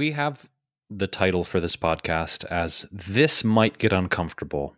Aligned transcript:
We 0.00 0.12
have 0.12 0.48
the 0.88 1.06
title 1.06 1.44
for 1.44 1.60
this 1.60 1.76
podcast 1.76 2.46
as 2.46 2.86
This 2.90 3.44
Might 3.44 3.76
Get 3.76 3.92
Uncomfortable, 3.92 4.74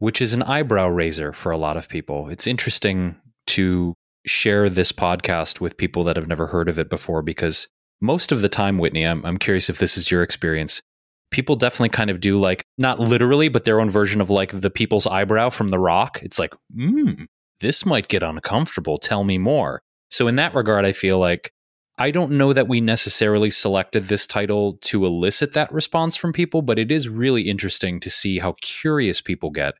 which 0.00 0.20
is 0.20 0.34
an 0.34 0.42
eyebrow 0.42 0.88
raiser 0.88 1.32
for 1.32 1.50
a 1.50 1.56
lot 1.56 1.78
of 1.78 1.88
people. 1.88 2.28
It's 2.28 2.46
interesting 2.46 3.16
to 3.46 3.94
share 4.26 4.68
this 4.68 4.92
podcast 4.92 5.60
with 5.60 5.78
people 5.78 6.04
that 6.04 6.16
have 6.16 6.28
never 6.28 6.48
heard 6.48 6.68
of 6.68 6.78
it 6.78 6.90
before 6.90 7.22
because 7.22 7.68
most 8.02 8.32
of 8.32 8.42
the 8.42 8.50
time, 8.50 8.76
Whitney, 8.76 9.04
I'm, 9.06 9.24
I'm 9.24 9.38
curious 9.38 9.70
if 9.70 9.78
this 9.78 9.96
is 9.96 10.10
your 10.10 10.22
experience. 10.22 10.82
People 11.30 11.56
definitely 11.56 11.88
kind 11.88 12.10
of 12.10 12.20
do 12.20 12.36
like, 12.36 12.62
not 12.76 13.00
literally, 13.00 13.48
but 13.48 13.64
their 13.64 13.80
own 13.80 13.88
version 13.88 14.20
of 14.20 14.28
like 14.28 14.60
the 14.60 14.68
people's 14.68 15.06
eyebrow 15.06 15.48
from 15.48 15.70
The 15.70 15.78
Rock. 15.78 16.20
It's 16.22 16.38
like, 16.38 16.52
hmm, 16.74 17.24
this 17.60 17.86
might 17.86 18.08
get 18.08 18.22
uncomfortable. 18.22 18.98
Tell 18.98 19.24
me 19.24 19.38
more. 19.38 19.80
So, 20.10 20.28
in 20.28 20.36
that 20.36 20.54
regard, 20.54 20.84
I 20.84 20.92
feel 20.92 21.18
like 21.18 21.50
I 21.98 22.10
don't 22.10 22.32
know 22.32 22.52
that 22.52 22.68
we 22.68 22.80
necessarily 22.80 23.50
selected 23.50 24.08
this 24.08 24.26
title 24.26 24.78
to 24.82 25.06
elicit 25.06 25.54
that 25.54 25.72
response 25.72 26.14
from 26.14 26.32
people, 26.32 26.60
but 26.60 26.78
it 26.78 26.90
is 26.90 27.08
really 27.08 27.48
interesting 27.48 28.00
to 28.00 28.10
see 28.10 28.38
how 28.38 28.54
curious 28.60 29.22
people 29.22 29.50
get 29.50 29.74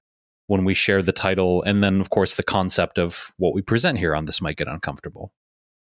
when 0.47 0.64
we 0.64 0.72
share 0.72 1.03
the 1.03 1.12
title 1.12 1.62
and 1.62 1.83
then, 1.83 2.00
of 2.00 2.09
course, 2.09 2.37
the 2.37 2.42
concept 2.42 2.98
of 2.98 3.34
what 3.37 3.55
we 3.55 3.61
present 3.61 3.98
here 3.98 4.14
on 4.14 4.25
This 4.25 4.41
Might 4.41 4.56
Get 4.56 4.69
Uncomfortable. 4.69 5.33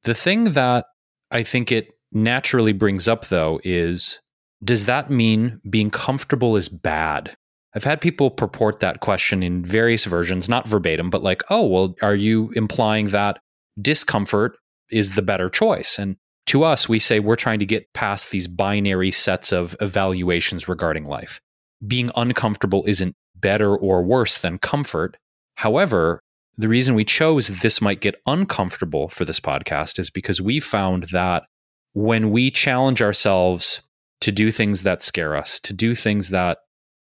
The 0.05 0.15
thing 0.15 0.53
that 0.53 0.87
I 1.33 1.43
think 1.43 1.73
it 1.73 1.89
naturally 2.13 2.73
brings 2.73 3.09
up, 3.09 3.27
though, 3.27 3.61
is 3.65 4.21
does 4.63 4.85
that 4.85 5.11
mean 5.11 5.61
being 5.69 5.91
comfortable 5.91 6.55
is 6.55 6.69
bad? 6.69 7.35
I've 7.75 7.85
had 7.85 8.01
people 8.01 8.31
purport 8.31 8.81
that 8.81 9.01
question 9.01 9.43
in 9.43 9.65
various 9.65 10.05
versions, 10.05 10.49
not 10.49 10.69
verbatim, 10.69 11.11
but 11.11 11.23
like, 11.23 11.43
oh, 11.51 11.67
well, 11.67 11.95
are 12.03 12.15
you 12.15 12.53
implying 12.55 13.09
that 13.09 13.39
discomfort 13.81 14.57
is 14.91 15.13
the 15.13 15.23
better 15.23 15.49
choice. 15.49 15.99
And 15.99 16.17
to 16.47 16.65
us, 16.65 16.89
we 16.89 16.99
say 16.99 17.21
we're 17.21 17.37
trying 17.37 17.61
to 17.61 17.67
get 17.67 17.93
past 17.93 18.31
these 18.31 18.49
binary 18.49 19.11
sets 19.11 19.53
of 19.53 19.77
evaluations 19.81 20.69
regarding 20.69 21.05
life. 21.05 21.41
Being 21.87 22.11
uncomfortable 22.17 22.85
isn't 22.87 23.15
better 23.37 23.77
or 23.77 24.03
worse 24.03 24.39
than 24.39 24.59
comfort. 24.59 25.17
However, 25.55 26.21
the 26.59 26.69
reason 26.69 26.95
we 26.95 27.05
chose 27.05 27.49
this 27.49 27.81
might 27.81 28.01
get 28.01 28.21
uncomfortable 28.27 29.09
for 29.09 29.25
this 29.25 29.41
podcast 29.41 29.99
is 29.99 30.11
because 30.11 30.41
we 30.41 30.61
found 30.61 31.05
that 31.13 31.45
when 31.93 32.31
we 32.31 32.51
challenge 32.51 33.01
ourselves 33.01 33.83
to 34.21 34.33
do 34.33 34.51
things 34.51 34.83
that 34.83 35.03
scare 35.03 35.37
us, 35.37 35.59
to 35.61 35.73
do 35.73 35.95
things 35.95 36.31
that 36.31 36.59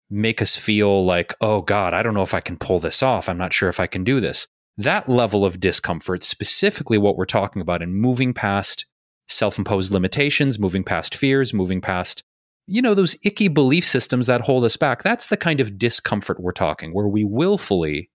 make 0.10 0.42
us 0.42 0.56
feel 0.56 1.06
like, 1.06 1.34
oh 1.42 1.62
God, 1.62 1.94
I 1.94 2.04
don't 2.04 2.14
know 2.14 2.24
if 2.24 2.34
I 2.34 2.42
can 2.42 2.58
pull 2.58 2.80
this 2.80 3.02
off. 3.02 3.30
I'm 3.30 3.38
not 3.38 3.54
sure 3.54 3.70
if 3.70 3.80
I 3.80 3.88
can 3.88 4.04
do 4.04 4.20
this 4.20 4.48
that 4.80 5.10
level 5.10 5.44
of 5.44 5.60
discomfort, 5.60 6.24
specifically 6.24 6.98
what 6.98 7.18
we're 7.18 7.26
talking 7.26 7.62
about 7.62 7.82
in 7.82 7.94
moving 7.94 8.34
past 8.34 8.86
self 9.28 9.58
imposed 9.58 9.92
limitations, 9.92 10.58
moving 10.58 10.86
past 10.86 11.16
fears, 11.16 11.54
moving 11.54 11.82
past, 11.82 12.24
you 12.66 12.82
know, 12.82 12.94
those 12.94 13.18
icky 13.24 13.50
belief 13.50 13.86
systems 13.86 14.28
that 14.28 14.42
hold 14.42 14.64
us 14.64 14.78
back, 14.78 15.04
that's 15.04 15.28
the 15.28 15.38
kind 15.38 15.60
of 15.60 15.78
discomfort 15.78 16.40
we're 16.40 16.54
talking, 16.54 16.94
where 16.94 17.10
we 17.10 17.26
willfully 17.26 18.10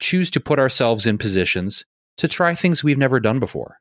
choose 0.00 0.28
to 0.30 0.40
put 0.40 0.58
ourselves 0.58 1.06
in 1.06 1.18
positions 1.18 1.84
to 2.16 2.26
try 2.26 2.52
things 2.52 2.82
we've 2.82 2.98
never 2.98 3.20
done 3.20 3.38
before, 3.38 3.78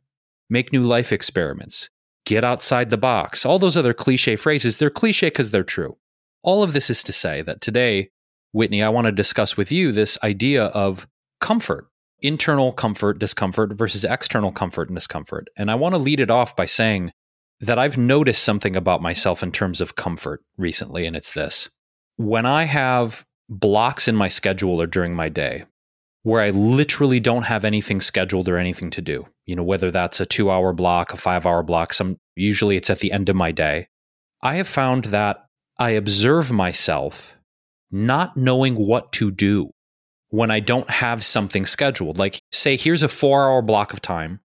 make 0.47 0.71
new 0.71 0.83
life 0.83 1.11
experiments, 1.11 1.89
get 2.25 2.43
outside 2.43 2.91
the 2.91 2.97
box, 2.97 3.47
all 3.47 3.57
those 3.57 3.77
other 3.77 3.95
cliche 3.95 4.35
phrases. 4.35 4.77
They're 4.77 4.91
cliche 4.91 5.27
because 5.27 5.49
they're 5.49 5.63
true. 5.63 5.97
All 6.43 6.61
of 6.61 6.73
this 6.73 6.91
is 6.91 7.03
to 7.03 7.13
say 7.13 7.41
that 7.41 7.61
today, 7.61 8.11
Whitney, 8.51 8.83
I 8.83 8.89
want 8.89 9.05
to 9.05 9.11
discuss 9.11 9.57
with 9.57 9.71
you 9.71 9.91
this 9.91 10.19
idea 10.23 10.65
of 10.65 11.07
comfort 11.41 11.87
internal 12.21 12.71
comfort, 12.71 13.19
discomfort 13.19 13.73
versus 13.73 14.03
external 14.03 14.51
comfort 14.51 14.89
and 14.89 14.97
discomfort. 14.97 15.49
And 15.57 15.69
I 15.69 15.75
want 15.75 15.93
to 15.93 15.99
lead 15.99 16.19
it 16.19 16.31
off 16.31 16.55
by 16.55 16.65
saying 16.65 17.11
that 17.59 17.79
I've 17.79 17.97
noticed 17.97 18.43
something 18.43 18.75
about 18.75 19.01
myself 19.01 19.41
in 19.41 19.51
terms 19.51 19.81
of 19.81 19.95
comfort 19.95 20.43
recently, 20.57 21.05
and 21.05 21.15
it's 21.15 21.31
this. 21.31 21.69
When 22.17 22.45
I 22.45 22.63
have 22.63 23.25
blocks 23.49 24.07
in 24.07 24.15
my 24.15 24.27
schedule 24.27 24.81
or 24.81 24.87
during 24.87 25.15
my 25.15 25.29
day 25.29 25.65
where 26.23 26.41
I 26.41 26.49
literally 26.49 27.19
don't 27.19 27.43
have 27.43 27.63
anything 27.63 28.01
scheduled 28.01 28.49
or 28.49 28.57
anything 28.57 28.89
to 28.91 29.01
do, 29.01 29.25
you 29.45 29.55
know, 29.55 29.63
whether 29.63 29.91
that's 29.91 30.19
a 30.19 30.25
two 30.25 30.51
hour 30.51 30.73
block, 30.73 31.13
a 31.13 31.17
five 31.17 31.45
hour 31.45 31.63
block, 31.63 31.93
some 31.93 32.17
usually 32.35 32.75
it's 32.75 32.89
at 32.89 32.99
the 32.99 33.11
end 33.11 33.29
of 33.29 33.35
my 33.35 33.51
day, 33.51 33.87
I 34.41 34.55
have 34.55 34.67
found 34.67 35.05
that 35.05 35.45
I 35.79 35.91
observe 35.91 36.51
myself 36.51 37.35
not 37.91 38.35
knowing 38.35 38.75
what 38.75 39.11
to 39.13 39.31
do 39.31 39.71
when 40.29 40.51
I 40.51 40.59
don't 40.59 40.89
have 40.89 41.23
something 41.23 41.65
scheduled. 41.65 42.17
Like, 42.17 42.41
say, 42.51 42.77
here's 42.77 43.03
a 43.03 43.07
four 43.07 43.47
hour 43.47 43.61
block 43.61 43.93
of 43.93 44.01
time 44.01 44.39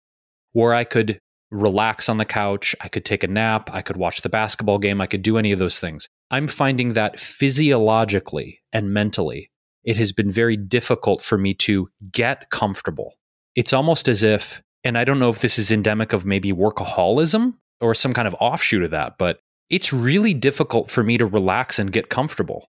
where 0.52 0.74
I 0.74 0.84
could 0.84 1.18
relax 1.50 2.08
on 2.08 2.16
the 2.16 2.24
couch, 2.24 2.74
I 2.80 2.88
could 2.88 3.04
take 3.04 3.22
a 3.22 3.28
nap, 3.28 3.70
I 3.72 3.82
could 3.82 3.96
watch 3.96 4.22
the 4.22 4.28
basketball 4.28 4.78
game, 4.78 5.00
I 5.00 5.06
could 5.06 5.22
do 5.22 5.38
any 5.38 5.52
of 5.52 5.58
those 5.58 5.78
things. 5.78 6.08
I'm 6.30 6.48
finding 6.48 6.94
that 6.94 7.20
physiologically 7.20 8.60
and 8.72 8.94
mentally, 8.94 9.50
it 9.84 9.98
has 9.98 10.12
been 10.12 10.30
very 10.30 10.56
difficult 10.56 11.22
for 11.22 11.36
me 11.36 11.54
to 11.54 11.88
get 12.10 12.48
comfortable. 12.50 13.14
It's 13.54 13.74
almost 13.74 14.08
as 14.08 14.22
if, 14.22 14.62
and 14.82 14.96
I 14.96 15.04
don't 15.04 15.18
know 15.18 15.28
if 15.28 15.40
this 15.40 15.58
is 15.58 15.70
endemic 15.70 16.12
of 16.12 16.24
maybe 16.24 16.52
workaholism 16.52 17.54
or 17.80 17.92
some 17.92 18.14
kind 18.14 18.26
of 18.26 18.34
offshoot 18.40 18.84
of 18.84 18.92
that, 18.92 19.18
but 19.18 19.40
it's 19.68 19.92
really 19.92 20.34
difficult 20.34 20.90
for 20.90 21.02
me 21.02 21.18
to 21.18 21.26
relax 21.26 21.78
and 21.78 21.92
get 21.92 22.08
comfortable. 22.08 22.68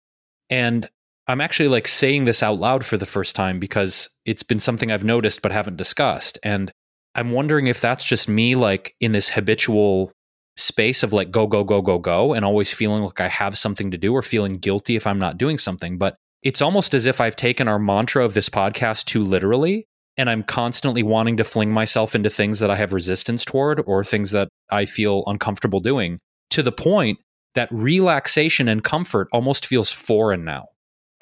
And 0.50 0.88
I'm 1.28 1.40
actually 1.40 1.68
like 1.68 1.86
saying 1.86 2.24
this 2.24 2.42
out 2.42 2.58
loud 2.58 2.84
for 2.84 2.96
the 2.96 3.06
first 3.06 3.36
time 3.36 3.60
because 3.60 4.08
it's 4.24 4.42
been 4.42 4.58
something 4.58 4.90
I've 4.90 5.04
noticed 5.04 5.42
but 5.42 5.52
haven't 5.52 5.76
discussed. 5.76 6.38
And 6.42 6.72
I'm 7.14 7.30
wondering 7.30 7.66
if 7.66 7.80
that's 7.80 8.04
just 8.04 8.28
me 8.28 8.54
like 8.54 8.94
in 9.00 9.12
this 9.12 9.28
habitual 9.30 10.12
space 10.56 11.02
of 11.02 11.12
like 11.12 11.30
go, 11.30 11.46
go, 11.46 11.64
go, 11.64 11.80
go, 11.80 11.98
go, 11.98 12.32
and 12.32 12.44
always 12.44 12.72
feeling 12.72 13.02
like 13.02 13.20
I 13.20 13.28
have 13.28 13.56
something 13.56 13.90
to 13.90 13.98
do 13.98 14.12
or 14.12 14.22
feeling 14.22 14.58
guilty 14.58 14.96
if 14.96 15.06
I'm 15.06 15.18
not 15.18 15.38
doing 15.38 15.58
something. 15.58 15.96
But 15.96 16.16
it's 16.42 16.60
almost 16.60 16.94
as 16.94 17.06
if 17.06 17.20
I've 17.20 17.36
taken 17.36 17.68
our 17.68 17.78
mantra 17.78 18.24
of 18.24 18.34
this 18.34 18.48
podcast 18.48 19.04
too 19.04 19.22
literally. 19.22 19.86
And 20.16 20.28
I'm 20.28 20.42
constantly 20.42 21.02
wanting 21.02 21.38
to 21.38 21.44
fling 21.44 21.72
myself 21.72 22.14
into 22.14 22.28
things 22.28 22.58
that 22.58 22.68
I 22.68 22.76
have 22.76 22.92
resistance 22.92 23.44
toward 23.44 23.82
or 23.86 24.04
things 24.04 24.32
that 24.32 24.48
I 24.70 24.84
feel 24.84 25.22
uncomfortable 25.26 25.80
doing 25.80 26.18
to 26.50 26.62
the 26.62 26.72
point 26.72 27.18
that 27.54 27.68
relaxation 27.70 28.68
and 28.68 28.84
comfort 28.84 29.28
almost 29.32 29.64
feels 29.64 29.90
foreign 29.90 30.44
now. 30.44 30.66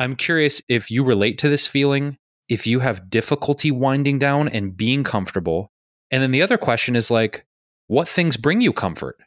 I'm 0.01 0.17
curious 0.17 0.63
if 0.67 0.91
you 0.91 1.05
relate 1.05 1.37
to 1.39 1.51
this 1.51 1.67
feeling, 1.67 2.17
if 2.49 2.67
you 2.67 2.81
have 2.81 3.11
difficulty 3.11 3.71
winding 3.71 4.19
down 4.19 4.49
and 4.49 4.75
being 4.75 5.05
comfortable. 5.05 5.71
And 6.11 6.23
then 6.23 6.31
the 6.31 6.41
other 6.41 6.57
question 6.57 6.97
is 6.97 7.11
like, 7.11 7.45
what 7.87 8.09
things 8.09 8.39
bring 8.39 8.63
you 8.63 8.73
comfort? 8.73 9.19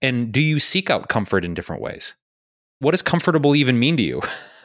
And 0.00 0.32
do 0.32 0.40
you 0.40 0.58
seek 0.58 0.88
out 0.88 1.10
comfort 1.10 1.44
in 1.44 1.52
different 1.52 1.82
ways? 1.82 2.14
What 2.78 2.92
does 2.92 3.02
comfortable 3.02 3.54
even 3.54 3.78
mean 3.78 3.98
to 3.98 4.02
you? 4.02 4.22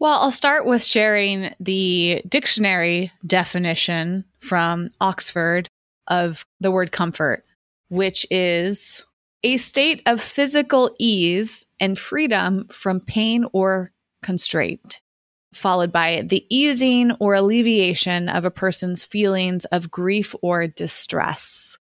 well, 0.00 0.20
I'll 0.20 0.32
start 0.32 0.66
with 0.66 0.82
sharing 0.82 1.54
the 1.60 2.20
dictionary 2.28 3.12
definition 3.24 4.24
from 4.40 4.90
Oxford 5.00 5.68
of 6.08 6.44
the 6.58 6.72
word 6.72 6.90
comfort, 6.90 7.44
which 7.88 8.26
is 8.32 9.04
a 9.44 9.58
state 9.58 10.02
of 10.06 10.20
physical 10.20 10.92
ease 10.98 11.66
and 11.78 11.96
freedom 11.96 12.66
from 12.68 12.98
pain 12.98 13.44
or 13.52 13.90
constraint, 14.24 15.00
followed 15.54 15.92
by 15.92 16.24
the 16.26 16.44
easing 16.50 17.12
or 17.20 17.34
alleviation 17.34 18.28
of 18.28 18.44
a 18.44 18.50
person's 18.50 19.04
feelings 19.04 19.64
of 19.66 19.90
grief 19.90 20.34
or 20.42 20.66
distress. 20.66 21.78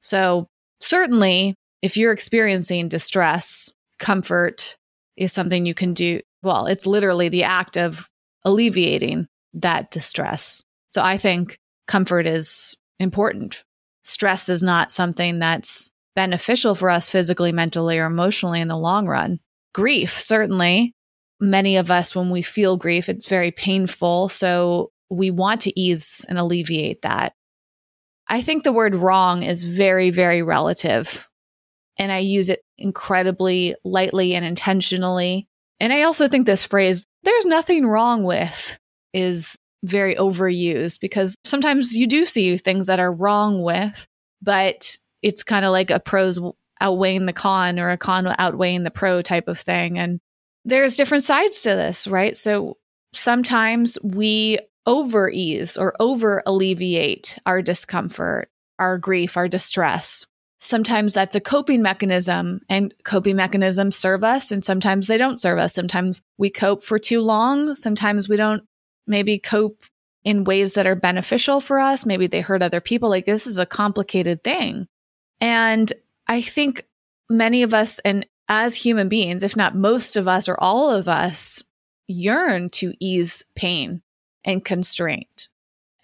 So, 0.00 0.48
certainly, 0.80 1.54
if 1.82 1.96
you're 1.96 2.12
experiencing 2.12 2.88
distress, 2.88 3.70
comfort 4.00 4.76
is 5.16 5.32
something 5.32 5.64
you 5.64 5.74
can 5.74 5.94
do. 5.94 6.20
Well, 6.42 6.66
it's 6.66 6.86
literally 6.86 7.28
the 7.28 7.44
act 7.44 7.76
of 7.76 8.08
alleviating 8.44 9.28
that 9.54 9.92
distress. 9.92 10.64
So, 10.88 11.02
I 11.02 11.16
think 11.18 11.58
comfort 11.86 12.26
is 12.26 12.74
important. 12.98 13.62
Stress 14.02 14.48
is 14.48 14.62
not 14.62 14.90
something 14.90 15.38
that's 15.38 15.90
beneficial 16.16 16.74
for 16.74 16.90
us 16.90 17.08
physically, 17.08 17.52
mentally, 17.52 17.98
or 17.98 18.06
emotionally 18.06 18.60
in 18.60 18.68
the 18.68 18.76
long 18.76 19.06
run. 19.06 19.38
Grief, 19.72 20.18
certainly, 20.18 20.94
many 21.42 21.76
of 21.76 21.90
us, 21.90 22.14
when 22.14 22.30
we 22.30 22.40
feel 22.40 22.76
grief, 22.76 23.08
it's 23.08 23.26
very 23.26 23.50
painful. 23.50 24.28
So 24.28 24.92
we 25.10 25.30
want 25.30 25.60
to 25.62 25.78
ease 25.78 26.24
and 26.28 26.38
alleviate 26.38 27.02
that. 27.02 27.34
I 28.28 28.40
think 28.40 28.62
the 28.62 28.72
word 28.72 28.94
wrong 28.94 29.42
is 29.42 29.64
very, 29.64 30.10
very 30.10 30.42
relative. 30.42 31.28
And 31.98 32.10
I 32.10 32.18
use 32.18 32.48
it 32.48 32.62
incredibly 32.78 33.74
lightly 33.84 34.34
and 34.34 34.44
intentionally. 34.44 35.48
And 35.80 35.92
I 35.92 36.02
also 36.02 36.28
think 36.28 36.46
this 36.46 36.64
phrase, 36.64 37.04
there's 37.24 37.44
nothing 37.44 37.86
wrong 37.86 38.24
with, 38.24 38.78
is 39.12 39.58
very 39.82 40.14
overused 40.14 41.00
because 41.00 41.34
sometimes 41.44 41.96
you 41.96 42.06
do 42.06 42.24
see 42.24 42.56
things 42.56 42.86
that 42.86 43.00
are 43.00 43.12
wrong 43.12 43.62
with, 43.62 44.06
but 44.40 44.96
it's 45.22 45.42
kind 45.42 45.64
of 45.64 45.72
like 45.72 45.90
a 45.90 46.00
pros 46.00 46.40
outweighing 46.80 47.26
the 47.26 47.32
con 47.32 47.78
or 47.78 47.90
a 47.90 47.98
con 47.98 48.32
outweighing 48.38 48.84
the 48.84 48.90
pro 48.90 49.20
type 49.22 49.48
of 49.48 49.58
thing. 49.58 49.98
And 49.98 50.20
there's 50.64 50.96
different 50.96 51.24
sides 51.24 51.62
to 51.62 51.70
this, 51.70 52.06
right? 52.06 52.36
So 52.36 52.78
sometimes 53.12 53.98
we 54.02 54.58
over 54.86 55.30
ease 55.30 55.76
or 55.76 55.94
over 56.00 56.42
alleviate 56.46 57.38
our 57.46 57.62
discomfort, 57.62 58.50
our 58.78 58.98
grief, 58.98 59.36
our 59.36 59.48
distress. 59.48 60.26
Sometimes 60.58 61.12
that's 61.12 61.34
a 61.34 61.40
coping 61.40 61.82
mechanism 61.82 62.60
and 62.68 62.94
coping 63.04 63.36
mechanisms 63.36 63.96
serve 63.96 64.22
us 64.22 64.52
and 64.52 64.64
sometimes 64.64 65.06
they 65.08 65.18
don't 65.18 65.40
serve 65.40 65.58
us. 65.58 65.74
Sometimes 65.74 66.22
we 66.38 66.50
cope 66.50 66.84
for 66.84 66.98
too 66.98 67.20
long. 67.20 67.74
Sometimes 67.74 68.28
we 68.28 68.36
don't 68.36 68.62
maybe 69.06 69.38
cope 69.38 69.82
in 70.24 70.44
ways 70.44 70.74
that 70.74 70.86
are 70.86 70.94
beneficial 70.94 71.60
for 71.60 71.80
us. 71.80 72.06
Maybe 72.06 72.28
they 72.28 72.40
hurt 72.40 72.62
other 72.62 72.80
people. 72.80 73.08
Like 73.08 73.24
this 73.24 73.46
is 73.46 73.58
a 73.58 73.66
complicated 73.66 74.44
thing. 74.44 74.86
And 75.40 75.92
I 76.28 76.40
think 76.40 76.86
many 77.28 77.64
of 77.64 77.74
us, 77.74 77.98
and 78.00 78.24
as 78.54 78.76
human 78.76 79.08
beings, 79.08 79.42
if 79.42 79.56
not 79.56 79.74
most 79.74 80.14
of 80.14 80.28
us 80.28 80.46
or 80.46 80.56
all 80.60 80.90
of 80.90 81.08
us, 81.08 81.64
yearn 82.06 82.68
to 82.68 82.92
ease 83.00 83.46
pain 83.54 84.02
and 84.44 84.62
constraint. 84.62 85.48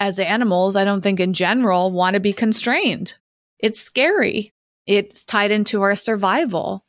As 0.01 0.19
animals, 0.19 0.75
I 0.75 0.87
don't 0.87 1.03
think 1.03 1.21
in 1.21 1.35
general 1.35 1.93
want 1.93 2.15
to 2.15 2.21
be 2.21 2.33
constrained. 2.33 3.19
It's 3.59 3.79
scary. 3.79 4.55
It's 4.87 5.27
tied 5.27 5.51
into 5.51 5.83
our 5.83 5.95
survival. 5.95 6.87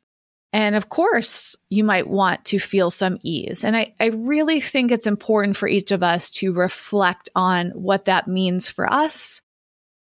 And 0.53 0.75
of 0.75 0.87
course, 0.87 1.57
you 1.69 1.83
might 1.83 2.07
want 2.07 2.45
to 2.45 2.59
feel 2.59 2.89
some 2.89 3.19
ease. 3.21 3.65
And 3.65 3.75
I, 3.75 3.93
I 3.99 4.07
really 4.07 4.61
think 4.61 4.91
it's 4.91 5.07
important 5.07 5.57
for 5.57 5.67
each 5.67 5.91
of 5.91 6.01
us 6.01 6.29
to 6.31 6.53
reflect 6.53 7.27
on 7.35 7.71
what 7.71 8.05
that 8.05 8.29
means 8.29 8.69
for 8.69 8.91
us. 8.91 9.41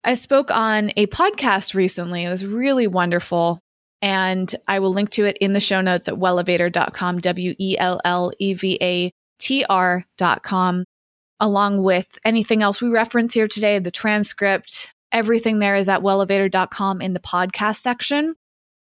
I 0.05 0.14
spoke 0.14 0.50
on 0.50 0.93
a 0.99 1.06
podcast 1.06 1.75
recently. 1.75 2.25
It 2.25 2.31
was 2.31 2.44
really 2.44 2.87
wonderful. 2.87 3.62
And 4.02 4.54
I 4.69 4.78
will 4.78 4.93
link 4.93 5.10
to 5.10 5.25
it 5.25 5.38
in 5.38 5.52
the 5.52 5.60
show 5.60 5.81
notes 5.81 6.08
at 6.08 6.14
wellevatr.com, 6.14 7.20
W 7.20 7.54
E 7.58 7.76
L 7.78 8.00
L 8.04 8.32
E 8.38 8.54
V 8.54 8.78
A 8.81 9.12
T 9.38 9.64
R.com, 9.69 10.84
along 11.40 11.82
with 11.82 12.19
anything 12.25 12.62
else 12.62 12.81
we 12.81 12.88
reference 12.88 13.34
here 13.34 13.48
today, 13.48 13.78
the 13.78 13.90
transcript, 13.90 14.93
everything 15.12 15.58
there 15.58 15.76
is 15.76 15.88
at 15.88 16.02
wellevatr.com 16.02 17.00
in 17.00 17.14
the 17.14 17.20
podcast 17.20 17.76
section. 17.76 18.34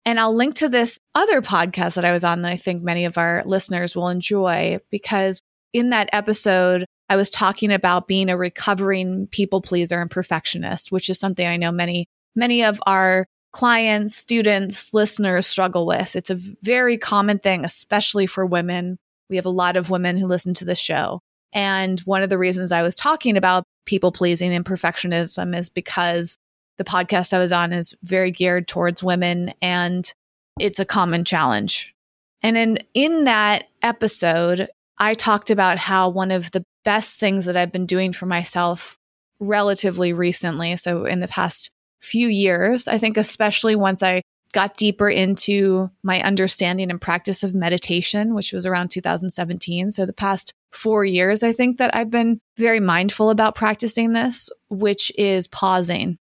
And 0.06 0.20
I'll 0.20 0.34
link 0.34 0.56
to 0.56 0.70
this 0.70 1.00
other 1.14 1.42
podcast 1.42 1.96
that 1.96 2.06
I 2.06 2.12
was 2.12 2.24
on 2.24 2.42
that 2.42 2.52
I 2.52 2.58
think 2.58 2.82
many 2.82 3.06
of 3.06 3.18
our 3.18 3.44
listeners 3.46 3.96
will 3.96 4.10
enjoy 4.10 4.80
because 4.90 5.42
in 5.74 5.92
that 5.92 6.10
episode, 6.12 6.86
I 7.08 7.16
was 7.16 7.30
talking 7.30 7.72
about 7.72 8.08
being 8.08 8.30
a 8.30 8.38
recovering 8.38 9.28
people 9.28 9.62
pleaser 9.62 10.02
and 10.02 10.10
perfectionist, 10.10 10.92
which 10.92 11.10
is 11.10 11.20
something 11.20 11.46
I 11.46 11.58
know 11.58 11.72
many, 11.72 12.08
many 12.36 12.64
of 12.64 12.82
our 12.88 13.28
clients, 13.52 14.16
students, 14.16 14.94
listeners 14.94 15.48
struggle 15.48 15.86
with. 15.86 16.16
It's 16.16 16.30
a 16.30 16.40
very 16.64 16.98
common 16.98 17.40
thing, 17.40 17.66
especially 17.66 18.26
for 18.26 18.46
women. 18.46 18.98
We 19.30 19.36
have 19.36 19.46
a 19.46 19.50
lot 19.50 19.76
of 19.76 19.90
women 19.90 20.18
who 20.18 20.28
listen 20.28 20.54
to 20.56 20.66
the 20.66 20.76
show. 20.76 21.20
And 21.54 22.00
one 22.02 22.24
of 22.24 22.30
the 22.30 22.38
reasons 22.38 22.72
I 22.72 22.82
was 22.82 22.96
talking 22.96 23.36
about 23.36 23.64
people 23.86 24.12
pleasing 24.12 24.54
and 24.54 24.66
perfectionism 24.66 25.56
is 25.56 25.70
because 25.70 26.38
the 26.78 26.84
podcast 26.84 27.34
I 27.34 27.40
was 27.40 27.52
on 27.52 27.74
is 27.74 27.94
very 28.04 28.32
geared 28.32 28.68
towards 28.68 29.04
women 29.04 29.54
and 29.62 30.12
it's 30.60 30.80
a 30.80 30.86
common 30.86 31.26
challenge. 31.26 31.94
And 32.42 32.58
in, 32.58 32.80
in 32.94 33.26
that 33.26 33.66
episode, 33.82 34.70
I 34.98 35.14
talked 35.14 35.50
about 35.50 35.78
how 35.78 36.10
one 36.10 36.32
of 36.32 36.52
the 36.52 36.64
best 36.86 37.20
things 37.20 37.46
that 37.46 37.58
I've 37.58 37.72
been 37.72 37.86
doing 37.86 38.14
for 38.14 38.26
myself 38.26 38.98
relatively 39.40 40.14
recently, 40.14 40.76
so 40.78 41.06
in 41.06 41.20
the 41.20 41.28
past 41.28 41.72
few 42.02 42.28
years, 42.28 42.88
I 42.88 42.98
think, 42.98 43.18
especially 43.18 43.76
once 43.76 44.04
I 44.04 44.22
got 44.54 44.76
deeper 44.76 45.10
into 45.10 45.90
my 46.04 46.22
understanding 46.22 46.92
and 46.92 47.00
practice 47.00 47.44
of 47.44 47.56
meditation, 47.56 48.34
which 48.34 48.52
was 48.52 48.66
around 48.66 48.90
2017. 48.90 49.92
So 49.92 50.06
the 50.06 50.14
past 50.14 50.54
four 50.72 51.06
years, 51.06 51.42
I 51.44 51.54
think 51.54 51.78
that 51.78 51.96
I've 51.96 52.10
been 52.10 52.40
very 52.58 52.80
mindful 52.80 53.30
about 53.30 53.56
practicing 53.56 54.14
this, 54.14 54.50
which 54.70 55.12
is 55.18 55.48
pausing. 55.48 56.18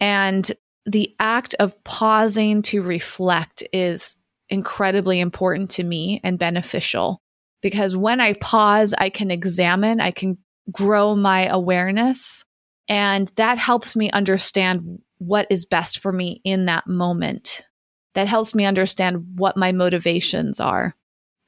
And 0.00 0.50
the 0.84 1.14
act 1.18 1.54
of 1.58 1.82
pausing 1.84 2.60
to 2.62 2.82
reflect 2.82 3.62
is 3.72 4.16
incredibly 4.50 5.20
important 5.20 5.70
to 5.70 5.84
me 5.84 6.20
and 6.22 6.38
beneficial 6.38 7.22
because 7.62 7.96
when 7.96 8.20
I 8.20 8.34
pause, 8.34 8.94
I 8.96 9.08
can 9.08 9.30
examine, 9.30 10.00
I 10.00 10.10
can 10.10 10.36
grow 10.70 11.16
my 11.16 11.46
awareness, 11.46 12.44
and 12.88 13.32
that 13.36 13.56
helps 13.56 13.96
me 13.96 14.10
understand 14.10 15.00
what 15.18 15.46
is 15.50 15.66
best 15.66 16.00
for 16.00 16.12
me 16.12 16.40
in 16.44 16.66
that 16.66 16.86
moment. 16.86 17.66
That 18.14 18.28
helps 18.28 18.54
me 18.54 18.64
understand 18.64 19.24
what 19.36 19.56
my 19.56 19.72
motivations 19.72 20.60
are. 20.60 20.94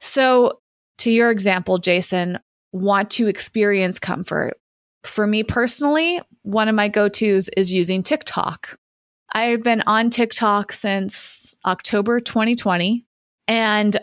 So, 0.01 0.59
to 0.99 1.11
your 1.11 1.31
example, 1.31 1.77
Jason, 1.77 2.39
want 2.71 3.09
to 3.11 3.27
experience 3.27 3.99
comfort. 3.99 4.59
For 5.03 5.25
me 5.25 5.43
personally, 5.43 6.21
one 6.41 6.67
of 6.67 6.75
my 6.75 6.87
go 6.87 7.07
tos 7.07 7.49
is 7.55 7.71
using 7.71 8.03
TikTok. 8.03 8.77
I've 9.31 9.63
been 9.63 9.83
on 9.85 10.09
TikTok 10.09 10.71
since 10.71 11.55
October 11.65 12.19
2020, 12.19 13.05
and 13.47 13.97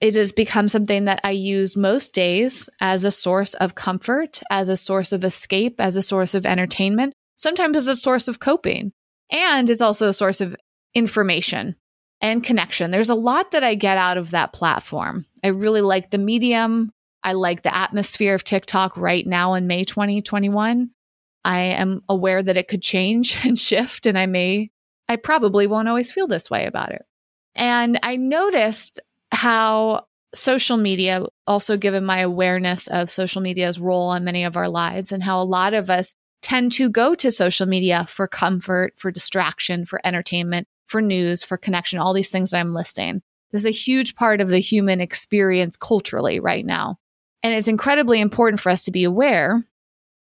it 0.00 0.14
has 0.14 0.32
become 0.32 0.68
something 0.68 1.06
that 1.06 1.20
I 1.24 1.30
use 1.30 1.76
most 1.76 2.14
days 2.14 2.70
as 2.80 3.04
a 3.04 3.10
source 3.10 3.54
of 3.54 3.74
comfort, 3.74 4.40
as 4.50 4.68
a 4.68 4.76
source 4.76 5.12
of 5.12 5.24
escape, 5.24 5.80
as 5.80 5.96
a 5.96 6.02
source 6.02 6.34
of 6.34 6.46
entertainment, 6.46 7.12
sometimes 7.36 7.76
as 7.76 7.88
a 7.88 7.96
source 7.96 8.28
of 8.28 8.38
coping, 8.38 8.92
and 9.30 9.68
is 9.68 9.80
also 9.80 10.08
a 10.08 10.12
source 10.12 10.40
of 10.40 10.56
information 10.94 11.76
and 12.20 12.42
connection. 12.42 12.90
There's 12.90 13.10
a 13.10 13.14
lot 13.14 13.52
that 13.52 13.64
I 13.64 13.74
get 13.74 13.98
out 13.98 14.16
of 14.16 14.30
that 14.30 14.52
platform. 14.52 15.26
I 15.44 15.48
really 15.48 15.80
like 15.80 16.10
the 16.10 16.18
medium. 16.18 16.90
I 17.22 17.32
like 17.32 17.62
the 17.62 17.74
atmosphere 17.74 18.34
of 18.34 18.44
TikTok 18.44 18.96
right 18.96 19.26
now 19.26 19.54
in 19.54 19.66
May 19.66 19.84
2021. 19.84 20.90
I 21.44 21.60
am 21.60 22.02
aware 22.08 22.42
that 22.42 22.56
it 22.56 22.68
could 22.68 22.82
change 22.82 23.38
and 23.44 23.58
shift, 23.58 24.06
and 24.06 24.18
I 24.18 24.26
may, 24.26 24.70
I 25.08 25.16
probably 25.16 25.66
won't 25.66 25.88
always 25.88 26.12
feel 26.12 26.26
this 26.26 26.50
way 26.50 26.66
about 26.66 26.92
it. 26.92 27.02
And 27.54 27.98
I 28.02 28.16
noticed 28.16 29.00
how 29.32 30.06
social 30.34 30.76
media, 30.76 31.24
also 31.46 31.76
given 31.76 32.04
my 32.04 32.20
awareness 32.20 32.86
of 32.88 33.10
social 33.10 33.40
media's 33.40 33.80
role 33.80 34.08
on 34.08 34.24
many 34.24 34.44
of 34.44 34.56
our 34.56 34.68
lives, 34.68 35.12
and 35.12 35.22
how 35.22 35.42
a 35.42 35.44
lot 35.44 35.74
of 35.74 35.90
us 35.90 36.14
tend 36.42 36.72
to 36.72 36.88
go 36.88 37.14
to 37.14 37.30
social 37.30 37.66
media 37.66 38.04
for 38.04 38.28
comfort, 38.28 38.94
for 38.96 39.10
distraction, 39.10 39.84
for 39.84 40.00
entertainment, 40.04 40.68
for 40.86 41.00
news, 41.00 41.42
for 41.44 41.56
connection, 41.56 41.98
all 41.98 42.12
these 42.12 42.30
things 42.30 42.50
that 42.50 42.60
I'm 42.60 42.72
listing. 42.72 43.22
This 43.50 43.62
is 43.62 43.66
a 43.66 43.70
huge 43.70 44.14
part 44.14 44.40
of 44.40 44.48
the 44.48 44.58
human 44.58 45.00
experience 45.00 45.76
culturally 45.76 46.40
right 46.40 46.64
now. 46.64 46.96
And 47.42 47.54
it's 47.54 47.68
incredibly 47.68 48.20
important 48.20 48.60
for 48.60 48.70
us 48.70 48.84
to 48.84 48.90
be 48.90 49.04
aware 49.04 49.64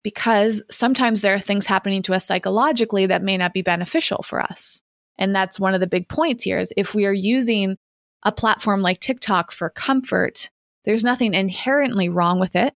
because 0.04 0.62
sometimes 0.70 1.22
there 1.22 1.34
are 1.34 1.40
things 1.40 1.66
happening 1.66 2.02
to 2.04 2.14
us 2.14 2.26
psychologically 2.26 3.08
that 3.08 3.24
may 3.24 3.38
not 3.38 3.54
be 3.54 3.62
beneficial 3.62 4.24
for 4.24 4.40
us. 4.40 4.82
And 5.18 5.36
that's 5.36 5.60
one 5.60 5.74
of 5.74 5.82
the 5.82 5.88
big 5.88 6.08
points 6.08 6.46
here 6.46 6.60
is 6.60 6.74
if 6.78 6.96
we 6.96 7.06
are 7.06 7.14
using 7.14 7.78
a 8.24 8.32
platform 8.32 8.82
like 8.82 9.00
TikTok 9.00 9.52
for 9.52 9.70
comfort, 9.70 10.50
there's 10.86 11.04
nothing 11.04 11.34
inherently 11.34 12.10
wrong 12.10 12.40
with 12.40 12.56
it. 12.56 12.74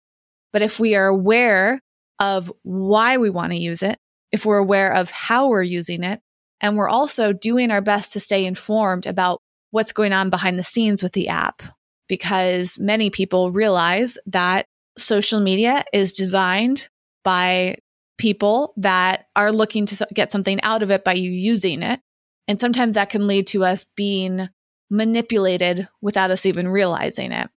But 0.51 0.61
if 0.61 0.79
we 0.79 0.95
are 0.95 1.07
aware 1.07 1.79
of 2.23 2.49
why 2.63 3.17
we 3.17 3.29
want 3.29 3.51
to 3.51 3.57
use 3.57 3.83
it, 3.83 3.99
if 4.31 4.45
we're 4.45 4.57
aware 4.57 4.93
of 4.93 5.11
how 5.11 5.49
we're 5.49 5.61
using 5.61 6.03
it, 6.03 6.21
and 6.61 6.77
we're 6.77 6.87
also 6.87 7.33
doing 7.33 7.69
our 7.69 7.81
best 7.81 8.13
to 8.13 8.21
stay 8.21 8.45
informed 8.45 9.05
about 9.05 9.41
what's 9.71 9.91
going 9.91 10.13
on 10.13 10.29
behind 10.29 10.57
the 10.57 10.63
scenes 10.63 11.03
with 11.03 11.11
the 11.11 11.27
app, 11.27 11.61
because 12.07 12.79
many 12.79 13.09
people 13.09 13.51
realize 13.51 14.17
that 14.27 14.65
social 14.97 15.41
media 15.41 15.83
is 15.91 16.13
designed 16.13 16.87
by 17.25 17.75
people 18.17 18.73
that 18.77 19.25
are 19.35 19.51
looking 19.51 19.85
to 19.87 20.07
get 20.13 20.31
something 20.31 20.61
out 20.61 20.81
of 20.81 20.91
it 20.91 21.03
by 21.03 21.13
you 21.13 21.29
using 21.29 21.83
it. 21.83 21.99
And 22.47 22.59
sometimes 22.59 22.95
that 22.95 23.09
can 23.09 23.27
lead 23.27 23.47
to 23.47 23.65
us 23.65 23.85
being 23.97 24.47
manipulated 24.89 25.89
without 26.01 26.31
us 26.31 26.45
even 26.45 26.69
realizing 26.69 27.33
it. 27.33 27.49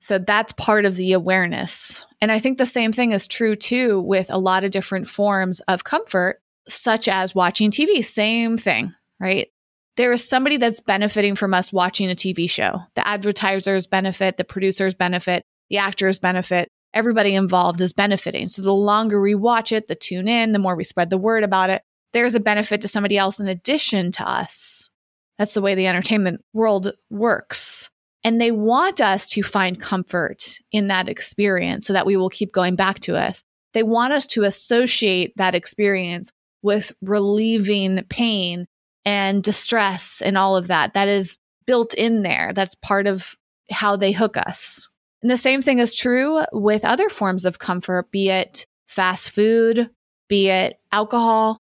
So 0.00 0.18
that's 0.18 0.52
part 0.52 0.84
of 0.84 0.96
the 0.96 1.12
awareness. 1.12 2.06
And 2.22 2.30
I 2.30 2.38
think 2.38 2.56
the 2.56 2.66
same 2.66 2.92
thing 2.92 3.10
is 3.10 3.26
true 3.26 3.56
too 3.56 4.00
with 4.00 4.30
a 4.30 4.38
lot 4.38 4.62
of 4.62 4.70
different 4.70 5.08
forms 5.08 5.58
of 5.62 5.82
comfort, 5.82 6.40
such 6.68 7.08
as 7.08 7.34
watching 7.34 7.72
TV. 7.72 8.02
Same 8.04 8.56
thing, 8.56 8.94
right? 9.18 9.48
There 9.96 10.12
is 10.12 10.26
somebody 10.26 10.56
that's 10.56 10.80
benefiting 10.80 11.34
from 11.34 11.52
us 11.52 11.72
watching 11.72 12.08
a 12.10 12.14
TV 12.14 12.48
show. 12.48 12.78
The 12.94 13.06
advertisers 13.06 13.88
benefit, 13.88 14.36
the 14.36 14.44
producers 14.44 14.94
benefit, 14.94 15.42
the 15.68 15.78
actors 15.78 16.20
benefit, 16.20 16.68
everybody 16.94 17.34
involved 17.34 17.80
is 17.80 17.92
benefiting. 17.92 18.46
So 18.46 18.62
the 18.62 18.72
longer 18.72 19.20
we 19.20 19.34
watch 19.34 19.72
it, 19.72 19.88
the 19.88 19.96
tune 19.96 20.28
in, 20.28 20.52
the 20.52 20.60
more 20.60 20.76
we 20.76 20.84
spread 20.84 21.10
the 21.10 21.18
word 21.18 21.42
about 21.42 21.70
it, 21.70 21.82
there's 22.12 22.36
a 22.36 22.40
benefit 22.40 22.82
to 22.82 22.88
somebody 22.88 23.18
else 23.18 23.40
in 23.40 23.48
addition 23.48 24.12
to 24.12 24.28
us. 24.28 24.90
That's 25.38 25.54
the 25.54 25.62
way 25.62 25.74
the 25.74 25.88
entertainment 25.88 26.44
world 26.52 26.92
works. 27.10 27.90
And 28.24 28.40
they 28.40 28.52
want 28.52 29.00
us 29.00 29.28
to 29.30 29.42
find 29.42 29.80
comfort 29.80 30.58
in 30.70 30.88
that 30.88 31.08
experience 31.08 31.86
so 31.86 31.92
that 31.92 32.06
we 32.06 32.16
will 32.16 32.28
keep 32.28 32.52
going 32.52 32.76
back 32.76 33.00
to 33.00 33.16
us. 33.16 33.42
They 33.74 33.82
want 33.82 34.12
us 34.12 34.26
to 34.26 34.44
associate 34.44 35.32
that 35.36 35.54
experience 35.54 36.30
with 36.62 36.92
relieving 37.00 38.04
pain 38.08 38.66
and 39.04 39.42
distress 39.42 40.22
and 40.22 40.38
all 40.38 40.56
of 40.56 40.68
that. 40.68 40.94
That 40.94 41.08
is 41.08 41.38
built 41.66 41.94
in 41.94 42.22
there. 42.22 42.52
That's 42.54 42.74
part 42.76 43.06
of 43.06 43.34
how 43.70 43.96
they 43.96 44.12
hook 44.12 44.36
us. 44.36 44.88
And 45.22 45.30
the 45.30 45.36
same 45.36 45.62
thing 45.62 45.78
is 45.78 45.94
true 45.94 46.42
with 46.52 46.84
other 46.84 47.08
forms 47.08 47.44
of 47.44 47.58
comfort, 47.58 48.10
be 48.10 48.28
it 48.28 48.66
fast 48.86 49.30
food, 49.30 49.90
be 50.28 50.48
it 50.48 50.78
alcohol, 50.90 51.58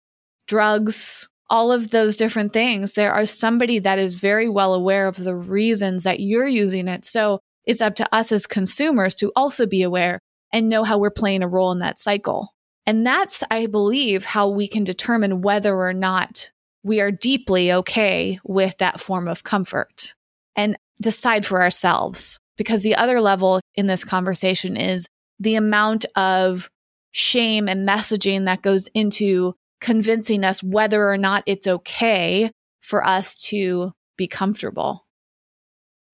drugs, 0.48 1.28
all 1.50 1.72
of 1.72 1.92
those 1.92 2.18
different 2.18 2.54
things. 2.54 2.94
There 2.94 3.14
are 3.14 3.26
somebody 3.26 3.80
that 3.80 4.00
is 4.00 4.16
very 4.16 4.50
well 4.50 4.74
aware 4.74 5.08
of 5.08 5.24
the 5.24 5.36
reasons 5.36 6.04
that 6.04 6.20
you're 6.20 6.48
using 6.48 6.88
it. 6.88 7.06
So 7.06 7.40
it's 7.66 7.82
up 7.82 7.96
to 7.96 8.16
us 8.16 8.32
as 8.32 8.48
consumers 8.48 9.16
to 9.16 9.32
also 9.36 9.66
be 9.66 9.84
aware 9.84 10.20
and 10.54 10.70
know 10.70 10.84
how 10.84 10.98
we're 10.98 11.12
playing 11.12 11.44
a 11.44 11.48
role 11.48 11.72
in 11.72 11.80
that 11.80 12.00
cycle. 12.00 12.54
And 12.86 13.06
that's, 13.06 13.44
I 13.52 13.66
believe, 13.66 14.24
how 14.24 14.48
we 14.48 14.68
can 14.68 14.84
determine 14.84 15.42
whether 15.42 15.76
or 15.76 15.94
not 15.94 16.52
we 16.84 17.02
are 17.02 17.12
deeply 17.12 17.72
okay 17.72 18.40
with 18.46 18.78
that 18.78 19.00
form 19.00 19.28
of 19.28 19.44
comfort 19.44 20.16
and 20.56 20.78
decide 21.02 21.46
for 21.46 21.62
ourselves. 21.62 22.40
Because 22.56 22.82
the 22.82 22.96
other 22.96 23.22
level 23.22 23.60
in 23.76 23.86
this 23.86 24.04
conversation 24.04 24.78
is 24.78 25.06
the 25.40 25.56
amount 25.56 26.06
of 26.16 26.70
shame 27.12 27.68
and 27.68 27.88
messaging 27.88 28.46
that 28.46 28.62
goes 28.62 28.88
into 28.94 29.54
convincing 29.80 30.44
us 30.44 30.64
whether 30.64 31.10
or 31.10 31.18
not 31.18 31.44
it's 31.46 31.68
okay 31.68 32.52
for 32.82 33.06
us 33.06 33.36
to 33.36 33.94
be 34.18 34.28
comfortable. 34.28 35.06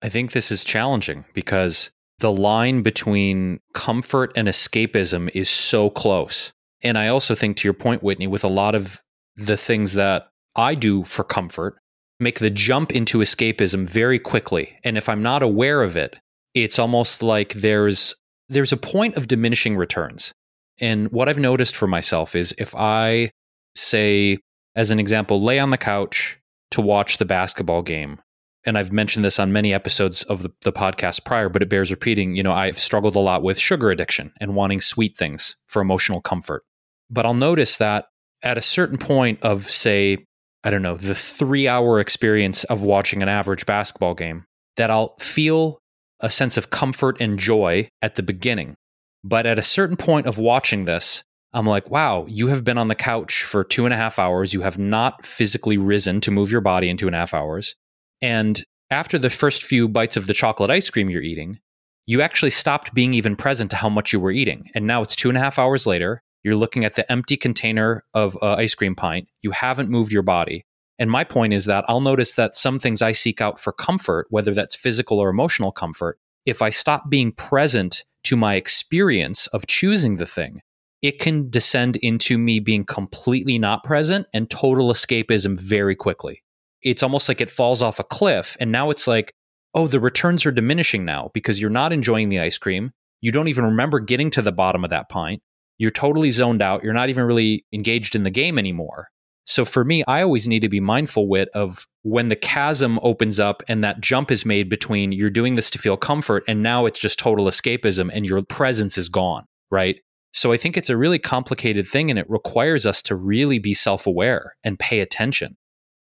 I 0.02 0.08
think 0.08 0.32
this 0.32 0.50
is 0.50 0.64
challenging 0.64 1.24
because 1.32 1.90
the 2.18 2.32
line 2.32 2.82
between 2.82 3.60
comfort 3.72 4.32
and 4.36 4.48
escapism 4.48 5.30
is 5.34 5.48
so 5.48 5.90
close. 5.90 6.52
And 6.82 6.98
I 6.98 7.08
also 7.08 7.34
think, 7.34 7.56
to 7.56 7.66
your 7.66 7.74
point, 7.74 8.02
Whitney, 8.02 8.26
with 8.26 8.44
a 8.44 8.48
lot 8.48 8.74
of 8.74 9.02
the 9.36 9.56
things 9.56 9.94
that 9.94 10.28
I 10.54 10.74
do 10.74 11.04
for 11.04 11.24
comfort, 11.24 11.78
make 12.20 12.38
the 12.38 12.50
jump 12.50 12.92
into 12.92 13.18
escapism 13.18 13.86
very 13.86 14.18
quickly. 14.18 14.78
And 14.84 14.98
if 14.98 15.08
I'm 15.08 15.22
not 15.22 15.42
aware 15.42 15.82
of 15.82 15.96
it, 15.96 16.16
it's 16.52 16.78
almost 16.78 17.22
like 17.22 17.54
there's 17.54 18.14
there's 18.48 18.72
a 18.72 18.76
point 18.76 19.16
of 19.16 19.26
diminishing 19.26 19.76
returns. 19.76 20.32
And 20.78 21.10
what 21.10 21.28
I've 21.28 21.38
noticed 21.38 21.74
for 21.74 21.86
myself 21.86 22.36
is 22.36 22.54
if 22.58 22.74
I 22.74 23.30
say, 23.76 24.38
as 24.74 24.90
an 24.90 24.98
example, 24.98 25.42
lay 25.42 25.58
on 25.58 25.70
the 25.70 25.78
couch 25.78 26.38
to 26.72 26.80
watch 26.80 27.18
the 27.18 27.24
basketball 27.24 27.82
game. 27.82 28.20
And 28.66 28.78
I've 28.78 28.92
mentioned 28.92 29.24
this 29.24 29.38
on 29.38 29.52
many 29.52 29.74
episodes 29.74 30.22
of 30.24 30.42
the, 30.42 30.50
the 30.62 30.72
podcast 30.72 31.24
prior, 31.24 31.48
but 31.48 31.62
it 31.62 31.68
bears 31.68 31.90
repeating. 31.90 32.34
You 32.34 32.42
know, 32.42 32.52
I've 32.52 32.78
struggled 32.78 33.14
a 33.14 33.20
lot 33.20 33.42
with 33.42 33.58
sugar 33.58 33.90
addiction 33.90 34.32
and 34.40 34.54
wanting 34.54 34.80
sweet 34.80 35.16
things 35.16 35.56
for 35.66 35.82
emotional 35.82 36.20
comfort. 36.20 36.64
But 37.10 37.26
I'll 37.26 37.34
notice 37.34 37.76
that 37.76 38.06
at 38.42 38.58
a 38.58 38.62
certain 38.62 38.98
point 38.98 39.38
of, 39.42 39.70
say, 39.70 40.24
I 40.64 40.70
don't 40.70 40.82
know, 40.82 40.96
the 40.96 41.14
three 41.14 41.68
hour 41.68 42.00
experience 42.00 42.64
of 42.64 42.82
watching 42.82 43.22
an 43.22 43.28
average 43.28 43.66
basketball 43.66 44.14
game, 44.14 44.44
that 44.76 44.90
I'll 44.90 45.14
feel 45.18 45.78
a 46.20 46.30
sense 46.30 46.56
of 46.56 46.70
comfort 46.70 47.20
and 47.20 47.38
joy 47.38 47.88
at 48.00 48.14
the 48.14 48.22
beginning. 48.22 48.74
But 49.22 49.46
at 49.46 49.58
a 49.58 49.62
certain 49.62 49.96
point 49.96 50.26
of 50.26 50.38
watching 50.38 50.86
this, 50.86 51.22
I'm 51.54 51.66
like, 51.66 51.88
wow, 51.88 52.26
you 52.28 52.48
have 52.48 52.64
been 52.64 52.78
on 52.78 52.88
the 52.88 52.94
couch 52.96 53.44
for 53.44 53.62
two 53.62 53.84
and 53.84 53.94
a 53.94 53.96
half 53.96 54.18
hours. 54.18 54.52
You 54.52 54.62
have 54.62 54.76
not 54.76 55.24
physically 55.24 55.78
risen 55.78 56.20
to 56.22 56.32
move 56.32 56.50
your 56.50 56.60
body 56.60 56.90
in 56.90 56.96
two 56.96 57.06
and 57.06 57.14
a 57.14 57.18
half 57.18 57.32
hours. 57.32 57.76
And 58.20 58.62
after 58.90 59.18
the 59.18 59.30
first 59.30 59.62
few 59.62 59.88
bites 59.88 60.16
of 60.16 60.26
the 60.26 60.34
chocolate 60.34 60.70
ice 60.70 60.90
cream 60.90 61.08
you're 61.08 61.22
eating, 61.22 61.60
you 62.06 62.20
actually 62.20 62.50
stopped 62.50 62.92
being 62.92 63.14
even 63.14 63.36
present 63.36 63.70
to 63.70 63.76
how 63.76 63.88
much 63.88 64.12
you 64.12 64.18
were 64.18 64.32
eating. 64.32 64.68
And 64.74 64.86
now 64.86 65.00
it's 65.00 65.16
two 65.16 65.28
and 65.28 65.38
a 65.38 65.40
half 65.40 65.58
hours 65.58 65.86
later. 65.86 66.22
You're 66.42 66.56
looking 66.56 66.84
at 66.84 66.96
the 66.96 67.10
empty 67.10 67.36
container 67.36 68.04
of 68.12 68.36
uh, 68.42 68.54
ice 68.54 68.74
cream 68.74 68.94
pint. 68.94 69.28
You 69.42 69.52
haven't 69.52 69.88
moved 69.88 70.12
your 70.12 70.22
body. 70.22 70.66
And 70.98 71.10
my 71.10 71.24
point 71.24 71.52
is 71.52 71.64
that 71.64 71.84
I'll 71.88 72.00
notice 72.00 72.32
that 72.32 72.54
some 72.54 72.78
things 72.78 73.00
I 73.00 73.12
seek 73.12 73.40
out 73.40 73.58
for 73.58 73.72
comfort, 73.72 74.26
whether 74.30 74.52
that's 74.52 74.74
physical 74.74 75.18
or 75.18 75.28
emotional 75.28 75.72
comfort, 75.72 76.18
if 76.44 76.62
I 76.62 76.70
stop 76.70 77.08
being 77.08 77.32
present 77.32 78.04
to 78.24 78.36
my 78.36 78.54
experience 78.56 79.46
of 79.48 79.66
choosing 79.66 80.16
the 80.16 80.26
thing, 80.26 80.60
it 81.04 81.18
can 81.18 81.50
descend 81.50 81.96
into 81.96 82.38
me 82.38 82.60
being 82.60 82.82
completely 82.82 83.58
not 83.58 83.84
present 83.84 84.26
and 84.32 84.48
total 84.48 84.88
escapism 84.88 85.54
very 85.54 85.94
quickly. 85.94 86.42
It's 86.80 87.02
almost 87.02 87.28
like 87.28 87.42
it 87.42 87.50
falls 87.50 87.82
off 87.82 88.00
a 88.00 88.04
cliff. 88.04 88.56
And 88.58 88.72
now 88.72 88.88
it's 88.88 89.06
like, 89.06 89.34
oh, 89.74 89.86
the 89.86 90.00
returns 90.00 90.46
are 90.46 90.50
diminishing 90.50 91.04
now 91.04 91.30
because 91.34 91.60
you're 91.60 91.68
not 91.68 91.92
enjoying 91.92 92.30
the 92.30 92.40
ice 92.40 92.56
cream. 92.56 92.90
You 93.20 93.32
don't 93.32 93.48
even 93.48 93.66
remember 93.66 94.00
getting 94.00 94.30
to 94.30 94.40
the 94.40 94.50
bottom 94.50 94.82
of 94.82 94.88
that 94.90 95.10
pint. 95.10 95.42
You're 95.76 95.90
totally 95.90 96.30
zoned 96.30 96.62
out. 96.62 96.82
You're 96.82 96.94
not 96.94 97.10
even 97.10 97.24
really 97.24 97.66
engaged 97.70 98.16
in 98.16 98.22
the 98.22 98.30
game 98.30 98.58
anymore. 98.58 99.08
So 99.44 99.66
for 99.66 99.84
me, 99.84 100.04
I 100.08 100.22
always 100.22 100.48
need 100.48 100.60
to 100.60 100.70
be 100.70 100.80
mindful 100.80 101.28
with 101.28 101.50
of 101.52 101.86
when 102.00 102.28
the 102.28 102.36
chasm 102.36 102.98
opens 103.02 103.38
up 103.38 103.62
and 103.68 103.84
that 103.84 104.00
jump 104.00 104.30
is 104.30 104.46
made 104.46 104.70
between 104.70 105.12
you're 105.12 105.28
doing 105.28 105.56
this 105.56 105.68
to 105.70 105.78
feel 105.78 105.98
comfort 105.98 106.44
and 106.48 106.62
now 106.62 106.86
it's 106.86 106.98
just 106.98 107.18
total 107.18 107.44
escapism 107.44 108.10
and 108.10 108.24
your 108.24 108.42
presence 108.42 108.96
is 108.96 109.10
gone, 109.10 109.44
right? 109.70 109.96
So 110.34 110.52
I 110.52 110.56
think 110.56 110.76
it's 110.76 110.90
a 110.90 110.96
really 110.96 111.20
complicated 111.20 111.86
thing 111.86 112.10
and 112.10 112.18
it 112.18 112.28
requires 112.28 112.86
us 112.86 113.00
to 113.02 113.14
really 113.14 113.60
be 113.60 113.72
self 113.72 114.06
aware 114.06 114.56
and 114.64 114.78
pay 114.78 114.98
attention. 114.98 115.56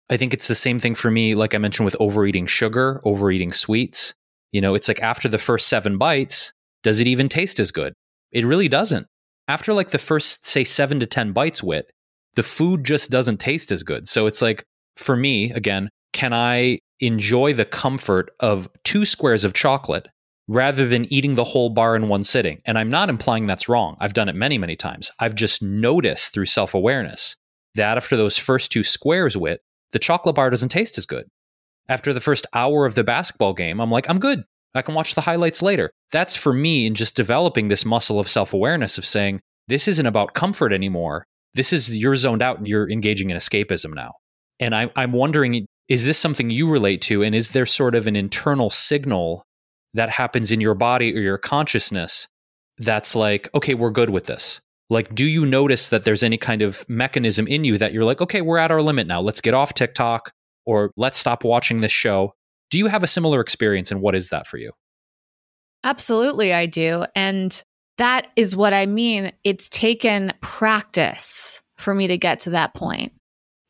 I 0.10 0.17
think 0.17 0.34
it's 0.34 0.50
the 0.50 0.55
same 0.55 0.79
thing 0.79 0.96
for 0.96 1.10
me, 1.10 1.34
like 1.34 1.55
I 1.55 1.57
mentioned 1.57 1.86
with 1.86 1.96
overeating 2.00 2.46
sugar, 2.46 3.01
overeating 3.05 3.53
sweets. 3.53 4.13
You 4.51 4.60
know, 4.60 4.75
it's 4.75 4.89
like 4.89 5.01
after 5.01 5.29
the 5.29 5.38
first 5.38 5.69
seven 5.69 5.98
bites, 5.98 6.51
does 6.84 7.00
it 7.00 7.07
even 7.07 7.29
taste 7.29 7.60
as 7.60 7.72
good? 7.72 7.93
It 8.31 8.46
really 8.46 8.67
doesn't. 8.67 9.07
After 9.48 9.74
like 9.74 9.91
the 9.91 9.98
first, 9.98 10.46
say, 10.46 10.65
seven 10.65 11.00
to 11.00 11.05
10 11.05 11.31
bites 11.31 11.63
with, 11.63 11.86
the 12.36 12.43
food 12.43 12.84
just 12.84 13.10
doesn't 13.10 13.39
taste 13.39 13.72
as 13.72 13.84
good. 13.84 14.07
So 14.10 14.27
it's 14.27 14.41
like, 14.41 14.63
for 14.98 15.15
me, 15.15 15.51
again, 15.51 15.89
can 16.12 16.34
I 16.34 16.79
enjoy 17.00 17.53
the 17.53 17.65
comfort 17.65 18.31
of 18.41 18.69
two 18.84 19.05
squares 19.05 19.46
of 19.46 19.53
chocolate 19.53 20.07
rather 20.48 20.88
than 20.88 21.12
eating 21.12 21.36
the 21.36 21.44
whole 21.44 21.70
bar 21.70 21.96
in 21.96 22.08
one 22.08 22.24
sitting. 22.24 22.62
And 22.66 22.77
I'm 22.77 22.89
not 22.89 23.10
implying 23.10 23.48
that's 23.48 23.68
wrong. 23.68 23.98
I've 24.00 24.13
done 24.13 24.30
it 24.30 24.36
many, 24.36 24.58
many 24.58 24.75
times. 24.75 25.12
I've 25.20 25.36
just 25.36 25.62
noticed 25.62 26.34
through 26.34 26.46
self 26.46 26.74
awareness 26.74 27.36
that 27.75 27.98
after 27.98 28.18
those 28.18 28.38
first 28.38 28.72
two 28.72 28.84
squares 28.84 29.38
with, 29.38 29.60
the 29.92 30.00
chocolate 30.00 30.36
bar 30.36 30.50
doesn't 30.50 30.70
taste 30.70 30.98
as 30.98 31.06
good. 31.06 31.25
After 31.89 32.13
the 32.13 32.20
first 32.20 32.46
hour 32.54 32.86
of 32.86 32.96
the 32.96 33.04
basketball 33.04 33.54
game, 33.54 33.80
I'm 33.80 33.92
like, 33.92 34.10
I'm 34.10 34.20
good. 34.20 34.44
I 34.75 34.82
can 34.82 34.96
watch 34.96 35.16
the 35.16 35.22
highlights 35.22 35.62
later. 35.62 35.92
That's 36.12 36.36
for 36.36 36.54
me 36.54 36.86
in 36.86 36.96
just 36.96 37.16
developing 37.16 37.68
this 37.68 37.86
muscle 37.86 38.20
of 38.20 38.27
self 38.27 38.54
awareness 38.54 38.98
of 38.98 39.06
saying, 39.06 39.39
this 39.68 39.88
isn't 39.88 40.06
about 40.06 40.34
comfort 40.34 40.72
anymore. 40.72 41.25
This 41.54 41.74
is 41.74 41.98
you're 41.98 42.16
zoned 42.16 42.42
out 42.42 42.58
and 42.58 42.68
you're 42.68 42.89
engaging 42.89 43.30
in 43.30 43.38
escapism 43.38 43.94
now. 43.94 44.13
And 44.60 44.75
I, 44.75 44.92
I'm 44.96 45.12
wondering, 45.12 45.66
is 45.88 46.04
this 46.04 46.18
something 46.18 46.50
you 46.50 46.70
relate 46.70 47.01
to? 47.04 47.24
And 47.24 47.34
is 47.34 47.51
there 47.51 47.66
sort 47.66 47.96
of 47.96 48.08
an 48.08 48.16
internal 48.16 48.70
signal 48.70 49.44
that 49.94 50.10
happens 50.10 50.51
in 50.51 50.62
your 50.62 50.75
body 50.75 51.15
or 51.15 51.22
your 51.22 51.38
consciousness 51.38 52.27
that's 52.77 53.15
like, 53.15 53.50
okay, 53.56 53.74
we're 53.74 53.91
good 53.91 54.10
with 54.10 54.25
this? 54.25 54.62
Like, 54.89 55.13
do 55.13 55.25
you 55.25 55.46
notice 55.46 55.89
that 55.89 56.06
there's 56.06 56.24
any 56.24 56.38
kind 56.38 56.62
of 56.62 56.88
mechanism 56.88 57.48
in 57.48 57.63
you 57.63 57.77
that 57.77 57.91
you're 57.91 58.06
like, 58.06 58.22
okay, 58.22 58.41
we're 58.41 58.58
at 58.58 58.72
our 58.72 58.82
limit 58.82 59.08
now. 59.08 59.20
Let's 59.20 59.41
get 59.41 59.53
off 59.53 59.74
TikTok 59.74 60.32
or 60.65 60.91
let's 60.96 61.17
stop 61.17 61.44
watching 61.44 61.82
this 61.82 61.91
show? 61.91 62.34
Do 62.70 62.77
you 62.77 62.88
have 62.88 63.03
a 63.03 63.08
similar 63.08 63.41
experience 63.41 63.91
and 63.91 64.01
what 64.01 64.15
is 64.15 64.29
that 64.29 64.48
for 64.48 64.58
you? 64.58 64.72
Absolutely, 65.84 66.53
I 66.53 66.65
do. 66.65 67.06
And 67.15 67.63
that 67.98 68.27
is 68.36 68.56
what 68.56 68.74
I 68.74 68.86
mean. 68.86 69.32
It's 69.44 69.70
taken 69.70 70.34
practice 70.41 71.62
for 71.77 71.94
me 71.94 72.08
to 72.08 72.17
get 72.17 72.39
to 72.39 72.51
that 72.51 72.74
point 72.74 73.13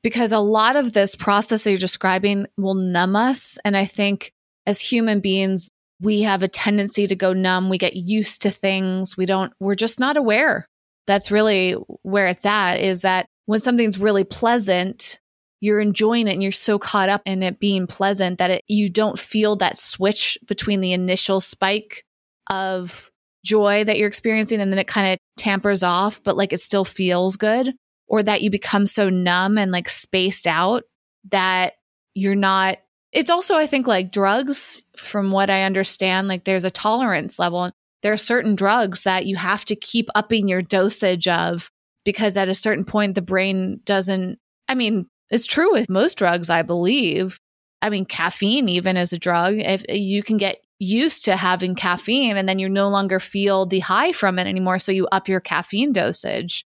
because 0.04 0.32
a 0.32 0.40
lot 0.40 0.76
of 0.76 0.94
this 0.94 1.16
process 1.16 1.64
that 1.64 1.72
you're 1.72 1.80
describing 1.80 2.48
will 2.58 2.76
numb 2.76 3.16
us. 3.16 3.58
And 3.66 3.76
I 3.76 3.86
think 3.86 4.32
as 4.66 4.82
human 4.82 5.20
beings, 5.20 5.70
we 6.00 6.22
have 6.22 6.44
a 6.44 6.48
tendency 6.48 7.08
to 7.08 7.16
go 7.16 7.34
numb. 7.34 7.70
We 7.70 7.78
get 7.78 7.96
used 7.96 8.42
to 8.44 8.52
things. 8.52 9.18
We 9.18 9.26
don't, 9.26 9.52
we're 9.60 9.76
just 9.76 10.00
not 10.00 10.18
aware. 10.18 10.68
That's 11.08 11.32
really 11.32 11.74
where 12.04 12.28
it's 12.28 12.46
at 12.46 12.76
is 12.76 13.02
that 13.02 13.28
when 13.46 13.60
something's 13.60 13.98
really 13.98 14.24
pleasant, 14.24 15.20
you're 15.60 15.80
enjoying 15.80 16.28
it 16.28 16.34
and 16.34 16.44
you're 16.44 16.52
so 16.52 16.78
caught 16.78 17.10
up 17.10 17.22
in 17.26 17.42
it 17.42 17.60
being 17.60 17.88
pleasant 17.88 18.38
that 18.38 18.52
it, 18.52 18.64
you 18.68 18.90
don't 18.90 19.18
feel 19.18 19.56
that 19.56 19.78
switch 19.78 20.38
between 20.48 20.82
the 20.82 20.94
initial 20.94 21.40
spike 21.42 22.04
of 22.50 23.12
joy 23.44 23.84
that 23.84 23.98
you're 23.98 24.08
experiencing 24.08 24.62
and 24.62 24.72
then 24.72 24.80
it 24.80 24.88
kind 24.88 25.14
of 25.14 25.18
tampers 25.38 25.82
off, 25.82 26.22
but 26.22 26.38
like 26.38 26.54
it 26.54 26.62
still 26.62 26.86
feels 26.86 27.38
good, 27.38 27.74
or 28.08 28.22
that 28.22 28.42
you 28.42 28.50
become 28.50 28.86
so 28.86 29.10
numb 29.10 29.58
and 29.58 29.72
like 29.72 29.90
spaced 29.90 30.46
out 30.46 30.84
that 31.30 31.74
you're 32.14 32.36
not 32.36 32.78
it's 33.12 33.32
also, 33.32 33.56
I 33.56 33.68
think, 33.68 33.88
like 33.88 34.12
drugs, 34.12 34.84
from 34.96 35.32
what 35.32 35.50
I 35.50 35.64
understand, 35.64 36.28
like 36.28 36.44
there's 36.44 36.66
a 36.66 36.72
tolerance 36.72 37.40
level. 37.40 37.72
There 38.04 38.14
are 38.14 38.18
certain 38.18 38.56
drugs 38.56 39.04
that 39.04 39.26
you 39.26 39.36
have 39.38 39.66
to 39.66 39.76
keep 39.76 40.08
upping 40.16 40.48
your 40.48 40.62
dosage 40.62 41.28
of 41.28 41.72
because 42.06 42.38
at 42.38 42.50
a 42.50 42.56
certain 42.56 42.86
point, 42.86 43.16
the 43.16 43.22
brain 43.22 43.82
doesn't 43.86 44.40
I 44.68 44.76
mean, 44.76 45.08
it's 45.30 45.46
true 45.46 45.72
with 45.72 45.90
most 45.90 46.18
drugs, 46.18 46.50
I 46.50 46.62
believe. 46.62 47.40
I 47.82 47.90
mean, 47.90 48.06
caffeine, 48.06 48.70
even 48.70 48.98
as 48.98 49.14
a 49.14 49.20
drug, 49.20 49.56
if 49.58 49.84
eh, 49.88 49.94
you 49.94 50.24
can 50.24 50.38
get 50.38 50.58
used 50.80 51.26
to 51.26 51.36
having 51.36 51.76
caffeine 51.76 52.38
and 52.38 52.48
then 52.48 52.60
you 52.60 52.70
no 52.70 52.88
longer 52.90 53.20
feel 53.20 53.66
the 53.66 53.80
high 53.80 54.12
from 54.12 54.38
it 54.40 54.48
anymore. 54.48 54.80
So 54.80 54.92
you 54.92 55.08
up 55.08 55.28
your 55.28 55.40
caffeine 55.40 55.92
dosage. 55.92 56.66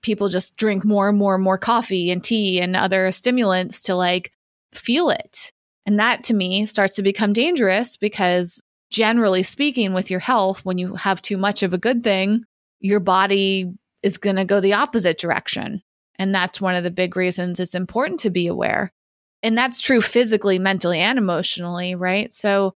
People 0.00 0.28
just 0.28 0.56
drink 0.56 0.84
more 0.84 1.08
and 1.08 1.18
more 1.18 1.34
and 1.34 1.44
more 1.44 1.58
coffee 1.58 2.10
and 2.10 2.22
tea 2.22 2.60
and 2.60 2.76
other 2.76 3.10
stimulants 3.12 3.82
to 3.82 3.94
like 3.94 4.32
feel 4.72 5.10
it. 5.10 5.52
And 5.86 5.98
that 5.98 6.24
to 6.24 6.34
me 6.34 6.66
starts 6.66 6.96
to 6.96 7.02
become 7.02 7.32
dangerous 7.32 7.96
because 7.96 8.62
generally 8.90 9.42
speaking, 9.42 9.94
with 9.94 10.10
your 10.10 10.20
health, 10.20 10.64
when 10.64 10.78
you 10.78 10.94
have 10.94 11.22
too 11.22 11.36
much 11.36 11.62
of 11.62 11.74
a 11.74 11.78
good 11.78 12.02
thing, 12.02 12.44
your 12.80 13.00
body 13.00 13.72
is 14.02 14.18
going 14.18 14.36
to 14.36 14.44
go 14.44 14.60
the 14.60 14.74
opposite 14.74 15.18
direction. 15.18 15.82
And 16.16 16.34
that's 16.34 16.60
one 16.60 16.76
of 16.76 16.84
the 16.84 16.90
big 16.90 17.16
reasons 17.16 17.58
it's 17.58 17.74
important 17.74 18.20
to 18.20 18.30
be 18.30 18.46
aware. 18.46 18.92
And 19.42 19.58
that's 19.58 19.80
true 19.80 20.00
physically, 20.00 20.58
mentally, 20.58 20.98
and 20.98 21.18
emotionally, 21.18 21.94
right? 21.94 22.32
So, 22.32 22.74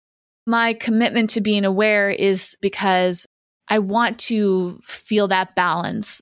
my 0.48 0.74
commitment 0.74 1.32
to 1.32 1.42
being 1.42 1.66
aware 1.66 2.10
is 2.12 2.56
because 2.62 3.26
I 3.68 3.80
want 3.80 4.20
to 4.20 4.80
feel 4.84 5.28
that 5.30 5.56
balance. 5.56 6.22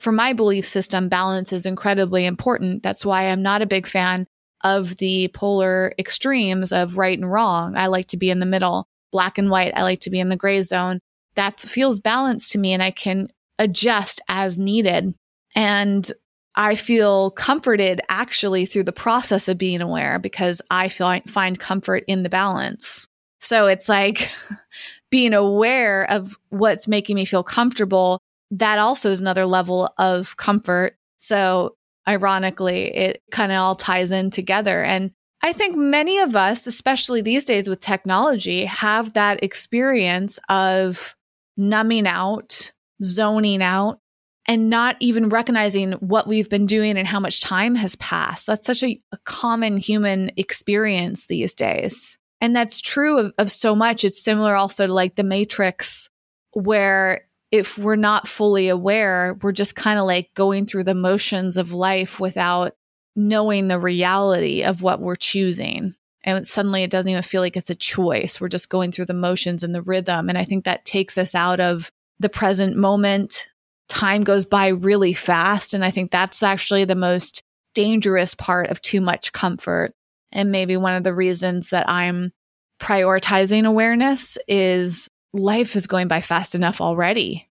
For 0.00 0.10
my 0.10 0.32
belief 0.32 0.64
system, 0.64 1.08
balance 1.08 1.52
is 1.52 1.66
incredibly 1.66 2.26
important. 2.26 2.82
That's 2.82 3.06
why 3.06 3.24
I'm 3.24 3.42
not 3.42 3.62
a 3.62 3.66
big 3.66 3.86
fan 3.86 4.26
of 4.62 4.96
the 4.96 5.28
polar 5.28 5.92
extremes 5.98 6.72
of 6.72 6.96
right 6.96 7.18
and 7.18 7.30
wrong. 7.30 7.76
I 7.76 7.86
like 7.86 8.08
to 8.08 8.16
be 8.16 8.30
in 8.30 8.40
the 8.40 8.46
middle, 8.46 8.86
black 9.12 9.38
and 9.38 9.50
white. 9.50 9.72
I 9.76 9.82
like 9.82 10.00
to 10.00 10.10
be 10.10 10.20
in 10.20 10.28
the 10.28 10.36
gray 10.36 10.62
zone. 10.62 11.00
That 11.34 11.58
feels 11.58 12.00
balanced 12.00 12.52
to 12.52 12.58
me 12.58 12.72
and 12.72 12.82
I 12.82 12.90
can 12.90 13.28
adjust 13.58 14.20
as 14.28 14.58
needed. 14.58 15.14
And 15.54 16.10
I 16.56 16.74
feel 16.74 17.30
comforted 17.30 18.00
actually 18.08 18.66
through 18.66 18.84
the 18.84 18.92
process 18.92 19.48
of 19.48 19.58
being 19.58 19.80
aware 19.80 20.18
because 20.18 20.60
I 20.70 20.88
feel 20.88 21.20
find 21.26 21.58
comfort 21.58 22.04
in 22.06 22.22
the 22.22 22.28
balance. 22.28 23.06
So 23.40 23.66
it's 23.66 23.88
like 23.88 24.30
being 25.10 25.32
aware 25.32 26.10
of 26.10 26.36
what's 26.50 26.88
making 26.88 27.16
me 27.16 27.24
feel 27.24 27.42
comfortable. 27.42 28.18
That 28.50 28.78
also 28.78 29.10
is 29.10 29.20
another 29.20 29.46
level 29.46 29.92
of 29.96 30.36
comfort. 30.36 30.96
So 31.16 31.76
ironically, 32.08 32.94
it 32.94 33.22
kind 33.30 33.52
of 33.52 33.58
all 33.58 33.74
ties 33.74 34.10
in 34.10 34.30
together. 34.30 34.82
And 34.82 35.12
I 35.42 35.52
think 35.52 35.76
many 35.76 36.18
of 36.18 36.36
us, 36.36 36.66
especially 36.66 37.22
these 37.22 37.44
days 37.44 37.68
with 37.68 37.80
technology, 37.80 38.64
have 38.66 39.14
that 39.14 39.42
experience 39.42 40.38
of 40.48 41.16
numbing 41.56 42.06
out, 42.06 42.72
zoning 43.02 43.62
out, 43.62 44.00
and 44.46 44.68
not 44.68 44.96
even 45.00 45.28
recognizing 45.28 45.92
what 45.92 46.26
we've 46.26 46.48
been 46.48 46.66
doing 46.66 46.98
and 46.98 47.06
how 47.06 47.20
much 47.20 47.40
time 47.40 47.74
has 47.74 47.96
passed. 47.96 48.46
That's 48.46 48.66
such 48.66 48.82
a, 48.82 49.00
a 49.12 49.18
common 49.24 49.76
human 49.76 50.30
experience 50.36 51.26
these 51.26 51.54
days. 51.54 52.18
And 52.40 52.56
that's 52.56 52.80
true 52.80 53.18
of, 53.18 53.32
of 53.38 53.52
so 53.52 53.76
much. 53.76 54.04
It's 54.04 54.22
similar 54.22 54.56
also 54.56 54.86
to 54.86 54.92
like 54.92 55.14
the 55.14 55.24
Matrix, 55.24 56.08
where 56.52 57.26
if 57.50 57.76
we're 57.76 57.96
not 57.96 58.28
fully 58.28 58.68
aware, 58.68 59.36
we're 59.42 59.52
just 59.52 59.74
kind 59.74 59.98
of 59.98 60.06
like 60.06 60.32
going 60.34 60.66
through 60.66 60.84
the 60.84 60.94
motions 60.94 61.56
of 61.56 61.72
life 61.72 62.20
without 62.20 62.74
knowing 63.16 63.68
the 63.68 63.78
reality 63.78 64.62
of 64.62 64.82
what 64.82 65.00
we're 65.00 65.16
choosing. 65.16 65.94
And 66.22 66.46
suddenly 66.46 66.82
it 66.82 66.90
doesn't 66.90 67.10
even 67.10 67.22
feel 67.22 67.40
like 67.40 67.56
it's 67.56 67.70
a 67.70 67.74
choice. 67.74 68.40
We're 68.40 68.48
just 68.48 68.68
going 68.68 68.92
through 68.92 69.06
the 69.06 69.14
motions 69.14 69.64
and 69.64 69.74
the 69.74 69.82
rhythm. 69.82 70.28
And 70.28 70.38
I 70.38 70.44
think 70.44 70.64
that 70.64 70.84
takes 70.84 71.18
us 71.18 71.34
out 71.34 71.60
of 71.60 71.90
the 72.18 72.28
present 72.28 72.76
moment. 72.76 73.48
Time 73.88 74.22
goes 74.22 74.46
by 74.46 74.68
really 74.68 75.14
fast. 75.14 75.74
And 75.74 75.84
I 75.84 75.90
think 75.90 76.10
that's 76.10 76.42
actually 76.42 76.84
the 76.84 76.94
most 76.94 77.42
dangerous 77.74 78.34
part 78.34 78.68
of 78.68 78.80
too 78.82 79.00
much 79.00 79.32
comfort 79.32 79.94
and 80.32 80.52
maybe 80.52 80.76
one 80.76 80.94
of 80.94 81.04
the 81.04 81.14
reasons 81.14 81.70
that 81.70 81.88
I'm 81.88 82.32
prioritizing 82.80 83.66
awareness 83.66 84.38
is 84.48 85.08
life 85.32 85.76
is 85.76 85.86
going 85.86 86.08
by 86.08 86.20
fast 86.20 86.54
enough 86.54 86.80
already. 86.80 87.49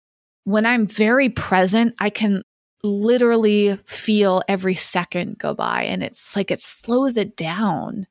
When 0.45 0.65
I'm 0.65 0.87
very 0.87 1.29
present, 1.29 1.95
I 1.99 2.09
can 2.09 2.41
literally 2.83 3.77
feel 3.85 4.41
every 4.47 4.75
second 4.75 5.37
go 5.37 5.53
by 5.53 5.83
and 5.83 6.03
it's 6.03 6.35
like 6.35 6.51
it 6.51 6.59
slows 6.59 7.17
it 7.17 7.35
down. 7.35 8.07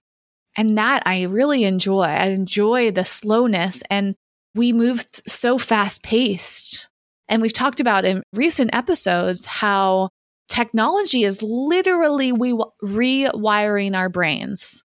And 0.57 0.79
that 0.79 1.03
I 1.07 1.23
really 1.23 1.65
enjoy. 1.65 2.03
I 2.03 2.27
enjoy 2.27 2.91
the 2.91 3.05
slowness 3.05 3.83
and 3.91 4.15
we 4.55 4.73
move 4.73 5.05
so 5.27 5.59
fast 5.59 6.03
paced. 6.03 6.89
And 7.29 7.41
we've 7.41 7.53
talked 7.53 7.81
about 7.81 8.05
in 8.05 8.23
recent 8.33 8.75
episodes 8.75 9.47
how 9.47 10.11
technology 10.49 11.25
is 11.25 11.43
literally 11.43 12.33
we 12.33 12.53
rewiring 12.83 13.97
our 13.97 14.09
brains. 14.09 14.85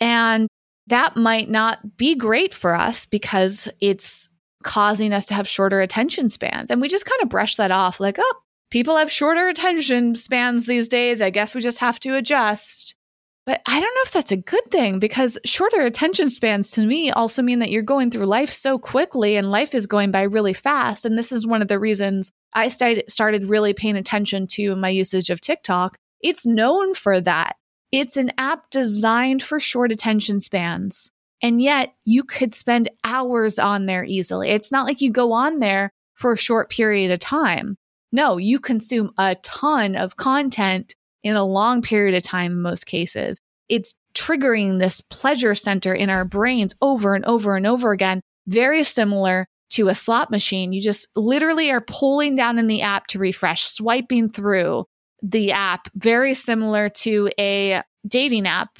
And 0.00 0.48
that 0.86 1.16
might 1.16 1.50
not 1.50 1.96
be 1.96 2.14
great 2.14 2.54
for 2.54 2.74
us 2.74 3.06
because 3.06 3.68
it's 3.80 4.28
causing 4.62 5.12
us 5.12 5.24
to 5.26 5.34
have 5.34 5.46
shorter 5.46 5.80
attention 5.80 6.28
spans. 6.28 6.70
And 6.70 6.80
we 6.80 6.88
just 6.88 7.06
kind 7.06 7.22
of 7.22 7.28
brush 7.28 7.56
that 7.56 7.70
off 7.70 8.00
like, 8.00 8.16
oh, 8.18 8.34
people 8.70 8.96
have 8.96 9.10
shorter 9.10 9.48
attention 9.48 10.14
spans 10.14 10.66
these 10.66 10.88
days. 10.88 11.20
I 11.20 11.30
guess 11.30 11.54
we 11.54 11.60
just 11.60 11.78
have 11.78 12.00
to 12.00 12.16
adjust. 12.16 12.94
But 13.44 13.60
I 13.66 13.80
don't 13.80 13.94
know 13.94 14.02
if 14.04 14.12
that's 14.12 14.32
a 14.32 14.36
good 14.36 14.70
thing 14.70 14.98
because 14.98 15.38
shorter 15.44 15.80
attention 15.80 16.30
spans 16.30 16.70
to 16.72 16.80
me 16.80 17.10
also 17.10 17.42
mean 17.42 17.58
that 17.58 17.70
you're 17.70 17.82
going 17.82 18.10
through 18.10 18.26
life 18.26 18.50
so 18.50 18.78
quickly 18.78 19.36
and 19.36 19.50
life 19.50 19.74
is 19.74 19.86
going 19.86 20.12
by 20.12 20.22
really 20.22 20.52
fast. 20.52 21.04
And 21.04 21.18
this 21.18 21.32
is 21.32 21.46
one 21.46 21.60
of 21.60 21.68
the 21.68 21.78
reasons 21.80 22.30
I 22.54 22.68
started 22.68 23.48
really 23.48 23.74
paying 23.74 23.96
attention 23.96 24.46
to 24.52 24.76
my 24.76 24.88
usage 24.88 25.28
of 25.28 25.40
TikTok. 25.40 25.98
It's 26.20 26.46
known 26.46 26.94
for 26.94 27.20
that. 27.20 27.56
It's 27.90 28.16
an 28.16 28.32
app 28.38 28.70
designed 28.70 29.42
for 29.42 29.60
short 29.60 29.92
attention 29.92 30.40
spans. 30.40 31.11
And 31.42 31.60
yet 31.60 31.94
you 32.04 32.22
could 32.22 32.54
spend 32.54 32.88
hours 33.04 33.58
on 33.58 33.86
there 33.86 34.04
easily. 34.04 34.50
It's 34.50 34.70
not 34.70 34.86
like 34.86 35.00
you 35.00 35.10
go 35.10 35.32
on 35.32 35.58
there 35.58 35.90
for 36.14 36.32
a 36.32 36.38
short 36.38 36.70
period 36.70 37.10
of 37.10 37.18
time. 37.18 37.76
No, 38.12 38.36
you 38.36 38.60
consume 38.60 39.12
a 39.18 39.34
ton 39.42 39.96
of 39.96 40.16
content 40.16 40.94
in 41.24 41.34
a 41.34 41.44
long 41.44 41.82
period 41.82 42.14
of 42.14 42.22
time 42.22 42.52
in 42.52 42.62
most 42.62 42.86
cases. 42.86 43.40
It's 43.68 43.94
triggering 44.14 44.78
this 44.78 45.00
pleasure 45.00 45.54
center 45.54 45.94
in 45.94 46.10
our 46.10 46.24
brains 46.24 46.74
over 46.80 47.14
and 47.14 47.24
over 47.24 47.56
and 47.56 47.66
over 47.66 47.92
again, 47.92 48.20
very 48.46 48.84
similar 48.84 49.46
to 49.70 49.88
a 49.88 49.94
slot 49.94 50.30
machine. 50.30 50.72
You 50.72 50.82
just 50.82 51.08
literally 51.16 51.70
are 51.70 51.80
pulling 51.80 52.34
down 52.34 52.58
in 52.58 52.66
the 52.66 52.82
app 52.82 53.06
to 53.08 53.18
refresh, 53.18 53.64
swiping 53.64 54.28
through 54.28 54.84
the 55.22 55.52
app, 55.52 55.88
very 55.94 56.34
similar 56.34 56.90
to 56.90 57.30
a 57.40 57.80
dating 58.06 58.46
app 58.46 58.78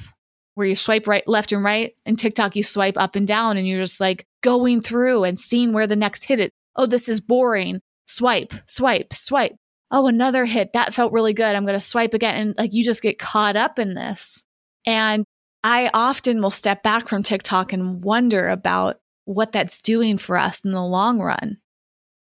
where 0.54 0.66
you 0.66 0.76
swipe 0.76 1.06
right, 1.06 1.26
left, 1.26 1.52
and 1.52 1.64
right. 1.64 1.92
And 2.06 2.18
TikTok, 2.18 2.56
you 2.56 2.62
swipe 2.62 2.96
up 2.96 3.16
and 3.16 3.26
down, 3.26 3.56
and 3.56 3.66
you're 3.66 3.80
just 3.80 4.00
like 4.00 4.26
going 4.42 4.80
through 4.80 5.24
and 5.24 5.38
seeing 5.38 5.72
where 5.72 5.86
the 5.86 5.96
next 5.96 6.24
hit 6.24 6.40
it. 6.40 6.50
Oh, 6.76 6.86
this 6.86 7.08
is 7.08 7.20
boring. 7.20 7.80
Swipe, 8.06 8.52
swipe, 8.66 9.12
swipe 9.12 9.56
oh, 9.92 10.06
another 10.06 10.44
hit. 10.46 10.72
That 10.72 10.94
felt 10.94 11.12
really 11.12 11.34
good. 11.34 11.54
I'm 11.54 11.66
going 11.66 11.78
to 11.78 11.80
swipe 11.80 12.14
again. 12.14 12.34
And 12.34 12.54
like 12.58 12.72
you 12.72 12.82
just 12.82 13.02
get 13.02 13.18
caught 13.18 13.56
up 13.56 13.78
in 13.78 13.94
this. 13.94 14.44
And 14.86 15.24
I 15.62 15.90
often 15.94 16.42
will 16.42 16.50
step 16.50 16.82
back 16.82 17.08
from 17.08 17.22
TikTok 17.22 17.72
and 17.72 18.02
wonder 18.02 18.48
about 18.48 18.96
what 19.26 19.52
that's 19.52 19.80
doing 19.80 20.18
for 20.18 20.36
us 20.36 20.64
in 20.64 20.72
the 20.72 20.82
long 20.82 21.20
run. 21.20 21.58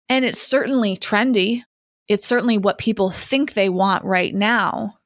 And 0.08 0.24
it's 0.24 0.42
certainly 0.42 0.96
trendy. 0.96 1.62
It's 2.08 2.26
certainly 2.26 2.58
what 2.58 2.76
people 2.76 3.10
think 3.10 3.54
they 3.54 3.68
want 3.68 4.04
right 4.04 4.34
now. 4.34 4.96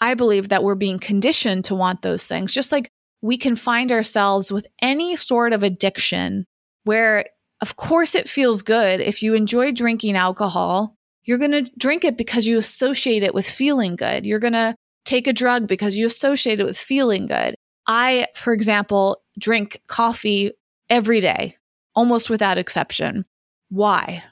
I 0.00 0.14
believe 0.14 0.48
that 0.48 0.62
we're 0.62 0.74
being 0.74 0.98
conditioned 0.98 1.64
to 1.66 1.74
want 1.74 2.02
those 2.02 2.26
things, 2.26 2.52
just 2.52 2.72
like 2.72 2.88
we 3.22 3.36
can 3.36 3.56
find 3.56 3.92
ourselves 3.92 4.50
with 4.50 4.66
any 4.80 5.16
sort 5.16 5.52
of 5.52 5.62
addiction 5.62 6.46
where, 6.84 7.26
of 7.60 7.76
course, 7.76 8.14
it 8.14 8.28
feels 8.28 8.62
good. 8.62 9.00
If 9.00 9.22
you 9.22 9.34
enjoy 9.34 9.72
drinking 9.72 10.16
alcohol, 10.16 10.94
you're 11.24 11.38
going 11.38 11.50
to 11.50 11.70
drink 11.78 12.04
it 12.04 12.16
because 12.16 12.46
you 12.46 12.56
associate 12.56 13.22
it 13.22 13.34
with 13.34 13.46
feeling 13.46 13.96
good. 13.96 14.24
You're 14.24 14.38
going 14.38 14.54
to 14.54 14.74
take 15.04 15.26
a 15.26 15.32
drug 15.32 15.66
because 15.66 15.96
you 15.96 16.06
associate 16.06 16.60
it 16.60 16.66
with 16.66 16.78
feeling 16.78 17.26
good. 17.26 17.54
I, 17.86 18.26
for 18.34 18.54
example, 18.54 19.22
drink 19.38 19.82
coffee 19.86 20.52
every 20.88 21.20
day, 21.20 21.56
almost 21.94 22.30
without 22.30 22.56
exception. 22.56 23.26
Why? 23.68 24.22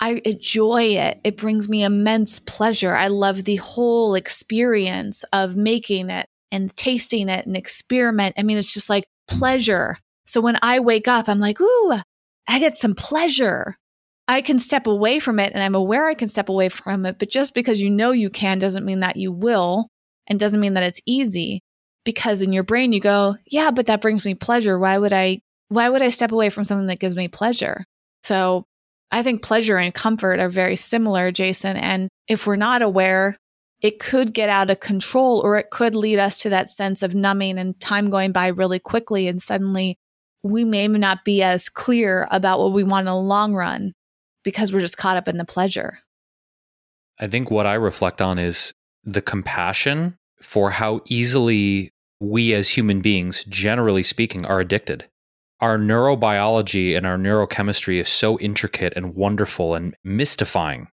I 0.00 0.20
enjoy 0.24 0.82
it. 0.96 1.20
It 1.24 1.36
brings 1.36 1.68
me 1.68 1.82
immense 1.82 2.38
pleasure. 2.38 2.94
I 2.94 3.08
love 3.08 3.44
the 3.44 3.56
whole 3.56 4.14
experience 4.14 5.24
of 5.32 5.56
making 5.56 6.10
it 6.10 6.26
and 6.52 6.74
tasting 6.76 7.28
it 7.28 7.46
and 7.46 7.56
experiment. 7.56 8.34
I 8.38 8.42
mean, 8.42 8.58
it's 8.58 8.72
just 8.72 8.88
like 8.88 9.04
pleasure. 9.26 9.98
So 10.26 10.40
when 10.40 10.58
I 10.62 10.78
wake 10.80 11.08
up, 11.08 11.28
I'm 11.28 11.40
like, 11.40 11.60
ooh, 11.60 11.94
I 12.46 12.58
get 12.58 12.76
some 12.76 12.94
pleasure. 12.94 13.76
I 14.28 14.42
can 14.42 14.58
step 14.58 14.86
away 14.86 15.18
from 15.18 15.40
it 15.40 15.52
and 15.54 15.62
I'm 15.62 15.74
aware 15.74 16.06
I 16.06 16.14
can 16.14 16.28
step 16.28 16.48
away 16.48 16.68
from 16.68 17.06
it. 17.06 17.18
But 17.18 17.30
just 17.30 17.54
because 17.54 17.80
you 17.80 17.90
know 17.90 18.12
you 18.12 18.30
can 18.30 18.58
doesn't 18.58 18.84
mean 18.84 19.00
that 19.00 19.16
you 19.16 19.32
will 19.32 19.88
and 20.26 20.38
doesn't 20.38 20.60
mean 20.60 20.74
that 20.74 20.84
it's 20.84 21.00
easy 21.06 21.60
because 22.04 22.42
in 22.42 22.52
your 22.52 22.62
brain 22.62 22.92
you 22.92 23.00
go, 23.00 23.36
yeah, 23.46 23.70
but 23.70 23.86
that 23.86 24.02
brings 24.02 24.24
me 24.24 24.34
pleasure. 24.34 24.78
Why 24.78 24.98
would 24.98 25.12
I, 25.12 25.40
why 25.68 25.88
would 25.88 26.02
I 26.02 26.10
step 26.10 26.32
away 26.32 26.50
from 26.50 26.64
something 26.64 26.86
that 26.86 27.00
gives 27.00 27.16
me 27.16 27.28
pleasure? 27.28 27.84
So 28.22 28.64
I 29.10 29.22
think 29.22 29.42
pleasure 29.42 29.78
and 29.78 29.94
comfort 29.94 30.38
are 30.38 30.48
very 30.48 30.76
similar, 30.76 31.30
Jason. 31.30 31.76
And 31.76 32.08
if 32.28 32.46
we're 32.46 32.56
not 32.56 32.82
aware, 32.82 33.36
it 33.80 34.00
could 34.00 34.34
get 34.34 34.48
out 34.48 34.70
of 34.70 34.80
control 34.80 35.40
or 35.40 35.56
it 35.56 35.70
could 35.70 35.94
lead 35.94 36.18
us 36.18 36.40
to 36.40 36.50
that 36.50 36.68
sense 36.68 37.02
of 37.02 37.14
numbing 37.14 37.58
and 37.58 37.78
time 37.80 38.10
going 38.10 38.32
by 38.32 38.48
really 38.48 38.78
quickly. 38.78 39.28
And 39.28 39.40
suddenly 39.40 39.96
we 40.42 40.64
may 40.64 40.88
not 40.88 41.24
be 41.24 41.42
as 41.42 41.68
clear 41.68 42.26
about 42.30 42.58
what 42.58 42.72
we 42.72 42.84
want 42.84 43.06
in 43.06 43.12
the 43.12 43.16
long 43.16 43.54
run 43.54 43.92
because 44.44 44.72
we're 44.72 44.80
just 44.80 44.98
caught 44.98 45.16
up 45.16 45.28
in 45.28 45.36
the 45.36 45.44
pleasure. 45.44 46.00
I 47.20 47.28
think 47.28 47.50
what 47.50 47.66
I 47.66 47.74
reflect 47.74 48.22
on 48.22 48.38
is 48.38 48.72
the 49.04 49.22
compassion 49.22 50.16
for 50.40 50.70
how 50.70 51.00
easily 51.06 51.90
we 52.20 52.52
as 52.54 52.70
human 52.70 53.00
beings, 53.00 53.44
generally 53.48 54.02
speaking, 54.02 54.44
are 54.44 54.60
addicted. 54.60 55.08
Our 55.60 55.76
neurobiology 55.76 56.96
and 56.96 57.06
our 57.06 57.16
neurochemistry 57.16 58.00
is 58.00 58.08
so 58.08 58.38
intricate 58.38 58.92
and 58.94 59.14
wonderful 59.14 59.74
and 59.74 59.96
mystifying 60.04 60.88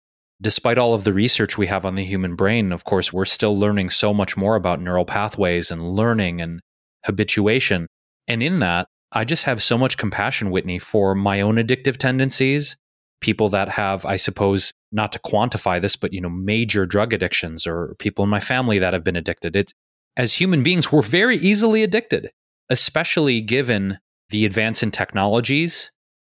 despite 0.43 0.79
all 0.79 0.95
of 0.95 1.05
the 1.05 1.13
research 1.13 1.59
we 1.59 1.67
have 1.67 1.85
on 1.85 1.95
the 1.95 2.05
human 2.05 2.35
brain, 2.35 2.73
of 2.73 2.85
course, 2.85 3.13
we're 3.13 3.25
still 3.25 3.59
learning 3.59 3.91
so 3.91 4.15
much 4.15 4.37
more 4.37 4.57
about 4.57 4.81
neural 4.81 5.05
pathways 5.05 5.71
and 5.71 5.83
learning 5.83 6.41
and 6.41 6.61
habituation. 7.05 7.87
And 8.27 8.43
in 8.43 8.61
that, 8.61 8.89
I 9.13 9.25
just 9.25 9.45
have 9.45 9.63
so 9.63 9.77
much 9.77 9.99
compassion, 9.99 10.51
Whitney, 10.51 10.79
for 10.79 11.15
my 11.15 11.41
own 11.41 11.57
addictive 11.57 11.97
tendencies, 11.97 12.77
people 13.21 13.49
that 13.51 13.69
have, 13.69 14.07
I 14.07 14.17
suppose, 14.17 14.73
not 14.93 15.13
to 15.13 15.19
quantify 15.19 15.81
this, 15.81 15.97
but 15.97 16.13
you 16.13 16.21
know, 16.21 16.31
major 16.31 16.87
drug 16.87 17.13
addictions 17.13 17.67
or 17.67 17.95
people 17.99 18.25
in 18.25 18.31
my 18.31 18.41
family 18.41 18.79
that 18.79 18.93
have 18.93 19.05
been 19.05 19.17
addicted. 19.17 19.57
It's 19.57 19.73
as 20.17 20.35
human 20.35 20.63
beings, 20.63 20.91
we're 20.91 21.03
very 21.03 21.37
easily 21.37 21.83
addicted, 21.83 22.31
especially 22.71 23.41
given 23.41 23.99
the 24.31 24.45
advance 24.45 24.83
in 24.83 24.91
technologies 24.91 25.91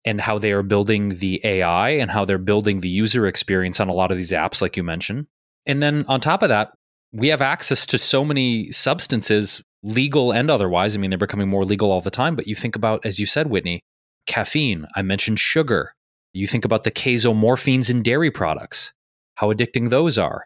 and 0.04 0.20
how 0.20 0.38
they 0.38 0.52
are 0.52 0.62
building 0.62 1.16
the 1.16 1.40
AI 1.44 1.90
and 1.90 2.11
how 2.11 2.24
they're 2.24 2.38
building 2.38 2.80
the 2.80 2.88
user 2.88 3.26
experience 3.26 3.80
on 3.80 3.88
a 3.88 3.94
lot 3.94 4.11
of 4.11 4.16
these 4.16 4.33
apps, 4.33 4.61
like 4.61 4.76
you 4.76 4.83
mentioned. 4.83 5.26
And 5.66 5.83
then 5.83 6.04
on 6.09 6.20
top 6.20 6.42
of 6.42 6.50
that, 6.50 6.72
we 7.12 7.28
have 7.28 7.40
access 7.40 7.87
to 7.87 7.98
so 7.98 8.24
many 8.24 8.70
substances, 8.70 9.62
legal 9.83 10.33
and 10.33 10.50
otherwise. 10.50 10.94
I 10.94 10.98
mean, 10.98 11.11
they're 11.11 11.18
becoming 11.18 11.48
more 11.48 11.64
legal 11.64 11.90
all 11.90 12.00
the 12.00 12.11
time. 12.11 12.37
But 12.37 12.46
you 12.46 12.54
think 12.54 12.76
about, 12.76 13.04
as 13.07 13.18
you 13.18 13.26
said, 13.26 13.48
Whitney, 13.48 13.80
caffeine. 14.26 14.87
I 14.96 15.02
mentioned 15.02 15.38
sugar. 15.38 15.92
You 16.33 16.46
think 16.46 16.64
about 16.64 16.85
the 16.85 16.90
casomorphins 16.90 17.90
in 17.90 18.02
dairy 18.02 18.30
products, 18.30 18.92
how 19.37 19.52
addicting 19.52 19.90
those 19.90 20.18
are. 20.18 20.44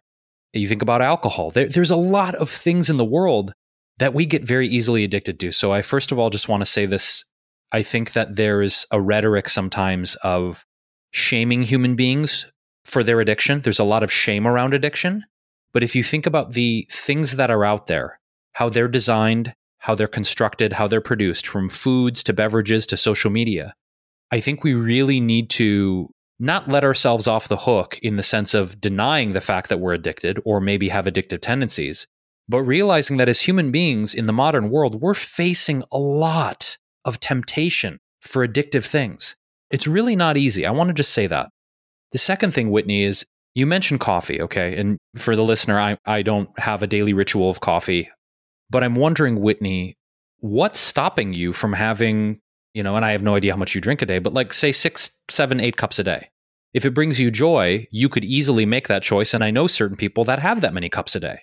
You 0.52 0.68
think 0.68 0.82
about 0.82 1.02
alcohol. 1.02 1.50
There, 1.50 1.68
there's 1.68 1.90
a 1.90 1.96
lot 1.96 2.34
of 2.34 2.50
things 2.50 2.90
in 2.90 2.96
the 2.96 3.04
world 3.04 3.52
that 3.98 4.14
we 4.14 4.26
get 4.26 4.44
very 4.44 4.68
easily 4.68 5.04
addicted 5.04 5.40
to. 5.40 5.52
So 5.52 5.72
I 5.72 5.82
first 5.82 6.12
of 6.12 6.18
all 6.18 6.30
just 6.30 6.48
want 6.48 6.61
to 6.61 6.66
say 6.66 6.87
this 6.87 7.24
I 7.72 7.83
think 7.83 8.12
that 8.12 8.37
there 8.37 8.62
is 8.62 8.87
a 8.90 9.00
rhetoric 9.00 9.48
sometimes 9.48 10.16
of 10.16 10.64
shaming 11.11 11.62
human 11.62 11.96
beings 11.96 12.46
for 12.85 13.02
their 13.02 13.20
addiction. 13.20 13.61
There's 13.61 13.78
a 13.78 13.85
lot 13.85 14.02
of 14.02 14.12
shame 14.12 14.46
around 14.46 14.74
addiction. 14.74 15.24
But 15.72 15.83
if 15.83 15.94
you 15.94 16.02
think 16.02 16.26
about 16.26 16.52
the 16.52 16.88
things 16.90 17.37
that 17.37 17.50
are 17.50 17.64
out 17.64 17.87
there, 17.87 18.18
how 18.52 18.68
they're 18.68 18.88
designed, 18.88 19.54
how 19.78 19.94
they're 19.94 20.09
constructed, 20.09 20.72
how 20.72 20.88
they're 20.88 21.00
produced, 21.00 21.46
from 21.46 21.68
foods 21.68 22.22
to 22.24 22.33
beverages 22.33 22.87
to 22.87 22.96
social 22.96 23.31
media, 23.31 23.74
I 24.31 24.40
think 24.40 24.64
we 24.64 24.74
really 24.74 25.20
need 25.20 25.50
to 25.50 26.11
not 26.38 26.68
let 26.68 26.85
ourselves 26.85 27.26
off 27.26 27.48
the 27.48 27.57
hook 27.57 27.98
in 28.02 28.16
the 28.16 28.22
sense 28.22 28.54
of 28.54 28.81
denying 28.81 29.33
the 29.33 29.40
fact 29.40 29.68
that 29.68 29.81
we're 29.81 29.94
addicted 29.94 30.40
or 30.44 30.61
maybe 30.61 30.88
have 30.88 31.07
addictive 31.07 31.40
tendencies, 31.40 32.07
but 32.48 32.62
realizing 32.62 33.16
that 33.16 33.28
as 33.28 33.42
human 33.42 33.70
beings 33.70 34.14
in 34.14 34.26
the 34.26 34.33
modern 34.33 34.70
world, 34.70 35.00
we're 35.00 35.14
facing 35.14 35.83
a 35.90 35.98
lot 35.98 36.78
of 37.09 37.18
temptation 37.18 37.99
for 38.21 38.47
addictive 38.47 38.87
things. 38.87 39.35
It's 39.71 39.87
really 39.87 40.14
not 40.14 40.37
easy. 40.37 40.64
I 40.64 40.71
want 40.71 40.88
to 40.88 40.94
just 40.94 41.12
say 41.12 41.27
that. 41.27 41.51
The 42.12 42.18
second 42.18 42.53
thing, 42.53 42.71
Whitney, 42.71 43.03
is 43.03 43.27
you 43.55 43.66
mentioned 43.66 44.01
coffee, 44.01 44.40
okay? 44.42 44.79
And 44.79 44.99
for 45.16 45.35
the 45.35 45.42
listener, 45.42 45.81
I, 45.81 45.99
I 46.07 46.23
don't 46.23 46.49
have 46.59 46.83
a 46.83 46.87
daily 46.87 47.12
ritual 47.12 47.51
of 47.51 47.61
coffee, 47.61 48.09
but 48.71 48.85
I'm 48.85 48.94
wondering, 48.94 49.40
Whitney, 49.40 49.97
what's 50.40 50.79
stopping 50.79 51.33
you 51.33 51.53
from 51.53 51.73
having, 51.73 52.40
you 52.73 52.83
know, 52.83 52.94
and 52.94 53.05
I 53.05 53.12
have 53.12 53.23
no 53.23 53.35
idea 53.35 53.53
how 53.53 53.59
much 53.59 53.75
you 53.75 53.81
drink 53.81 54.03
a 54.03 54.07
day, 54.07 54.21
but 54.21 54.33
like 54.33 54.53
say 54.53 54.73
six, 54.73 55.11
seven, 55.29 55.61
eight 55.61 55.77
cups 55.77 55.99
a 55.99 56.05
day. 56.05 56.31
If 56.75 56.85
it 56.85 56.94
brings 56.94 57.18
you 57.18 57.31
joy, 57.31 57.88
you 57.90 58.09
could 58.09 58.25
easily 58.25 58.66
make 58.66 58.88
that 58.88 59.03
choice. 59.03 59.33
And 59.33 59.42
I 59.42 59.51
know 59.51 59.66
certain 59.66 59.97
people 59.97 60.25
that 60.25 60.38
have 60.38 60.61
that 60.61 60.75
many 60.75 60.88
cups 60.88 61.16
a 61.16 61.21
day. 61.21 61.40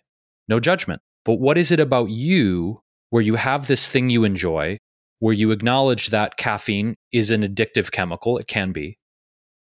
No 0.48 0.60
judgment. 0.60 1.02
But 1.26 1.40
what 1.40 1.58
is 1.58 1.72
it 1.72 1.80
about 1.80 2.10
you 2.10 2.82
where 3.10 3.24
you 3.24 3.36
have 3.36 3.68
this 3.68 3.90
thing 3.90 4.10
you 4.10 4.24
enjoy 4.24 4.78
where 5.20 5.34
you 5.34 5.52
acknowledge 5.52 6.08
that 6.08 6.38
caffeine 6.38 6.96
is 7.12 7.32
an 7.32 7.42
addictive 7.42 7.92
chemical. 7.92 8.38
It 8.38 8.48
can 8.48 8.72
be. 8.72 8.98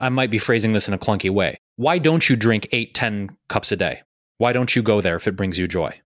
I 0.00 0.08
might 0.08 0.30
be 0.30 0.38
phrasing 0.38 0.72
this 0.72 0.88
in 0.88 0.94
a 0.94 0.98
clunky 0.98 1.30
way. 1.30 1.58
Why 1.76 1.98
don't 1.98 2.28
you 2.28 2.36
drink 2.36 2.68
eight, 2.72 2.94
10 2.94 3.36
cups 3.48 3.70
a 3.72 3.76
day? 3.76 4.02
Why 4.38 4.52
don't 4.52 4.74
you 4.74 4.82
go 4.82 5.00
there 5.00 5.16
if 5.16 5.28
it 5.28 5.36
brings 5.36 5.58
you 5.58 5.68
joy? 5.68 6.00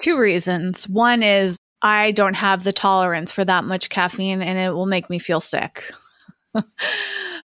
Two 0.00 0.18
reasons. 0.18 0.88
One 0.88 1.22
is 1.22 1.58
I 1.82 2.12
don't 2.12 2.34
have 2.34 2.64
the 2.64 2.72
tolerance 2.72 3.30
for 3.30 3.44
that 3.44 3.64
much 3.64 3.88
caffeine 3.88 4.42
and 4.42 4.58
it 4.58 4.72
will 4.72 4.86
make 4.86 5.08
me 5.08 5.18
feel 5.18 5.40
sick. 5.40 5.92
and 6.54 6.64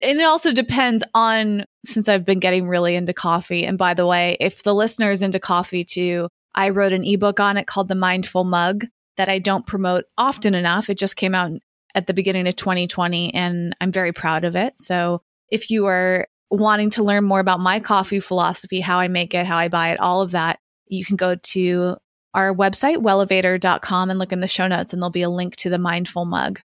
it 0.03 0.25
also 0.25 0.53
depends 0.53 1.03
on 1.15 1.65
since 1.85 2.09
I've 2.09 2.25
been 2.25 2.41
getting 2.41 2.69
really 2.69 2.95
into 2.95 3.15
coffee. 3.15 3.65
And 3.65 3.79
by 3.79 3.95
the 3.95 4.07
way, 4.07 4.37
if 4.41 4.63
the 4.63 4.75
listener 4.75 5.11
is 5.11 5.23
into 5.23 5.39
coffee 5.39 5.85
too, 5.85 6.29
I 6.55 6.71
wrote 6.71 6.93
an 6.93 7.05
ebook 7.05 7.41
on 7.41 7.57
it 7.57 7.67
called 7.67 7.89
The 7.89 7.95
Mindful 7.95 8.45
Mug 8.45 8.85
that 9.19 9.29
I 9.29 9.39
don't 9.39 9.67
promote 9.67 10.05
often 10.17 10.55
enough. 10.55 10.89
It 10.89 10.97
just 10.97 11.17
came 11.17 11.35
out 11.35 11.53
at 11.95 12.07
the 12.07 12.15
beginning 12.15 12.47
of 12.47 12.57
2020 12.57 13.35
and 13.35 13.77
I'm 13.81 13.93
very 13.93 14.13
proud 14.13 14.45
of 14.45 14.57
it. 14.57 14.79
So 14.79 15.23
if 15.51 15.71
you 15.71 15.87
are 15.87 16.27
wanting 16.51 16.91
to 16.91 17.03
learn 17.03 17.25
more 17.25 17.41
about 17.41 17.61
my 17.61 17.81
coffee 17.81 18.21
philosophy, 18.21 18.81
how 18.81 19.01
I 19.01 19.09
make 19.09 19.35
it, 19.35 19.45
how 19.45 19.59
I 19.59 19.69
buy 19.69 19.91
it, 19.91 20.01
all 20.01 20.23
of 20.23 20.31
that, 20.31 20.61
you 20.87 21.05
can 21.05 21.17
go 21.17 21.35
to 21.35 21.97
our 22.33 22.55
website, 22.55 22.99
wellevatr.com, 22.99 24.11
and 24.11 24.19
look 24.19 24.33
in 24.33 24.41
the 24.41 24.49
show 24.49 24.69
notes, 24.69 24.93
and 24.93 25.03
there'll 25.03 25.11
be 25.11 25.23
a 25.23 25.29
link 25.29 25.57
to 25.57 25.71
the 25.71 25.79
mindful 25.79 26.25
mug. 26.25 26.61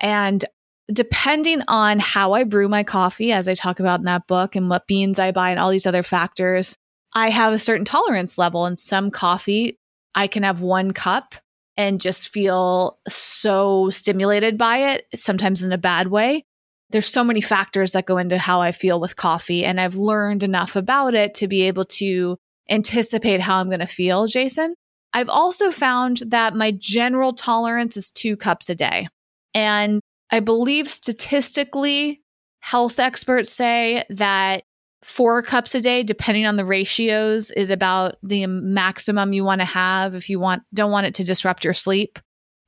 And 0.00 0.44
depending 0.92 1.62
on 1.66 1.98
how 1.98 2.32
I 2.32 2.44
brew 2.44 2.68
my 2.68 2.82
coffee, 2.82 3.32
as 3.32 3.48
I 3.48 3.54
talk 3.54 3.80
about 3.80 4.00
in 4.00 4.04
that 4.04 4.26
book, 4.26 4.54
and 4.54 4.68
what 4.68 4.86
beans 4.86 5.18
I 5.18 5.32
buy, 5.32 5.50
and 5.50 5.58
all 5.58 5.70
these 5.70 5.86
other 5.86 6.02
factors, 6.02 6.76
I 7.14 7.30
have 7.30 7.52
a 7.52 7.58
certain 7.58 7.84
tolerance 7.84 8.36
level. 8.38 8.66
And 8.66 8.78
some 8.78 9.10
coffee, 9.10 9.78
I 10.14 10.26
can 10.26 10.42
have 10.42 10.60
one 10.60 10.92
cup 10.92 11.34
and 11.76 12.00
just 12.00 12.28
feel 12.28 12.98
so 13.08 13.90
stimulated 13.90 14.56
by 14.56 14.78
it, 14.78 15.06
sometimes 15.14 15.62
in 15.62 15.72
a 15.72 15.78
bad 15.78 16.08
way. 16.08 16.44
There's 16.90 17.06
so 17.06 17.24
many 17.24 17.40
factors 17.40 17.92
that 17.92 18.06
go 18.06 18.18
into 18.18 18.38
how 18.38 18.60
I 18.60 18.72
feel 18.72 19.00
with 19.00 19.16
coffee, 19.16 19.64
and 19.64 19.80
I've 19.80 19.96
learned 19.96 20.42
enough 20.42 20.76
about 20.76 21.14
it 21.14 21.34
to 21.34 21.48
be 21.48 21.62
able 21.62 21.84
to 21.84 22.36
anticipate 22.70 23.40
how 23.40 23.56
I'm 23.56 23.68
going 23.68 23.80
to 23.80 23.86
feel, 23.86 24.26
Jason. 24.26 24.74
I've 25.12 25.28
also 25.28 25.70
found 25.70 26.22
that 26.26 26.54
my 26.54 26.72
general 26.72 27.32
tolerance 27.32 27.96
is 27.96 28.10
two 28.10 28.36
cups 28.36 28.68
a 28.68 28.74
day. 28.74 29.08
And 29.54 30.00
I 30.30 30.40
believe 30.40 30.88
statistically, 30.88 32.20
health 32.60 32.98
experts 32.98 33.52
say 33.52 34.04
that 34.10 34.64
four 35.04 35.42
cups 35.42 35.74
a 35.74 35.80
day 35.82 36.02
depending 36.02 36.46
on 36.46 36.56
the 36.56 36.64
ratios 36.64 37.50
is 37.50 37.68
about 37.68 38.16
the 38.22 38.46
maximum 38.46 39.34
you 39.34 39.44
want 39.44 39.60
to 39.60 39.66
have 39.66 40.14
if 40.14 40.30
you 40.30 40.40
want 40.40 40.62
don't 40.72 40.90
want 40.90 41.06
it 41.06 41.14
to 41.14 41.24
disrupt 41.24 41.62
your 41.62 41.74
sleep. 41.74 42.18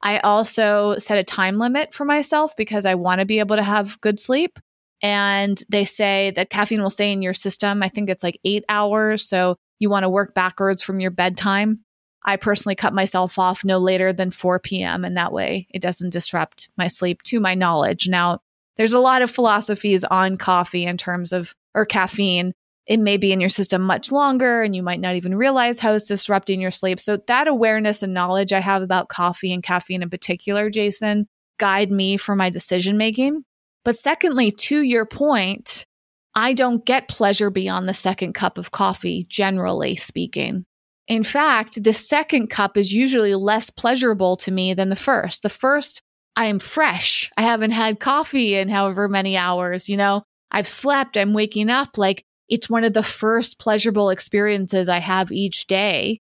I 0.03 0.19
also 0.19 0.99
set 0.99 1.17
a 1.17 1.25
time 1.25 1.59
limit 1.59 1.95
for 1.95 2.05
myself 2.05 2.55
because 2.55 2.85
i 2.85 2.95
want 2.95 3.21
to 3.21 3.25
be 3.25 3.39
able 3.39 3.57
to 3.57 3.63
have 3.63 4.01
good 4.03 4.21
sleep. 4.21 4.59
And 5.03 5.61
they 5.71 5.87
say 5.87 6.33
that 6.37 6.51
caffeine 6.51 6.83
will 6.83 6.91
stay 6.91 7.11
in 7.11 7.23
your 7.23 7.35
system 7.35 7.83
i 7.83 7.89
think 7.89 8.11
it's 8.11 8.23
like 8.23 8.39
eight 8.45 8.65
hours 8.69 9.27
so 9.27 9.57
you 9.79 9.89
want 9.89 10.03
to 10.03 10.11
work 10.11 10.35
backwards 10.35 10.83
from 10.83 11.01
your 11.01 11.11
bedtime. 11.11 11.81
I 12.23 12.37
personally 12.37 12.75
cut 12.75 12.93
myself 12.93 13.39
off 13.39 13.65
no 13.65 13.79
later 13.79 14.13
than 14.13 14.31
4 14.31 14.61
p.m 14.61 15.07
and 15.07 15.17
that 15.17 15.33
way 15.33 15.69
it 15.71 15.81
doesn't 15.81 16.13
disrupt 16.13 16.69
my 16.77 16.89
sleep 16.89 17.23
to 17.23 17.41
my 17.41 17.55
knowledge. 17.55 18.09
Now 18.09 18.41
there's 18.77 18.93
a 18.93 19.01
lot 19.01 19.23
of 19.23 19.31
philosophies 19.31 20.05
on 20.05 20.37
coffee 20.37 20.85
in 20.85 20.97
terms 20.97 21.33
of 21.33 21.55
or 21.75 21.85
caffeine, 21.85 22.53
it 22.87 22.99
may 22.99 23.17
be 23.17 23.33
in 23.33 23.41
your 23.41 23.51
system 23.51 23.83
much 23.83 24.13
longer 24.13 24.63
and 24.63 24.77
you 24.77 24.83
might 24.83 25.01
not 25.01 25.17
even 25.17 25.35
realize 25.35 25.81
how 25.81 25.93
it's 25.93 26.07
disrupting 26.07 26.61
your 26.61 26.71
sleep. 26.71 27.01
So, 27.01 27.19
that 27.27 27.49
awareness 27.49 28.03
and 28.03 28.15
knowledge 28.15 28.53
I 28.53 28.61
have 28.61 28.83
about 28.83 29.09
coffee 29.09 29.53
and 29.53 29.63
caffeine 29.63 30.03
in 30.03 30.11
particular, 30.11 30.71
Jason, 30.71 31.27
guide 31.59 31.91
me 31.91 32.17
for 32.17 32.37
my 32.37 32.51
decision 32.51 32.97
making. 32.97 33.43
But 33.85 33.99
secondly, 33.99 34.51
to 34.53 34.83
your 34.83 35.07
point, 35.07 35.87
I 36.35 36.53
don't 36.53 36.85
get 36.85 37.09
pleasure 37.09 37.51
beyond 37.51 37.89
the 37.89 37.95
second 37.95 38.35
cup 38.35 38.59
of 38.59 38.71
coffee, 38.71 39.27
generally 39.29 39.97
speaking. 39.97 40.65
In 41.09 41.23
fact, 41.23 41.83
the 41.83 41.93
second 41.93 42.49
cup 42.49 42.77
is 42.77 42.93
usually 42.93 43.35
less 43.35 43.71
pleasurable 43.71 44.37
to 44.39 44.51
me 44.51 44.75
than 44.75 44.89
the 44.89 44.97
first. 44.97 45.43
The 45.43 45.49
first, 45.49 46.03
I 46.37 46.47
am 46.47 46.59
fresh. 46.59 47.31
I 47.37 47.43
haven't 47.43 47.71
had 47.71 47.99
coffee 47.99 48.55
in 48.55 48.69
however 48.69 49.09
many 49.09 49.37
hours, 49.37 49.89
you 49.89 49.97
know? 49.97 50.23
I've 50.51 50.69
slept, 50.69 51.17
I'm 51.17 51.33
waking 51.33 51.71
up. 51.71 51.99
Like 51.99 52.25
it's 52.49 52.71
one 52.71 52.85
of 52.85 52.93
the 52.93 53.03
first 53.03 53.59
pleasurable 53.59 54.11
experiences 54.11 54.89
I 54.89 54.99
have 54.99 55.33
each 55.33 55.67
day. 55.67 56.21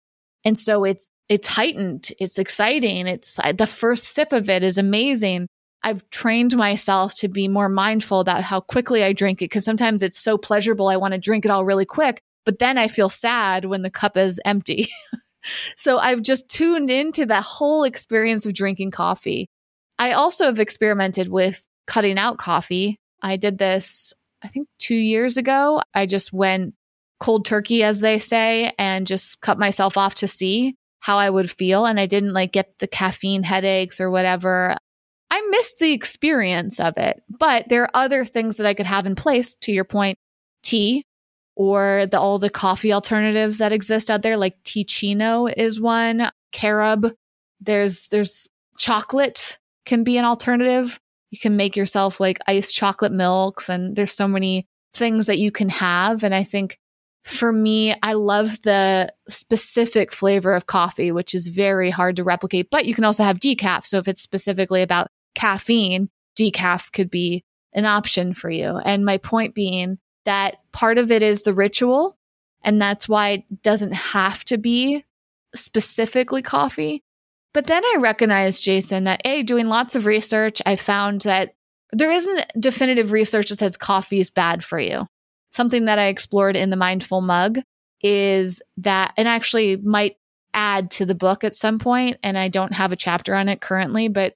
And 0.44 0.59
so 0.59 0.85
it's, 0.85 1.11
it's 1.29 1.49
heightened. 1.49 2.11
It's 2.18 2.38
exciting. 2.38 3.07
It's 3.07 3.38
the 3.57 3.66
first 3.66 4.05
sip 4.07 4.33
of 4.33 4.51
it 4.51 4.62
is 4.62 4.79
amazing. 4.79 5.46
I've 5.83 6.09
trained 6.11 6.57
myself 6.57 7.14
to 7.14 7.29
be 7.29 7.49
more 7.49 7.68
mindful 7.68 8.20
about 8.20 8.42
how 8.42 8.61
quickly 8.61 9.03
I 9.03 9.12
drink 9.12 9.40
it 9.40 9.46
because 9.46 9.64
sometimes 9.64 10.03
it's 10.03 10.18
so 10.18 10.37
pleasurable. 10.37 10.88
I 10.88 10.96
want 10.96 11.12
to 11.12 11.18
drink 11.18 11.44
it 11.44 11.51
all 11.51 11.64
really 11.64 11.87
quick. 11.87 12.20
but 12.44 12.59
then 12.59 12.79
I 12.79 12.88
feel 12.88 13.09
sad 13.09 13.64
when 13.66 13.83
the 13.83 13.90
cup 13.90 14.16
is 14.16 14.40
empty. 14.44 14.88
so 15.77 15.99
I've 15.99 16.23
just 16.23 16.49
tuned 16.49 16.90
into 16.90 17.27
that 17.27 17.44
whole 17.44 17.85
experience 17.85 18.44
of 18.44 18.55
drinking 18.55 18.90
coffee. 18.90 19.49
I 20.00 20.12
also 20.12 20.46
have 20.46 20.58
experimented 20.58 21.28
with 21.28 21.68
cutting 21.86 22.18
out 22.18 22.38
coffee. 22.38 22.98
I 23.20 23.36
did 23.36 23.58
this, 23.58 24.14
I 24.42 24.48
think, 24.48 24.66
two 24.78 24.94
years 24.94 25.36
ago. 25.36 25.82
I 25.92 26.06
just 26.06 26.32
went 26.32 26.74
cold 27.20 27.44
turkey, 27.44 27.84
as 27.84 28.00
they 28.00 28.18
say, 28.18 28.72
and 28.78 29.06
just 29.06 29.42
cut 29.42 29.58
myself 29.58 29.98
off 29.98 30.14
to 30.16 30.26
see 30.26 30.74
how 31.00 31.18
I 31.18 31.28
would 31.28 31.50
feel. 31.50 31.84
And 31.84 32.00
I 32.00 32.06
didn't 32.06 32.32
like 32.32 32.52
get 32.52 32.78
the 32.78 32.86
caffeine 32.86 33.42
headaches 33.42 34.00
or 34.00 34.10
whatever. 34.10 34.74
I 35.30 35.46
missed 35.50 35.80
the 35.80 35.92
experience 35.92 36.80
of 36.80 36.96
it, 36.96 37.22
but 37.28 37.68
there 37.68 37.82
are 37.82 37.90
other 37.92 38.24
things 38.24 38.56
that 38.56 38.66
I 38.66 38.72
could 38.72 38.86
have 38.86 39.04
in 39.04 39.14
place. 39.14 39.54
To 39.56 39.72
your 39.72 39.84
point, 39.84 40.16
tea 40.62 41.04
or 41.56 42.06
the, 42.10 42.18
all 42.18 42.38
the 42.38 42.48
coffee 42.48 42.94
alternatives 42.94 43.58
that 43.58 43.70
exist 43.70 44.10
out 44.10 44.22
there, 44.22 44.38
like 44.38 44.56
Teeccino 44.64 45.52
is 45.54 45.78
one, 45.78 46.30
carob. 46.52 47.12
There's 47.60 48.08
there's 48.08 48.48
chocolate 48.78 49.58
can 49.84 50.04
be 50.04 50.18
an 50.18 50.24
alternative. 50.24 51.00
You 51.30 51.38
can 51.38 51.56
make 51.56 51.76
yourself 51.76 52.20
like 52.20 52.38
iced 52.46 52.74
chocolate 52.74 53.12
milks, 53.12 53.68
and 53.68 53.96
there's 53.96 54.12
so 54.12 54.28
many 54.28 54.66
things 54.92 55.26
that 55.26 55.38
you 55.38 55.50
can 55.50 55.68
have. 55.68 56.24
And 56.24 56.34
I 56.34 56.42
think 56.42 56.78
for 57.24 57.52
me, 57.52 57.94
I 58.02 58.14
love 58.14 58.62
the 58.62 59.12
specific 59.28 60.12
flavor 60.12 60.54
of 60.54 60.66
coffee, 60.66 61.12
which 61.12 61.34
is 61.34 61.48
very 61.48 61.90
hard 61.90 62.16
to 62.16 62.24
replicate, 62.24 62.70
but 62.70 62.86
you 62.86 62.94
can 62.94 63.04
also 63.04 63.24
have 63.24 63.38
decaf. 63.38 63.84
So 63.86 63.98
if 63.98 64.08
it's 64.08 64.22
specifically 64.22 64.82
about 64.82 65.08
caffeine, 65.34 66.08
decaf 66.38 66.92
could 66.92 67.10
be 67.10 67.44
an 67.72 67.84
option 67.84 68.34
for 68.34 68.50
you. 68.50 68.78
And 68.78 69.04
my 69.04 69.18
point 69.18 69.54
being 69.54 69.98
that 70.24 70.56
part 70.72 70.98
of 70.98 71.10
it 71.10 71.22
is 71.22 71.42
the 71.42 71.54
ritual. 71.54 72.16
And 72.62 72.80
that's 72.80 73.08
why 73.08 73.28
it 73.28 73.62
doesn't 73.62 73.92
have 73.92 74.44
to 74.46 74.58
be 74.58 75.04
specifically 75.54 76.42
coffee. 76.42 77.02
But 77.52 77.66
then 77.66 77.84
I 77.84 77.96
recognized, 77.98 78.62
Jason, 78.62 79.04
that 79.04 79.22
A, 79.24 79.42
doing 79.42 79.66
lots 79.66 79.96
of 79.96 80.06
research, 80.06 80.62
I 80.66 80.76
found 80.76 81.22
that 81.22 81.54
there 81.92 82.12
isn't 82.12 82.46
definitive 82.58 83.10
research 83.10 83.48
that 83.48 83.56
says 83.56 83.76
coffee 83.76 84.20
is 84.20 84.30
bad 84.30 84.62
for 84.62 84.78
you. 84.78 85.06
Something 85.52 85.86
that 85.86 85.98
I 85.98 86.06
explored 86.06 86.56
in 86.56 86.70
the 86.70 86.76
Mindful 86.76 87.20
Mug 87.20 87.58
is 88.02 88.62
that, 88.76 89.12
and 89.16 89.26
actually 89.26 89.76
might 89.76 90.16
add 90.54 90.90
to 90.92 91.06
the 91.06 91.14
book 91.14 91.42
at 91.42 91.56
some 91.56 91.78
point, 91.78 92.18
and 92.22 92.38
I 92.38 92.48
don't 92.48 92.74
have 92.74 92.92
a 92.92 92.96
chapter 92.96 93.34
on 93.34 93.48
it 93.48 93.60
currently, 93.60 94.08
but 94.08 94.34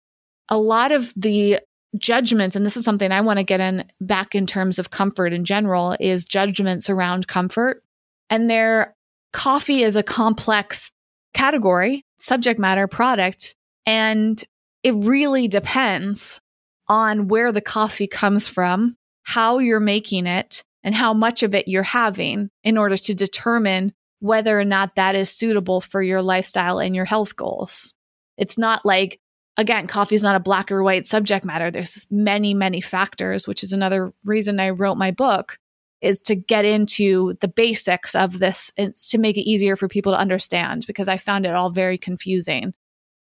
a 0.48 0.58
lot 0.58 0.92
of 0.92 1.12
the 1.16 1.60
judgments, 1.96 2.56
and 2.56 2.66
this 2.66 2.76
is 2.76 2.84
something 2.84 3.12
I 3.12 3.20
want 3.20 3.38
to 3.38 3.44
get 3.44 3.60
in 3.60 3.84
back 4.00 4.34
in 4.34 4.46
terms 4.46 4.78
of 4.80 4.90
comfort 4.90 5.32
in 5.32 5.44
general, 5.44 5.96
is 6.00 6.24
judgments 6.24 6.90
around 6.90 7.28
comfort. 7.28 7.82
And 8.28 8.50
their 8.50 8.96
coffee 9.32 9.82
is 9.82 9.96
a 9.96 10.02
complex 10.02 10.90
category, 11.32 12.03
subject 12.18 12.58
matter, 12.58 12.86
product. 12.86 13.54
And 13.86 14.42
it 14.82 14.94
really 14.94 15.48
depends 15.48 16.40
on 16.88 17.28
where 17.28 17.52
the 17.52 17.60
coffee 17.60 18.06
comes 18.06 18.46
from, 18.46 18.96
how 19.22 19.58
you're 19.58 19.80
making 19.80 20.26
it, 20.26 20.64
and 20.82 20.94
how 20.94 21.14
much 21.14 21.42
of 21.42 21.54
it 21.54 21.68
you're 21.68 21.82
having 21.82 22.50
in 22.62 22.76
order 22.76 22.96
to 22.96 23.14
determine 23.14 23.92
whether 24.20 24.58
or 24.58 24.64
not 24.64 24.94
that 24.94 25.14
is 25.14 25.30
suitable 25.30 25.80
for 25.80 26.02
your 26.02 26.22
lifestyle 26.22 26.78
and 26.78 26.94
your 26.94 27.04
health 27.04 27.36
goals. 27.36 27.94
It's 28.36 28.58
not 28.58 28.84
like 28.84 29.20
again, 29.56 29.86
coffee 29.86 30.14
is 30.14 30.22
not 30.22 30.36
a 30.36 30.40
black 30.40 30.72
or 30.72 30.82
white 30.82 31.06
subject 31.06 31.44
matter. 31.44 31.70
There's 31.70 32.06
many, 32.10 32.54
many 32.54 32.80
factors, 32.80 33.46
which 33.46 33.62
is 33.62 33.72
another 33.72 34.12
reason 34.24 34.58
I 34.58 34.70
wrote 34.70 34.96
my 34.96 35.10
book 35.10 35.58
is 36.04 36.20
to 36.22 36.34
get 36.34 36.64
into 36.64 37.34
the 37.40 37.48
basics 37.48 38.14
of 38.14 38.38
this 38.38 38.70
to 39.08 39.18
make 39.18 39.36
it 39.36 39.48
easier 39.48 39.76
for 39.76 39.88
people 39.88 40.12
to 40.12 40.18
understand 40.18 40.84
because 40.86 41.08
I 41.08 41.16
found 41.16 41.46
it 41.46 41.54
all 41.54 41.70
very 41.70 41.98
confusing. 41.98 42.74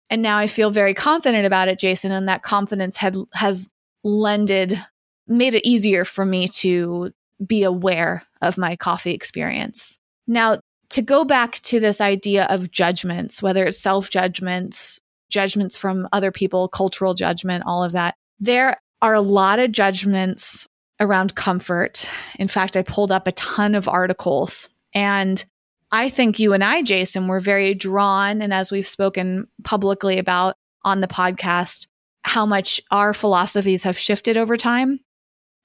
And 0.09 0.21
now 0.21 0.37
I 0.37 0.47
feel 0.47 0.71
very 0.71 0.93
confident 0.93 1.45
about 1.45 1.67
it, 1.67 1.79
Jason, 1.79 2.11
and 2.11 2.29
that 2.29 2.43
confidence 2.43 2.97
had 2.97 3.17
has 3.33 3.67
lended 4.03 4.81
made 5.27 5.53
it 5.53 5.67
easier 5.67 6.05
for 6.05 6.25
me 6.25 6.47
to 6.47 7.11
be 7.45 7.63
aware 7.63 8.23
of 8.41 8.57
my 8.57 8.75
coffee 8.75 9.11
experience. 9.11 9.99
Now, 10.25 10.59
to 10.91 11.01
go 11.01 11.25
back 11.25 11.55
to 11.61 11.81
this 11.81 11.99
idea 11.99 12.45
of 12.45 12.71
judgments, 12.71 13.41
whether 13.41 13.65
it's 13.65 13.79
self 13.79 14.09
judgments 14.09 15.01
judgments 15.29 15.75
from 15.75 16.07
other 16.13 16.31
people, 16.31 16.67
cultural 16.67 17.13
judgment, 17.13 17.63
all 17.65 17.83
of 17.83 17.91
that. 17.91 18.15
There 18.39 18.77
are 19.01 19.13
a 19.13 19.21
lot 19.21 19.59
of 19.59 19.71
judgments 19.71 20.67
around 20.99 21.35
comfort. 21.35 22.09
In 22.39 22.47
fact, 22.47 22.75
I 22.75 22.81
pulled 22.81 23.11
up 23.11 23.27
a 23.27 23.31
ton 23.33 23.75
of 23.75 23.87
articles 23.87 24.69
and 24.93 25.43
I 25.91 26.09
think 26.09 26.39
you 26.39 26.53
and 26.53 26.63
I, 26.63 26.81
Jason, 26.81 27.27
were 27.27 27.39
very 27.39 27.73
drawn. 27.73 28.41
And 28.41 28.53
as 28.53 28.71
we've 28.71 28.87
spoken 28.87 29.47
publicly 29.63 30.17
about 30.17 30.55
on 30.83 31.01
the 31.01 31.07
podcast, 31.07 31.87
how 32.23 32.45
much 32.45 32.81
our 32.91 33.13
philosophies 33.13 33.83
have 33.83 33.97
shifted 33.97 34.35
over 34.35 34.57
time. 34.57 34.99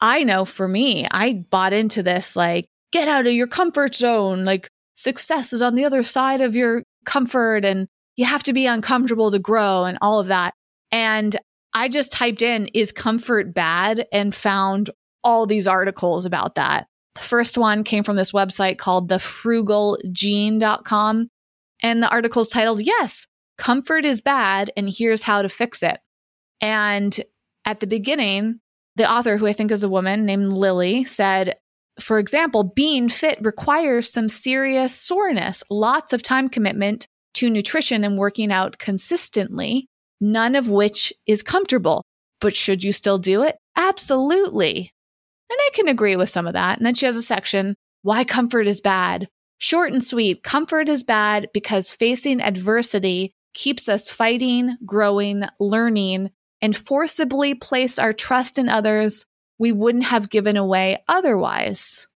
I 0.01 0.23
know 0.23 0.45
for 0.45 0.69
me, 0.69 1.09
I 1.11 1.45
bought 1.51 1.73
into 1.73 2.03
this 2.03 2.37
like, 2.37 2.67
get 2.93 3.09
out 3.09 3.27
of 3.27 3.33
your 3.33 3.47
comfort 3.47 3.95
zone. 3.95 4.45
Like, 4.45 4.69
success 4.93 5.53
is 5.53 5.63
on 5.63 5.75
the 5.75 5.85
other 5.85 6.03
side 6.03 6.41
of 6.41 6.55
your 6.55 6.85
comfort. 7.05 7.65
And 7.65 7.89
you 8.17 8.27
have 8.27 8.43
to 8.45 8.53
be 8.53 8.67
uncomfortable 8.67 9.31
to 9.31 9.39
grow 9.39 9.85
and 9.85 9.99
all 10.01 10.21
of 10.21 10.29
that. 10.29 10.55
And 10.93 11.37
I 11.73 11.89
just 11.89 12.13
typed 12.13 12.43
in, 12.43 12.69
is 12.75 12.93
comfort 12.93 13.55
bad? 13.55 14.07
And 14.13 14.35
found 14.35 14.91
all 15.25 15.47
these 15.47 15.69
articles 15.69 16.27
about 16.27 16.57
that. 16.57 16.87
The 17.15 17.21
first 17.21 17.57
one 17.59 17.85
came 17.85 18.05
from 18.05 18.17
this 18.17 18.33
website 18.33 18.79
called 18.79 19.11
thefrugalgene.com. 19.11 21.29
And 21.83 22.03
the 22.03 22.09
article 22.09 22.43
is 22.43 22.49
titled, 22.49 22.81
Yes, 22.83 23.27
Comfort 23.59 24.05
is 24.05 24.21
Bad, 24.21 24.71
and 24.77 24.89
Here's 24.89 25.25
How 25.25 25.43
to 25.43 25.49
Fix 25.49 25.83
It. 25.83 25.99
And 26.61 27.19
at 27.65 27.81
the 27.81 27.87
beginning, 27.87 28.61
the 28.97 29.11
author, 29.11 29.37
who 29.37 29.47
I 29.47 29.53
think 29.53 29.71
is 29.71 29.83
a 29.83 29.89
woman 29.89 30.27
named 30.27 30.53
Lily, 30.53 31.05
said, 31.05 31.57
for 32.01 32.19
example, 32.19 32.65
being 32.65 33.09
fit 33.09 33.39
requires 33.43 34.11
some 34.11 34.29
serious 34.29 34.95
soreness, 34.95 35.63
lots 35.71 36.13
of 36.13 36.23
time 36.23 36.49
commitment, 36.49 37.07
to 37.35 37.51
nutrition 37.51 38.05
and 38.05 38.19
working 38.19 38.53
out 38.53 38.79
consistently, 38.79 39.87
none 40.21 40.55
of 40.55 40.71
which 40.71 41.13
is 41.27 41.43
comfortable. 41.43 42.05
But 42.41 42.57
should 42.57 42.85
you 42.85 42.93
still 42.93 43.19
do 43.19 43.43
it? 43.43 43.57
Absolutely. 43.77 44.93
And 45.53 45.59
I 45.61 45.71
can 45.75 45.89
agree 45.89 46.17
with 46.17 46.31
some 46.31 46.47
of 46.47 46.55
that. 46.55 46.79
And 46.79 46.87
then 46.87 46.95
she 46.95 47.05
has 47.05 47.17
a 47.19 47.23
section 47.23 47.77
why 48.01 48.25
comfort 48.25 48.67
is 48.67 48.81
bad. 48.81 49.29
Short 49.59 49.93
and 49.93 50.03
sweet, 50.03 50.43
comfort 50.43 50.89
is 50.89 51.05
bad 51.05 51.51
because 51.53 51.91
facing 51.91 52.41
adversity 52.41 53.35
keeps 53.53 53.87
us 53.87 54.09
fighting, 54.09 54.79
growing, 54.87 55.45
learning, 55.61 56.31
and 56.63 56.75
forcibly 56.75 57.55
place 57.55 57.99
our 57.99 58.15
trust 58.15 58.59
in 58.59 58.71
others 58.71 59.27
we 59.59 59.73
wouldn't 59.73 60.05
have 60.05 60.31
given 60.31 60.57
away 60.57 61.05
otherwise. 61.07 62.09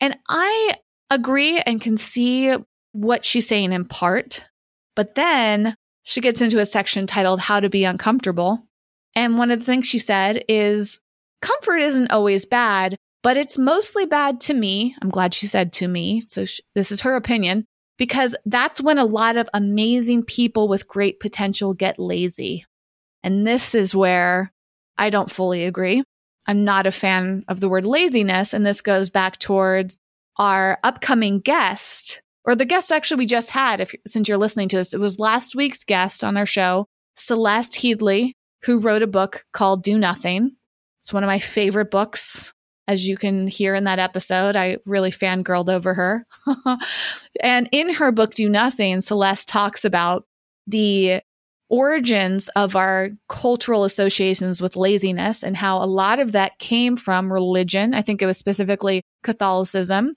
And 0.00 0.16
I 0.28 0.74
agree 1.10 1.58
and 1.58 1.80
can 1.80 1.96
see 1.96 2.54
what 2.92 3.24
she's 3.24 3.48
saying 3.48 3.72
in 3.72 3.86
part. 3.86 4.48
But 4.94 5.16
then 5.16 5.74
she 6.04 6.20
gets 6.20 6.40
into 6.40 6.60
a 6.60 6.64
section 6.64 7.08
titled 7.08 7.40
How 7.40 7.58
to 7.58 7.68
Be 7.68 7.84
Uncomfortable. 7.84 8.68
And 9.16 9.36
one 9.36 9.50
of 9.50 9.58
the 9.58 9.64
things 9.64 9.88
she 9.88 9.98
said 9.98 10.44
is 10.48 11.00
comfort 11.40 11.78
isn't 11.78 12.10
always 12.10 12.44
bad, 12.44 12.96
but 13.22 13.36
it's 13.36 13.58
mostly 13.58 14.06
bad 14.06 14.40
to 14.42 14.54
me. 14.54 14.94
I'm 15.02 15.10
glad 15.10 15.34
she 15.34 15.46
said 15.46 15.72
to 15.74 15.88
me. 15.88 16.22
So 16.26 16.44
this 16.74 16.92
is 16.92 17.02
her 17.02 17.16
opinion 17.16 17.64
because 17.96 18.36
that's 18.46 18.80
when 18.80 18.98
a 18.98 19.04
lot 19.04 19.36
of 19.36 19.48
amazing 19.52 20.24
people 20.24 20.68
with 20.68 20.88
great 20.88 21.20
potential 21.20 21.74
get 21.74 21.98
lazy. 21.98 22.64
And 23.22 23.46
this 23.46 23.74
is 23.74 23.94
where 23.94 24.52
I 24.96 25.10
don't 25.10 25.30
fully 25.30 25.64
agree. 25.64 26.02
I'm 26.46 26.64
not 26.64 26.86
a 26.86 26.92
fan 26.92 27.44
of 27.48 27.60
the 27.60 27.68
word 27.68 27.84
laziness. 27.84 28.54
And 28.54 28.64
this 28.64 28.80
goes 28.80 29.10
back 29.10 29.38
towards 29.38 29.96
our 30.38 30.78
upcoming 30.82 31.40
guest 31.40 32.22
or 32.48 32.54
the 32.54 32.64
guest 32.64 32.90
actually 32.90 33.18
we 33.18 33.26
just 33.26 33.50
had, 33.50 33.78
if 33.78 33.94
since 34.06 34.26
you're 34.26 34.38
listening 34.38 34.68
to 34.68 34.76
this, 34.76 34.94
it 34.94 35.00
was 35.00 35.18
last 35.18 35.54
week's 35.54 35.84
guest 35.84 36.24
on 36.24 36.38
our 36.38 36.46
show, 36.46 36.86
Celeste 37.14 37.74
Headlee, 37.74 38.32
who 38.64 38.80
wrote 38.80 39.02
a 39.02 39.06
book 39.06 39.44
called 39.52 39.82
Do 39.82 39.98
Nothing. 39.98 40.52
It's 41.00 41.12
one 41.12 41.24
of 41.24 41.28
my 41.28 41.38
favorite 41.38 41.90
books. 41.90 42.52
As 42.86 43.06
you 43.06 43.18
can 43.18 43.46
hear 43.46 43.74
in 43.74 43.84
that 43.84 43.98
episode, 43.98 44.56
I 44.56 44.78
really 44.86 45.10
fangirled 45.10 45.68
over 45.68 45.92
her. 45.94 46.26
and 47.42 47.68
in 47.70 47.92
her 47.94 48.12
book, 48.12 48.34
Do 48.34 48.48
Nothing, 48.48 49.00
Celeste 49.02 49.46
talks 49.46 49.84
about 49.84 50.24
the 50.66 51.20
origins 51.70 52.48
of 52.56 52.76
our 52.76 53.10
cultural 53.28 53.84
associations 53.84 54.62
with 54.62 54.76
laziness 54.76 55.42
and 55.42 55.56
how 55.56 55.82
a 55.82 55.86
lot 55.86 56.18
of 56.18 56.32
that 56.32 56.58
came 56.58 56.96
from 56.96 57.32
religion. 57.32 57.94
I 57.94 58.02
think 58.02 58.22
it 58.22 58.26
was 58.26 58.38
specifically 58.38 59.02
Catholicism, 59.22 60.14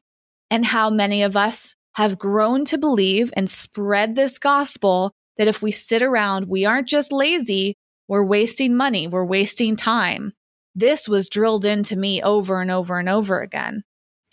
and 0.49 0.65
how 0.65 0.89
many 0.89 1.23
of 1.23 1.35
us 1.35 1.75
have 1.95 2.17
grown 2.17 2.63
to 2.65 2.77
believe 2.77 3.33
and 3.35 3.49
spread 3.49 4.15
this 4.15 4.39
gospel 4.39 5.11
that 5.37 5.47
if 5.47 5.61
we 5.61 5.71
sit 5.71 6.01
around, 6.01 6.47
we 6.47 6.65
aren't 6.65 6.87
just 6.87 7.11
lazy, 7.11 7.75
we're 8.07 8.25
wasting 8.25 8.75
money, 8.75 9.07
we're 9.07 9.25
wasting 9.25 9.75
time. 9.75 10.33
This 10.75 11.07
was 11.07 11.29
drilled 11.29 11.65
into 11.65 11.95
me 11.95 12.21
over 12.21 12.61
and 12.61 12.71
over 12.71 12.99
and 12.99 13.09
over 13.09 13.41
again. 13.41 13.83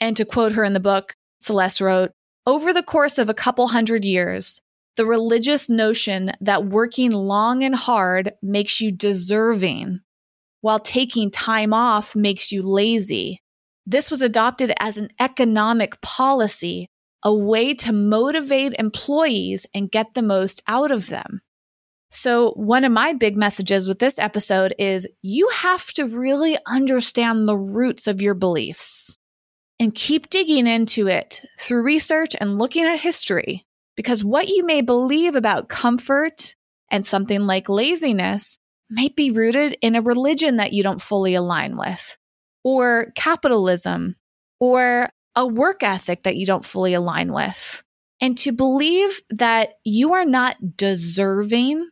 And 0.00 0.16
to 0.16 0.24
quote 0.24 0.52
her 0.52 0.64
in 0.64 0.72
the 0.72 0.80
book, 0.80 1.14
Celeste 1.40 1.80
wrote, 1.80 2.12
over 2.46 2.72
the 2.72 2.82
course 2.82 3.18
of 3.18 3.28
a 3.28 3.34
couple 3.34 3.68
hundred 3.68 4.04
years, 4.04 4.60
the 4.96 5.04
religious 5.06 5.68
notion 5.68 6.32
that 6.40 6.66
working 6.66 7.10
long 7.10 7.62
and 7.62 7.74
hard 7.74 8.32
makes 8.42 8.80
you 8.80 8.90
deserving, 8.90 10.00
while 10.60 10.78
taking 10.80 11.30
time 11.30 11.72
off 11.72 12.16
makes 12.16 12.50
you 12.50 12.62
lazy. 12.62 13.42
This 13.86 14.10
was 14.10 14.22
adopted 14.22 14.72
as 14.80 14.96
an 14.96 15.08
economic 15.20 16.00
policy, 16.00 16.88
a 17.22 17.34
way 17.34 17.74
to 17.74 17.92
motivate 17.92 18.74
employees 18.78 19.66
and 19.74 19.90
get 19.90 20.14
the 20.14 20.22
most 20.22 20.62
out 20.66 20.90
of 20.90 21.08
them. 21.08 21.42
So, 22.10 22.52
one 22.52 22.84
of 22.84 22.92
my 22.92 23.12
big 23.12 23.36
messages 23.36 23.86
with 23.86 23.98
this 23.98 24.18
episode 24.18 24.74
is 24.78 25.06
you 25.20 25.48
have 25.48 25.92
to 25.94 26.06
really 26.06 26.56
understand 26.66 27.46
the 27.46 27.56
roots 27.56 28.06
of 28.06 28.22
your 28.22 28.34
beliefs 28.34 29.16
and 29.78 29.94
keep 29.94 30.30
digging 30.30 30.66
into 30.66 31.06
it 31.06 31.42
through 31.58 31.82
research 31.82 32.34
and 32.40 32.58
looking 32.58 32.84
at 32.84 33.00
history. 33.00 33.64
Because 33.94 34.24
what 34.24 34.48
you 34.48 34.64
may 34.64 34.80
believe 34.80 35.34
about 35.34 35.68
comfort 35.68 36.54
and 36.90 37.06
something 37.06 37.46
like 37.46 37.68
laziness 37.68 38.58
might 38.90 39.14
be 39.14 39.30
rooted 39.30 39.76
in 39.82 39.94
a 39.94 40.02
religion 40.02 40.56
that 40.56 40.72
you 40.72 40.82
don't 40.82 41.02
fully 41.02 41.34
align 41.34 41.76
with, 41.76 42.16
or 42.64 43.12
capitalism, 43.16 44.16
or 44.60 45.10
a 45.36 45.46
work 45.46 45.82
ethic 45.82 46.22
that 46.22 46.36
you 46.36 46.46
don't 46.46 46.64
fully 46.64 46.94
align 46.94 47.32
with. 47.32 47.82
And 48.20 48.36
to 48.38 48.52
believe 48.52 49.20
that 49.30 49.74
you 49.84 50.14
are 50.14 50.24
not 50.24 50.76
deserving 50.76 51.88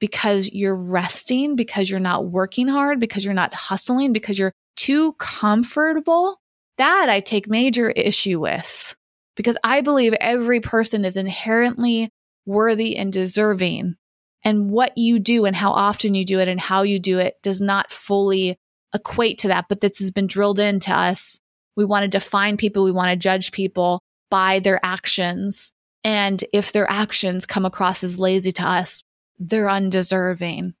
because 0.00 0.50
you're 0.52 0.76
resting, 0.76 1.54
because 1.54 1.90
you're 1.90 2.00
not 2.00 2.26
working 2.26 2.66
hard, 2.66 2.98
because 2.98 3.24
you're 3.24 3.34
not 3.34 3.54
hustling, 3.54 4.12
because 4.12 4.38
you're 4.38 4.52
too 4.76 5.12
comfortable 5.14 6.40
that 6.78 7.08
I 7.10 7.20
take 7.20 7.48
major 7.48 7.90
issue 7.90 8.40
with 8.40 8.96
because 9.36 9.56
I 9.62 9.80
believe 9.80 10.14
every 10.20 10.60
person 10.60 11.04
is 11.04 11.16
inherently 11.16 12.10
worthy 12.46 12.96
and 12.96 13.12
deserving. 13.12 13.96
And 14.42 14.70
what 14.70 14.96
you 14.96 15.18
do 15.18 15.44
and 15.44 15.54
how 15.54 15.70
often 15.72 16.14
you 16.14 16.24
do 16.24 16.40
it 16.40 16.48
and 16.48 16.60
how 16.60 16.82
you 16.82 16.98
do 16.98 17.18
it 17.18 17.36
does 17.42 17.60
not 17.60 17.90
fully 17.90 18.56
equate 18.94 19.38
to 19.38 19.48
that. 19.48 19.66
But 19.68 19.80
this 19.80 19.98
has 19.98 20.10
been 20.10 20.26
drilled 20.26 20.58
into 20.58 20.92
us. 20.92 21.38
We 21.76 21.84
want 21.84 22.02
to 22.02 22.08
define 22.08 22.56
people, 22.56 22.84
we 22.84 22.92
want 22.92 23.10
to 23.10 23.16
judge 23.16 23.52
people 23.52 24.00
by 24.30 24.58
their 24.58 24.80
actions. 24.82 25.72
And 26.04 26.42
if 26.52 26.72
their 26.72 26.90
actions 26.90 27.46
come 27.46 27.64
across 27.64 28.02
as 28.02 28.18
lazy 28.18 28.52
to 28.52 28.62
us, 28.62 29.02
they're 29.40 29.70
undeserving. 29.70 30.74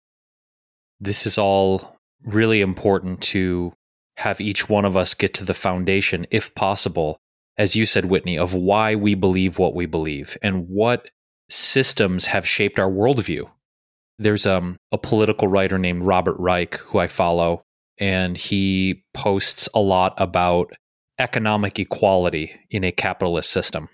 This 1.00 1.26
is 1.26 1.38
all 1.38 1.96
really 2.24 2.60
important 2.60 3.22
to 3.22 3.72
have 4.18 4.40
each 4.40 4.68
one 4.68 4.84
of 4.84 4.96
us 4.96 5.14
get 5.14 5.32
to 5.34 5.44
the 5.44 5.54
foundation, 5.54 6.26
if 6.30 6.54
possible, 6.54 7.18
as 7.56 7.74
you 7.74 7.86
said, 7.86 8.04
Whitney, 8.04 8.38
of 8.38 8.54
why 8.54 8.94
we 8.94 9.14
believe 9.14 9.58
what 9.58 9.74
we 9.74 9.86
believe 9.86 10.36
and 10.42 10.68
what 10.68 11.08
systems 11.48 12.26
have 12.26 12.46
shaped 12.46 12.78
our 12.78 12.90
worldview. 12.90 13.48
There's 14.18 14.46
um, 14.46 14.76
a 14.92 14.98
political 14.98 15.48
writer 15.48 15.78
named 15.78 16.04
Robert 16.04 16.36
Reich 16.38 16.76
who 16.76 16.98
I 16.98 17.06
follow, 17.06 17.62
and 17.98 18.36
he 18.36 19.04
posts 19.14 19.70
a 19.74 19.80
lot 19.80 20.12
about 20.18 20.74
economic 21.18 21.78
equality 21.78 22.60
in 22.70 22.84
a 22.84 22.92
capitalist 22.92 23.50
system. 23.50 23.88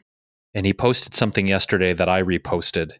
And 0.55 0.67
he 0.67 0.73
posted 0.73 1.15
something 1.15 1.47
yesterday 1.47 1.93
that 1.93 2.09
I 2.09 2.23
reposted 2.23 2.93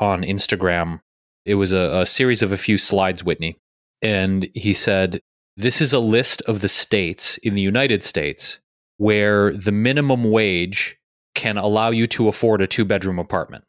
on 0.00 0.22
Instagram. 0.22 1.00
It 1.44 1.54
was 1.54 1.72
a, 1.72 2.00
a 2.00 2.06
series 2.06 2.42
of 2.42 2.52
a 2.52 2.56
few 2.56 2.78
slides, 2.78 3.24
Whitney. 3.24 3.58
And 4.00 4.48
he 4.54 4.74
said, 4.74 5.20
this 5.56 5.80
is 5.80 5.92
a 5.92 5.98
list 5.98 6.42
of 6.42 6.60
the 6.60 6.68
states 6.68 7.36
in 7.38 7.54
the 7.54 7.60
United 7.60 8.02
States 8.02 8.58
where 8.96 9.52
the 9.52 9.72
minimum 9.72 10.30
wage 10.30 10.96
can 11.34 11.58
allow 11.58 11.90
you 11.90 12.06
to 12.06 12.28
afford 12.28 12.62
a 12.62 12.66
two 12.66 12.84
bedroom 12.84 13.18
apartment. 13.18 13.64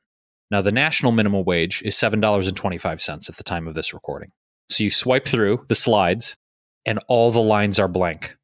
Now, 0.51 0.61
the 0.61 0.71
national 0.71 1.11
minimum 1.11 1.45
wage 1.45 1.81
is 1.83 1.95
$7.25 1.95 3.29
at 3.29 3.37
the 3.37 3.43
time 3.43 3.67
of 3.67 3.73
this 3.73 3.93
recording. 3.93 4.29
So 4.69 4.83
you 4.83 4.89
swipe 4.89 5.27
through 5.27 5.65
the 5.67 5.75
slides 5.75 6.35
and 6.85 6.99
all 7.07 7.31
the 7.31 7.41
lines 7.41 7.79
are 7.79 7.87
blank, 7.87 8.37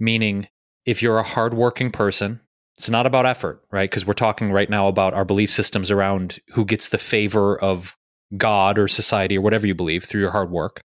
meaning 0.00 0.48
if 0.86 1.02
you're 1.02 1.18
a 1.18 1.24
hardworking 1.24 1.90
person, 1.90 2.40
it's 2.76 2.90
not 2.90 3.06
about 3.06 3.26
effort, 3.26 3.62
right? 3.70 3.88
Because 3.88 4.06
we're 4.06 4.14
talking 4.14 4.50
right 4.52 4.70
now 4.70 4.88
about 4.88 5.14
our 5.14 5.24
belief 5.24 5.50
systems 5.50 5.90
around 5.90 6.40
who 6.50 6.64
gets 6.64 6.88
the 6.88 6.98
favor 6.98 7.60
of 7.60 7.96
God 8.36 8.78
or 8.78 8.88
society 8.88 9.38
or 9.38 9.40
whatever 9.40 9.66
you 9.66 9.74
believe 9.74 10.04
through 10.04 10.20
your 10.20 10.30
hard 10.30 10.50
work 10.50 10.82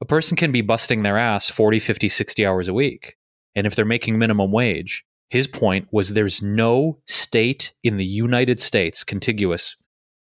a 0.00 0.06
person 0.06 0.36
can 0.36 0.50
be 0.50 0.62
busting 0.62 1.02
their 1.02 1.18
ass 1.18 1.48
40, 1.50 1.78
50, 1.78 2.08
60 2.08 2.46
hours 2.46 2.68
a 2.68 2.74
week. 2.74 3.16
And 3.54 3.66
if 3.66 3.74
they're 3.74 3.84
making 3.84 4.18
minimum 4.18 4.50
wage, 4.50 5.04
his 5.28 5.46
point 5.46 5.88
was 5.92 6.10
there's 6.10 6.42
no 6.42 6.98
state 7.06 7.72
in 7.82 7.96
the 7.96 8.04
United 8.04 8.60
States 8.60 9.04
contiguous 9.04 9.76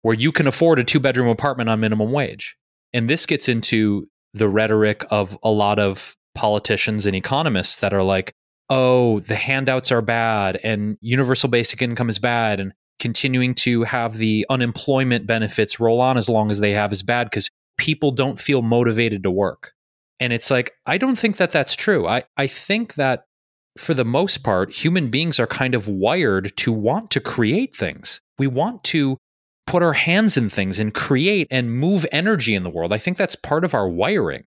where 0.02 0.16
you 0.16 0.32
can 0.32 0.48
afford 0.48 0.80
a 0.80 0.84
two 0.84 1.00
bedroom 1.00 1.30
apartment 1.30 1.70
on 1.70 1.80
minimum 1.80 2.12
wage. 2.12 2.58
And 2.92 3.10
this 3.10 3.26
gets 3.26 3.48
into 3.48 4.10
the 4.34 4.50
rhetoric 4.50 5.06
of 5.10 5.38
a 5.44 5.50
lot 5.50 5.80
of 5.80 6.16
politicians 6.36 7.06
and 7.06 7.16
economists 7.16 7.78
that 7.78 7.94
are 7.94 8.04
like, 8.04 8.34
oh, 8.70 9.20
the 9.22 9.36
handouts 9.36 9.92
are 9.92 10.02
bad 10.02 10.60
and 10.64 10.98
universal 11.00 11.50
basic 11.50 11.82
income 11.82 12.10
is 12.10 12.20
bad 12.20 12.60
and 12.60 12.74
continuing 13.00 13.56
to 13.56 13.84
have 13.84 14.18
the 14.18 14.46
unemployment 14.50 15.28
benefits 15.28 15.80
roll 15.80 16.00
on 16.00 16.18
as 16.18 16.30
long 16.30 16.50
as 16.52 16.60
they 16.60 16.72
have 16.72 16.92
is 16.94 17.04
bad 17.04 17.30
because 17.30 17.50
people 17.78 18.12
don't 18.12 18.40
feel 18.40 18.62
motivated 18.62 19.24
to 19.24 19.32
work. 19.32 19.74
And 20.20 20.32
it's 20.32 20.52
like, 20.52 20.74
I 20.86 20.98
don't 20.98 21.18
think 21.18 21.38
that 21.38 21.52
that's 21.52 21.76
true. 21.76 22.08
I, 22.08 22.24
I 22.38 22.48
think 22.48 22.96
that 22.96 23.26
for 23.78 23.94
the 23.94 24.06
most 24.06 24.44
part, 24.44 24.74
human 24.74 25.10
beings 25.10 25.40
are 25.40 25.48
kind 25.48 25.76
of 25.76 25.88
wired 25.88 26.56
to 26.58 26.72
want 26.72 27.10
to 27.12 27.20
create 27.20 27.76
things. 27.76 28.22
We 28.38 28.48
want 28.48 28.84
to 28.86 29.18
put 29.66 29.84
our 29.84 29.94
hands 29.94 30.38
in 30.38 30.50
things 30.50 30.80
and 30.80 30.94
create 30.94 31.48
and 31.50 31.74
move 31.74 32.06
energy 32.12 32.54
in 32.54 32.64
the 32.64 32.70
world. 32.70 32.94
I 32.94 32.98
think 32.98 33.18
that's 33.18 33.36
part 33.36 33.64
of 33.64 33.74
our 33.74 33.90
wiring. 33.90 34.44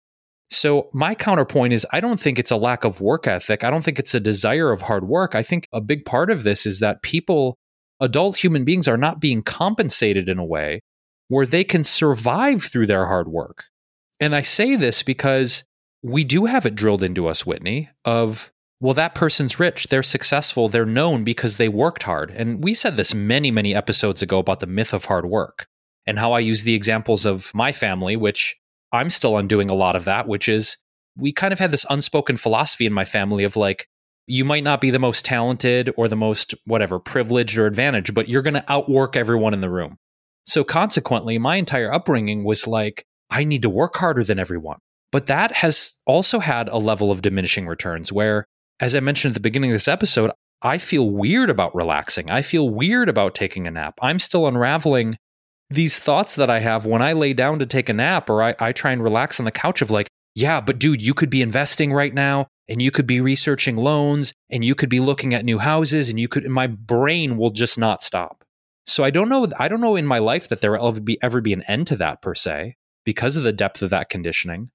So, 0.52 0.90
my 0.92 1.14
counterpoint 1.14 1.72
is 1.72 1.86
I 1.92 2.00
don't 2.00 2.18
think 2.18 2.38
it's 2.38 2.50
a 2.50 2.56
lack 2.56 2.84
of 2.84 3.00
work 3.00 3.28
ethic. 3.28 3.62
I 3.62 3.70
don't 3.70 3.84
think 3.84 4.00
it's 4.00 4.14
a 4.14 4.20
desire 4.20 4.72
of 4.72 4.82
hard 4.82 5.06
work. 5.06 5.36
I 5.36 5.44
think 5.44 5.68
a 5.72 5.80
big 5.80 6.04
part 6.04 6.30
of 6.30 6.42
this 6.42 6.66
is 6.66 6.80
that 6.80 7.02
people, 7.02 7.56
adult 8.00 8.42
human 8.42 8.64
beings, 8.64 8.88
are 8.88 8.96
not 8.96 9.20
being 9.20 9.42
compensated 9.42 10.28
in 10.28 10.38
a 10.38 10.44
way 10.44 10.80
where 11.28 11.46
they 11.46 11.64
can 11.64 11.84
survive 11.84 12.62
through 12.62 12.86
their 12.86 13.06
hard 13.06 13.28
work. 13.28 13.64
And 14.18 14.34
I 14.34 14.42
say 14.42 14.76
this 14.76 15.02
because 15.02 15.64
we 16.02 16.24
do 16.24 16.46
have 16.46 16.66
it 16.66 16.74
drilled 16.74 17.02
into 17.02 17.26
us, 17.26 17.46
Whitney, 17.46 17.90
of, 18.04 18.50
well, 18.80 18.94
that 18.94 19.14
person's 19.14 19.60
rich, 19.60 19.88
they're 19.88 20.02
successful, 20.02 20.68
they're 20.68 20.86
known 20.86 21.24
because 21.24 21.56
they 21.56 21.68
worked 21.68 22.02
hard. 22.02 22.30
And 22.30 22.62
we 22.64 22.74
said 22.74 22.96
this 22.96 23.14
many, 23.14 23.50
many 23.50 23.74
episodes 23.74 24.22
ago 24.22 24.38
about 24.38 24.60
the 24.60 24.66
myth 24.66 24.92
of 24.92 25.04
hard 25.04 25.26
work 25.26 25.66
and 26.06 26.18
how 26.18 26.32
I 26.32 26.40
use 26.40 26.62
the 26.62 26.74
examples 26.74 27.26
of 27.26 27.54
my 27.54 27.72
family, 27.72 28.16
which 28.16 28.56
I'm 28.92 29.10
still 29.10 29.36
undoing 29.36 29.70
a 29.70 29.74
lot 29.74 29.96
of 29.96 30.04
that, 30.06 30.26
which 30.26 30.48
is 30.48 30.76
we 31.16 31.32
kind 31.32 31.52
of 31.52 31.58
had 31.58 31.70
this 31.70 31.86
unspoken 31.90 32.36
philosophy 32.36 32.86
in 32.86 32.92
my 32.92 33.04
family 33.04 33.44
of 33.44 33.56
like, 33.56 33.86
you 34.30 34.44
might 34.44 34.64
not 34.64 34.80
be 34.80 34.90
the 34.90 34.98
most 34.98 35.24
talented 35.24 35.92
or 35.96 36.08
the 36.08 36.16
most 36.16 36.54
whatever 36.64 36.98
privileged 36.98 37.58
or 37.58 37.66
advantaged, 37.66 38.14
but 38.14 38.28
you're 38.28 38.42
going 38.42 38.54
to 38.54 38.72
outwork 38.72 39.16
everyone 39.16 39.54
in 39.54 39.60
the 39.60 39.70
room. 39.70 39.96
So 40.46 40.64
consequently, 40.64 41.38
my 41.38 41.56
entire 41.56 41.92
upbringing 41.92 42.44
was 42.44 42.66
like, 42.66 43.04
I 43.30 43.44
need 43.44 43.62
to 43.62 43.70
work 43.70 43.96
harder 43.96 44.24
than 44.24 44.38
everyone. 44.38 44.78
But 45.12 45.26
that 45.26 45.52
has 45.52 45.96
also 46.06 46.38
had 46.38 46.68
a 46.68 46.78
level 46.78 47.10
of 47.10 47.22
diminishing 47.22 47.66
returns 47.66 48.12
where, 48.12 48.46
as 48.78 48.94
I 48.94 49.00
mentioned 49.00 49.32
at 49.32 49.34
the 49.34 49.40
beginning 49.40 49.70
of 49.70 49.74
this 49.74 49.88
episode, 49.88 50.30
I 50.62 50.78
feel 50.78 51.10
weird 51.10 51.50
about 51.50 51.74
relaxing. 51.74 52.30
I 52.30 52.42
feel 52.42 52.68
weird 52.68 53.08
about 53.08 53.34
taking 53.34 53.66
a 53.66 53.70
nap. 53.70 53.98
I'm 54.02 54.18
still 54.18 54.46
unraveling 54.46 55.16
these 55.70 55.98
thoughts 55.98 56.34
that 56.36 56.50
I 56.50 56.60
have 56.60 56.86
when 56.86 57.02
I 57.02 57.12
lay 57.12 57.32
down 57.32 57.58
to 57.60 57.66
take 57.66 57.88
a 57.88 57.94
nap 57.94 58.28
or 58.28 58.42
I, 58.42 58.54
I 58.58 58.72
try 58.72 58.92
and 58.92 59.02
relax 59.02 59.40
on 59.40 59.44
the 59.44 59.52
couch 59.52 59.82
of 59.82 59.90
like, 59.90 60.08
yeah, 60.34 60.60
but 60.60 60.78
dude, 60.78 61.02
you 61.02 61.14
could 61.14 61.30
be 61.30 61.42
investing 61.42 61.92
right 61.92 62.12
now 62.12 62.48
and 62.70 62.80
you 62.80 62.92
could 62.92 63.06
be 63.06 63.20
researching 63.20 63.76
loans 63.76 64.32
and 64.48 64.64
you 64.64 64.76
could 64.76 64.88
be 64.88 65.00
looking 65.00 65.34
at 65.34 65.44
new 65.44 65.58
houses 65.58 66.08
and 66.08 66.20
you 66.20 66.28
could, 66.28 66.48
my 66.48 66.68
brain 66.68 67.36
will 67.36 67.50
just 67.50 67.76
not 67.76 68.00
stop. 68.00 68.44
So 68.86 69.02
I 69.02 69.10
don't 69.10 69.28
know. 69.28 69.48
I 69.58 69.66
don't 69.66 69.80
know 69.80 69.96
in 69.96 70.06
my 70.06 70.18
life 70.18 70.48
that 70.48 70.60
there 70.60 70.72
will 70.72 70.88
ever 70.88 71.00
be, 71.00 71.18
ever 71.20 71.40
be 71.40 71.52
an 71.52 71.64
end 71.64 71.88
to 71.88 71.96
that 71.96 72.22
per 72.22 72.34
se 72.34 72.76
because 73.04 73.36
of 73.36 73.42
the 73.42 73.52
depth 73.52 73.82
of 73.82 73.90
that 73.90 74.08
conditioning. 74.08 74.70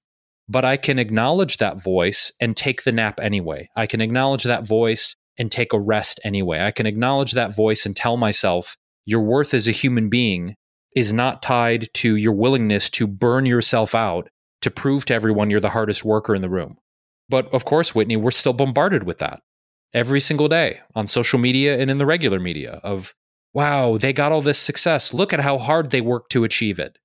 But 0.46 0.64
I 0.64 0.76
can 0.76 0.98
acknowledge 0.98 1.56
that 1.56 1.82
voice 1.82 2.30
and 2.38 2.54
take 2.54 2.84
the 2.84 2.92
nap 2.92 3.18
anyway. 3.18 3.70
I 3.74 3.86
can 3.86 4.02
acknowledge 4.02 4.44
that 4.44 4.66
voice 4.66 5.16
and 5.38 5.50
take 5.50 5.72
a 5.72 5.80
rest 5.80 6.20
anyway. 6.22 6.60
I 6.60 6.72
can 6.72 6.86
acknowledge 6.86 7.32
that 7.32 7.56
voice 7.56 7.86
and 7.86 7.96
tell 7.96 8.18
myself 8.18 8.76
your 9.06 9.22
worth 9.22 9.54
as 9.54 9.68
a 9.68 9.72
human 9.72 10.10
being 10.10 10.54
is 10.94 11.12
not 11.12 11.42
tied 11.42 11.88
to 11.94 12.14
your 12.16 12.32
willingness 12.32 12.90
to 12.90 13.06
burn 13.06 13.46
yourself 13.46 13.94
out 13.94 14.28
to 14.60 14.70
prove 14.70 15.04
to 15.06 15.14
everyone 15.14 15.50
you're 15.50 15.60
the 15.60 15.70
hardest 15.70 16.04
worker 16.04 16.34
in 16.34 16.42
the 16.42 16.50
room. 16.50 16.76
But 17.28 17.52
of 17.52 17.64
course, 17.64 17.94
Whitney, 17.94 18.16
we're 18.16 18.30
still 18.30 18.52
bombarded 18.52 19.02
with 19.02 19.18
that 19.18 19.42
every 19.92 20.20
single 20.20 20.48
day 20.48 20.80
on 20.94 21.08
social 21.08 21.38
media 21.38 21.78
and 21.78 21.90
in 21.90 21.98
the 21.98 22.06
regular 22.06 22.38
media 22.38 22.80
of 22.82 23.14
wow, 23.54 23.96
they 23.96 24.12
got 24.12 24.32
all 24.32 24.42
this 24.42 24.58
success. 24.58 25.14
Look 25.14 25.32
at 25.32 25.40
how 25.40 25.56
hard 25.56 25.90
they 25.90 26.02
worked 26.02 26.30
to 26.32 26.44
achieve 26.44 26.78
it. 26.78 26.98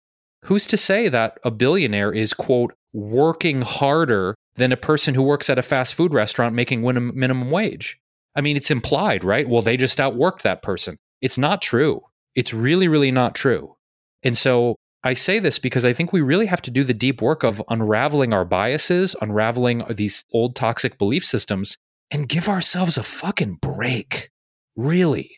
Who's 0.46 0.68
to 0.68 0.76
say 0.76 1.08
that 1.08 1.40
a 1.46 1.52
billionaire 1.52 2.12
is, 2.12 2.34
quote, 2.34 2.74
working 2.92 3.62
harder 3.62 4.36
than 4.56 4.74
a 4.74 4.78
person 4.78 5.16
who 5.16 5.24
works 5.24 5.50
at 5.50 5.58
a 5.58 5.62
fast 5.62 5.94
food 5.94 6.14
restaurant 6.14 6.54
making 6.54 6.82
minimum 6.82 7.52
wage? 7.52 7.98
I 8.36 8.42
mean, 8.42 8.58
it's 8.58 8.70
implied, 8.70 9.24
right? 9.24 9.48
Well, 9.48 9.62
they 9.62 9.78
just 9.78 9.98
outworked 9.98 10.42
that 10.42 10.62
person. 10.62 10.98
It's 11.22 11.38
not 11.38 11.62
true. 11.62 12.02
It's 12.36 12.54
really, 12.54 12.90
really 12.90 13.12
not 13.12 13.34
true. 13.34 13.78
And 14.22 14.38
so 14.38 14.76
I 15.04 15.14
say 15.14 15.40
this 15.40 15.58
because 15.58 15.84
I 15.84 15.94
think 15.94 16.14
we 16.14 16.22
really 16.22 16.46
have 16.46 16.62
to 16.64 16.72
do 16.72 16.84
the 16.84 16.94
deep 16.94 17.22
work 17.22 17.44
of 17.44 17.62
unraveling 17.70 18.34
our 18.34 18.46
biases, 18.46 19.16
unraveling 19.22 19.84
these 19.90 20.24
old 20.32 20.56
toxic 20.56 20.98
belief 20.98 21.26
systems, 21.26 21.78
and 22.12 22.30
give 22.30 22.48
ourselves 22.48 22.98
a 22.98 23.04
fucking 23.04 23.58
break. 23.62 24.30
Really. 24.76 25.32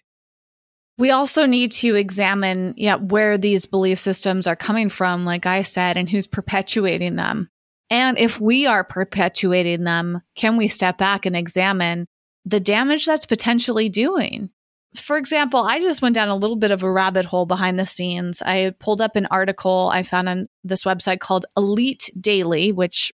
We 0.98 1.12
also 1.12 1.46
need 1.46 1.72
to 1.74 1.96
examine 1.96 2.74
yeah, 2.78 2.96
where 2.96 3.38
these 3.38 3.66
belief 3.66 4.00
systems 4.00 4.48
are 4.48 4.56
coming 4.56 4.90
from, 4.90 5.26
like 5.26 5.46
I 5.46 5.64
said, 5.64 5.98
and 5.98 6.10
who's 6.10 6.28
perpetuating 6.28 7.16
them. 7.16 7.50
And 7.90 8.18
if 8.18 8.40
we 8.40 8.66
are 8.66 8.84
perpetuating 8.84 9.84
them, 9.84 10.22
can 10.36 10.58
we 10.58 10.68
step 10.68 10.98
back 10.98 11.26
and 11.26 11.36
examine 11.36 12.08
the 12.46 12.60
damage 12.60 13.06
that's 13.06 13.26
potentially 13.26 13.90
doing? 13.90 14.50
For 14.96 15.18
example, 15.18 15.62
I 15.62 15.80
just 15.80 16.02
went 16.02 16.16
down 16.16 16.30
a 16.30 16.36
little 16.36 16.56
bit 16.56 16.72
of 16.72 16.84
a 16.84 16.92
rabbit 16.92 17.26
hole 17.26 17.46
behind 17.46 17.80
the 17.80 17.86
scenes. 17.86 18.42
I 18.42 18.74
pulled 18.80 19.02
up 19.02 19.16
an 19.16 19.26
article 19.28 19.90
I 19.92 20.04
found 20.04 20.30
on 20.30 20.48
this 20.64 20.84
website 20.84 21.20
called 21.20 21.46
Elite 21.58 22.12
Daily, 22.20 22.72
which 22.72 23.12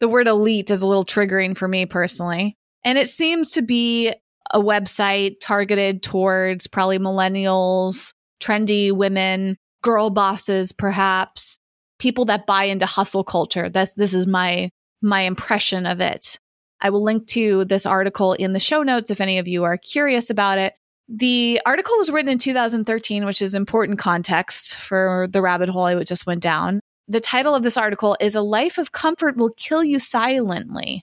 the 0.00 0.08
word 0.08 0.26
elite 0.26 0.70
is 0.70 0.82
a 0.82 0.86
little 0.86 1.04
triggering 1.04 1.56
for 1.56 1.66
me 1.66 1.86
personally. 1.86 2.56
And 2.84 2.98
it 2.98 3.08
seems 3.08 3.52
to 3.52 3.62
be 3.62 4.12
a 4.52 4.60
website 4.60 5.36
targeted 5.40 6.02
towards 6.02 6.66
probably 6.66 6.98
millennials, 6.98 8.12
trendy 8.42 8.92
women, 8.92 9.56
girl 9.82 10.10
bosses, 10.10 10.72
perhaps 10.72 11.58
people 11.98 12.26
that 12.26 12.46
buy 12.46 12.64
into 12.64 12.86
hustle 12.86 13.24
culture. 13.24 13.68
That's 13.68 13.94
this 13.94 14.12
is 14.12 14.26
my 14.26 14.70
my 15.00 15.22
impression 15.22 15.86
of 15.86 16.00
it. 16.00 16.38
I 16.80 16.90
will 16.90 17.02
link 17.02 17.26
to 17.28 17.64
this 17.64 17.86
article 17.86 18.34
in 18.34 18.52
the 18.52 18.60
show 18.60 18.82
notes 18.82 19.10
if 19.10 19.20
any 19.20 19.38
of 19.38 19.48
you 19.48 19.64
are 19.64 19.78
curious 19.78 20.28
about 20.28 20.58
it. 20.58 20.74
The 21.08 21.60
article 21.66 21.96
was 21.98 22.10
written 22.10 22.30
in 22.30 22.38
2013, 22.38 23.26
which 23.26 23.42
is 23.42 23.54
important 23.54 23.98
context 23.98 24.76
for 24.76 25.28
the 25.30 25.42
rabbit 25.42 25.68
hole 25.68 25.84
I 25.84 26.02
just 26.02 26.26
went 26.26 26.42
down. 26.42 26.80
The 27.08 27.20
title 27.20 27.54
of 27.54 27.62
this 27.62 27.76
article 27.76 28.16
is 28.20 28.34
A 28.34 28.40
Life 28.40 28.78
of 28.78 28.92
Comfort 28.92 29.36
Will 29.36 29.50
Kill 29.56 29.84
You 29.84 29.98
Silently. 29.98 31.02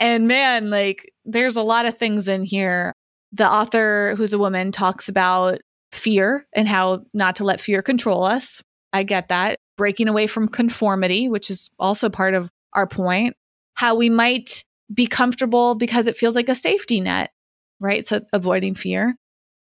And 0.00 0.26
man, 0.26 0.70
like 0.70 1.12
there's 1.24 1.56
a 1.56 1.62
lot 1.62 1.86
of 1.86 1.96
things 1.96 2.26
in 2.26 2.42
here. 2.42 2.92
The 3.32 3.48
author, 3.48 4.14
who's 4.16 4.32
a 4.32 4.38
woman, 4.38 4.72
talks 4.72 5.08
about 5.08 5.60
fear 5.92 6.44
and 6.52 6.66
how 6.66 7.04
not 7.14 7.36
to 7.36 7.44
let 7.44 7.60
fear 7.60 7.82
control 7.82 8.24
us. 8.24 8.62
I 8.92 9.04
get 9.04 9.28
that. 9.28 9.58
Breaking 9.76 10.08
away 10.08 10.26
from 10.26 10.48
conformity, 10.48 11.28
which 11.28 11.50
is 11.50 11.70
also 11.78 12.08
part 12.08 12.34
of 12.34 12.48
our 12.72 12.86
point. 12.86 13.34
How 13.74 13.94
we 13.94 14.10
might 14.10 14.64
be 14.92 15.06
comfortable 15.06 15.76
because 15.76 16.06
it 16.08 16.16
feels 16.16 16.36
like 16.36 16.48
a 16.48 16.54
safety 16.54 17.00
net 17.00 17.30
right? 17.84 18.06
So 18.06 18.20
avoiding 18.32 18.74
fear. 18.74 19.16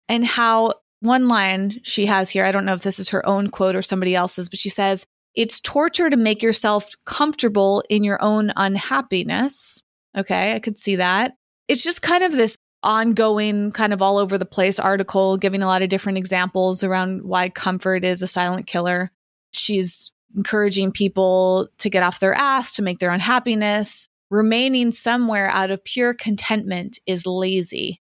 And 0.09 0.25
how 0.25 0.75
one 1.01 1.29
line 1.29 1.81
she 1.83 2.07
has 2.07 2.31
here, 2.31 2.45
I 2.45 2.53
don't 2.53 2.65
know 2.65 2.75
if 2.75 2.83
this 2.83 2.99
is 2.99 3.11
her 3.11 3.27
own 3.27 3.49
quote 3.49 3.77
or 3.77 3.83
somebody 3.83 4.15
else's, 4.15 4.49
but 4.49 4.59
she 4.59 4.69
says, 4.69 5.05
It's 5.35 5.61
torture 5.61 6.09
to 6.09 6.17
make 6.17 6.43
yourself 6.43 6.89
comfortable 7.05 7.83
in 7.91 8.05
your 8.05 8.23
own 8.23 8.53
unhappiness. 8.57 9.83
Okay, 10.17 10.55
I 10.55 10.61
could 10.61 10.79
see 10.79 10.97
that. 10.97 11.35
It's 11.69 11.83
just 11.83 12.01
kind 12.01 12.23
of 12.23 12.33
this 12.33 12.57
ongoing, 12.83 13.73
kind 13.73 13.93
of 13.93 14.01
all 14.01 14.17
over 14.17 14.39
the 14.39 14.47
place 14.47 14.79
article 14.79 15.37
giving 15.37 15.63
a 15.63 15.67
lot 15.67 15.83
of 15.83 15.89
different 15.89 16.19
examples 16.19 16.85
around 16.85 17.23
why 17.23 17.49
comfort 17.49 18.05
is 18.05 18.23
a 18.23 18.27
silent 18.27 18.67
killer. 18.67 19.11
She's 19.51 20.13
encouraging 20.37 20.93
people 20.93 21.69
to 21.79 21.91
get 21.91 22.03
off 22.03 22.21
their 22.21 22.35
ass, 22.35 22.75
to 22.77 22.83
make 22.83 22.99
their 22.99 23.11
own 23.11 23.21
happiness, 23.21 24.07
remaining 24.31 24.93
somewhere 24.93 25.49
out 25.49 25.71
of 25.71 25.85
pure 25.85 26.15
contentment 26.15 26.99
is 27.07 27.27
lazy. 27.27 28.01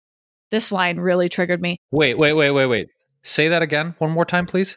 This 0.50 0.72
line 0.72 0.98
really 0.98 1.28
triggered 1.28 1.60
me. 1.60 1.78
Wait, 1.90 2.18
wait, 2.18 2.32
wait, 2.32 2.50
wait, 2.50 2.66
wait. 2.66 2.88
Say 3.22 3.48
that 3.48 3.62
again 3.62 3.94
one 3.98 4.10
more 4.10 4.24
time, 4.24 4.46
please. 4.46 4.76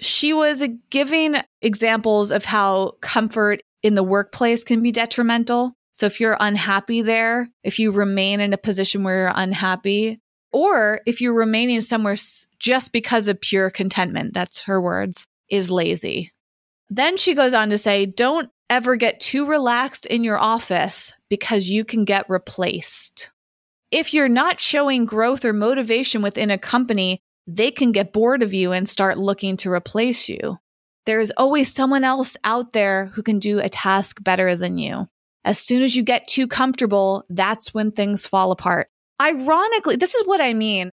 She 0.00 0.32
was 0.32 0.64
giving 0.90 1.36
examples 1.60 2.30
of 2.30 2.44
how 2.44 2.92
comfort 3.00 3.60
in 3.82 3.94
the 3.94 4.02
workplace 4.02 4.64
can 4.64 4.82
be 4.82 4.92
detrimental. 4.92 5.74
So 5.92 6.06
if 6.06 6.20
you're 6.20 6.36
unhappy 6.38 7.02
there, 7.02 7.48
if 7.64 7.78
you 7.78 7.90
remain 7.90 8.40
in 8.40 8.52
a 8.52 8.58
position 8.58 9.02
where 9.02 9.22
you're 9.22 9.32
unhappy, 9.34 10.20
or 10.52 11.00
if 11.06 11.20
you're 11.20 11.34
remaining 11.34 11.80
somewhere 11.80 12.16
just 12.58 12.92
because 12.92 13.28
of 13.28 13.40
pure 13.40 13.70
contentment, 13.70 14.32
that's 14.34 14.62
her 14.64 14.80
words, 14.80 15.26
is 15.50 15.70
lazy. 15.70 16.30
Then 16.88 17.16
she 17.16 17.34
goes 17.34 17.52
on 17.52 17.70
to 17.70 17.78
say, 17.78 18.06
don't 18.06 18.50
ever 18.70 18.96
get 18.96 19.20
too 19.20 19.46
relaxed 19.46 20.06
in 20.06 20.24
your 20.24 20.38
office 20.38 21.12
because 21.28 21.70
you 21.70 21.84
can 21.84 22.04
get 22.04 22.28
replaced. 22.28 23.30
If 23.90 24.12
you're 24.12 24.28
not 24.28 24.60
showing 24.60 25.06
growth 25.06 25.44
or 25.44 25.52
motivation 25.52 26.22
within 26.22 26.50
a 26.50 26.58
company, 26.58 27.20
they 27.46 27.70
can 27.70 27.92
get 27.92 28.12
bored 28.12 28.42
of 28.42 28.52
you 28.52 28.72
and 28.72 28.86
start 28.86 29.18
looking 29.18 29.56
to 29.58 29.72
replace 29.72 30.28
you. 30.28 30.58
There 31.06 31.20
is 31.20 31.32
always 31.38 31.72
someone 31.72 32.04
else 32.04 32.36
out 32.44 32.72
there 32.72 33.06
who 33.06 33.22
can 33.22 33.38
do 33.38 33.60
a 33.60 33.70
task 33.70 34.22
better 34.22 34.54
than 34.54 34.76
you. 34.76 35.08
As 35.44 35.58
soon 35.58 35.82
as 35.82 35.96
you 35.96 36.02
get 36.02 36.28
too 36.28 36.46
comfortable, 36.46 37.24
that's 37.30 37.72
when 37.72 37.90
things 37.90 38.26
fall 38.26 38.50
apart. 38.50 38.90
Ironically, 39.20 39.96
this 39.96 40.14
is 40.14 40.26
what 40.26 40.42
I 40.42 40.52
mean. 40.52 40.90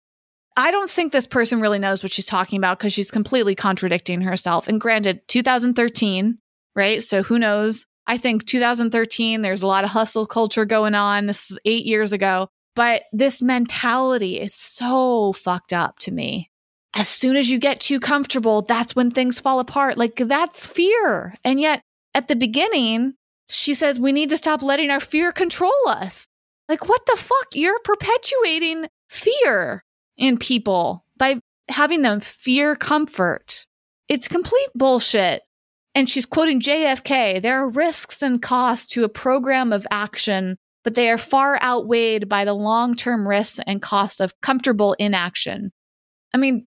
I 0.56 0.72
don't 0.72 0.90
think 0.90 1.12
this 1.12 1.28
person 1.28 1.60
really 1.60 1.80
knows 1.80 2.02
what 2.02 2.14
she's 2.14 2.26
talking 2.26 2.58
about 2.58 2.80
because 2.80 2.94
she's 2.94 3.12
completely 3.12 3.56
contradicting 3.56 4.22
herself. 4.22 4.70
And 4.70 4.80
granted, 4.80 5.28
2013, 5.28 6.38
right? 6.76 7.02
So 7.02 7.24
who 7.24 7.40
knows? 7.40 7.86
I 8.08 8.18
think 8.18 8.46
2013, 8.46 9.42
there's 9.42 9.62
a 9.62 9.68
lot 9.68 9.84
of 9.84 9.90
hustle 9.92 10.26
culture 10.26 10.66
going 10.66 10.96
on. 10.96 11.26
This 11.26 11.52
is 11.52 11.60
eight 11.66 11.86
years 11.86 12.12
ago. 12.14 12.48
But 12.76 13.04
this 13.14 13.42
mentality 13.42 14.40
is 14.40 14.54
so 14.54 15.34
fucked 15.34 15.74
up 15.74 15.98
to 16.00 16.12
me. 16.12 16.52
As 16.94 17.08
soon 17.08 17.36
as 17.36 17.50
you 17.50 17.58
get 17.58 17.80
too 17.80 18.00
comfortable, 18.00 18.62
that's 18.62 18.96
when 18.96 19.10
things 19.10 19.40
fall 19.40 19.60
apart. 19.60 19.98
Like 19.98 20.16
that's 20.16 20.66
fear. 20.66 21.36
And 21.44 21.60
yet 21.60 21.82
at 22.14 22.28
the 22.28 22.36
beginning, 22.36 23.14
she 23.50 23.74
says 23.74 24.00
we 24.00 24.12
need 24.12 24.30
to 24.30 24.38
stop 24.38 24.62
letting 24.62 24.90
our 24.90 25.00
fear 25.00 25.32
control 25.32 25.74
us. 25.88 26.28
Like, 26.68 26.88
what 26.88 27.06
the 27.06 27.18
fuck? 27.18 27.48
You're 27.54 27.80
perpetuating 27.80 28.88
fear 29.10 29.84
in 30.18 30.38
people 30.38 31.06
by 31.18 31.40
having 31.70 32.02
them 32.02 32.20
fear 32.20 32.76
comfort. 32.76 33.66
It's 34.08 34.28
complete 34.28 34.70
bullshit. 34.74 35.44
And 35.96 36.10
she's 36.10 36.26
quoting 36.26 36.60
JFK 36.60 37.42
there 37.42 37.64
are 37.64 37.70
risks 37.70 38.22
and 38.22 38.42
costs 38.42 38.86
to 38.94 39.06
a 39.06 39.10
program 39.10 39.72
of 39.72 39.88
action, 39.90 40.58
but 40.84 40.94
they 40.94 41.10
are 41.10 41.18
far 41.18 41.58
outweighed 41.64 42.28
by 42.28 42.44
the 42.44 42.54
long 42.54 42.94
term 42.96 43.28
risks 43.28 43.60
and 43.66 43.82
cost 43.82 44.20
of 44.20 44.34
comfortable 44.42 44.94
inaction. 45.00 45.72
I 46.34 46.38
mean, 46.38 46.66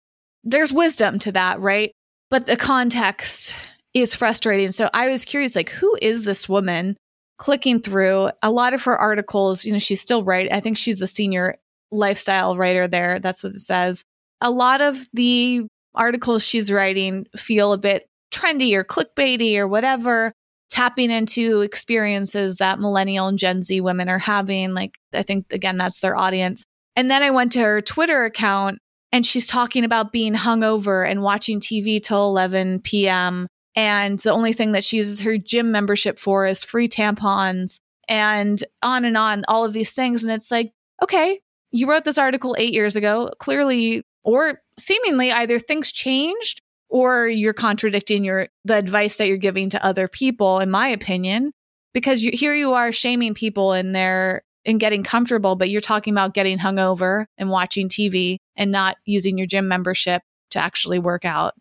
there's 0.44 0.72
wisdom 0.72 1.18
to 1.20 1.32
that, 1.32 1.58
right? 1.58 1.90
But 2.28 2.46
the 2.46 2.56
context 2.56 3.56
is 3.94 4.14
frustrating. 4.14 4.72
So 4.72 4.90
I 4.92 5.08
was 5.08 5.24
curious, 5.24 5.56
like, 5.56 5.70
who 5.70 5.96
is 6.02 6.24
this 6.24 6.48
woman? 6.48 6.96
Clicking 7.38 7.80
through 7.80 8.30
a 8.42 8.50
lot 8.50 8.74
of 8.74 8.84
her 8.84 8.96
articles, 8.96 9.64
you 9.64 9.72
know, 9.72 9.78
she's 9.78 10.00
still 10.00 10.22
right. 10.22 10.52
I 10.52 10.60
think 10.60 10.76
she's 10.76 10.98
the 10.98 11.06
senior 11.06 11.56
lifestyle 11.90 12.56
writer 12.56 12.86
there. 12.86 13.18
That's 13.18 13.42
what 13.42 13.54
it 13.54 13.60
says. 13.60 14.04
A 14.40 14.50
lot 14.50 14.80
of 14.80 14.98
the 15.12 15.66
articles 15.94 16.44
she's 16.44 16.70
writing 16.70 17.26
feel 17.36 17.72
a 17.72 17.78
bit 17.78 18.06
trendy 18.34 18.74
or 18.74 18.84
clickbaity 18.84 19.56
or 19.56 19.68
whatever, 19.68 20.32
tapping 20.70 21.10
into 21.10 21.60
experiences 21.60 22.56
that 22.56 22.80
millennial 22.80 23.28
and 23.28 23.38
Gen 23.38 23.62
Z 23.62 23.80
women 23.80 24.08
are 24.08 24.18
having. 24.18 24.74
Like, 24.74 24.98
I 25.12 25.22
think, 25.22 25.52
again, 25.52 25.76
that's 25.76 26.00
their 26.00 26.16
audience. 26.16 26.64
And 26.96 27.10
then 27.10 27.22
I 27.22 27.30
went 27.30 27.52
to 27.52 27.60
her 27.60 27.80
Twitter 27.80 28.24
account 28.24 28.78
and 29.12 29.24
she's 29.24 29.46
talking 29.46 29.84
about 29.84 30.12
being 30.12 30.34
hungover 30.34 31.08
and 31.08 31.22
watching 31.22 31.60
TV 31.60 32.00
till 32.00 32.26
11 32.26 32.80
p.m. 32.80 33.46
And 33.76 34.18
the 34.18 34.32
only 34.32 34.52
thing 34.52 34.72
that 34.72 34.84
she 34.84 34.96
uses 34.96 35.20
her 35.20 35.38
gym 35.38 35.70
membership 35.70 36.18
for 36.18 36.46
is 36.46 36.64
free 36.64 36.88
tampons 36.88 37.78
and 38.08 38.62
on 38.82 39.04
and 39.04 39.16
on, 39.16 39.44
all 39.48 39.64
of 39.64 39.72
these 39.72 39.92
things. 39.92 40.24
And 40.24 40.32
it's 40.32 40.50
like, 40.50 40.72
okay, 41.02 41.40
you 41.70 41.88
wrote 41.88 42.04
this 42.04 42.18
article 42.18 42.54
eight 42.58 42.72
years 42.72 42.96
ago. 42.96 43.30
Clearly, 43.38 44.02
or 44.22 44.60
seemingly, 44.78 45.32
either 45.32 45.58
things 45.58 45.92
changed 45.92 46.60
or 46.94 47.26
you're 47.26 47.52
contradicting 47.52 48.22
your 48.22 48.46
the 48.64 48.76
advice 48.76 49.18
that 49.18 49.26
you're 49.26 49.36
giving 49.36 49.68
to 49.68 49.84
other 49.84 50.06
people 50.06 50.60
in 50.60 50.70
my 50.70 50.86
opinion 50.86 51.50
because 51.92 52.22
you, 52.22 52.30
here 52.32 52.54
you 52.54 52.72
are 52.72 52.92
shaming 52.92 53.34
people 53.34 53.72
in 53.72 53.90
their 53.90 54.42
in 54.64 54.78
getting 54.78 55.02
comfortable 55.02 55.56
but 55.56 55.68
you're 55.68 55.80
talking 55.80 56.14
about 56.14 56.34
getting 56.34 56.56
hungover 56.56 57.26
and 57.36 57.50
watching 57.50 57.88
TV 57.88 58.36
and 58.56 58.70
not 58.70 58.96
using 59.04 59.36
your 59.36 59.48
gym 59.48 59.66
membership 59.66 60.22
to 60.52 60.60
actually 60.60 61.00
work 61.00 61.24
out. 61.24 61.54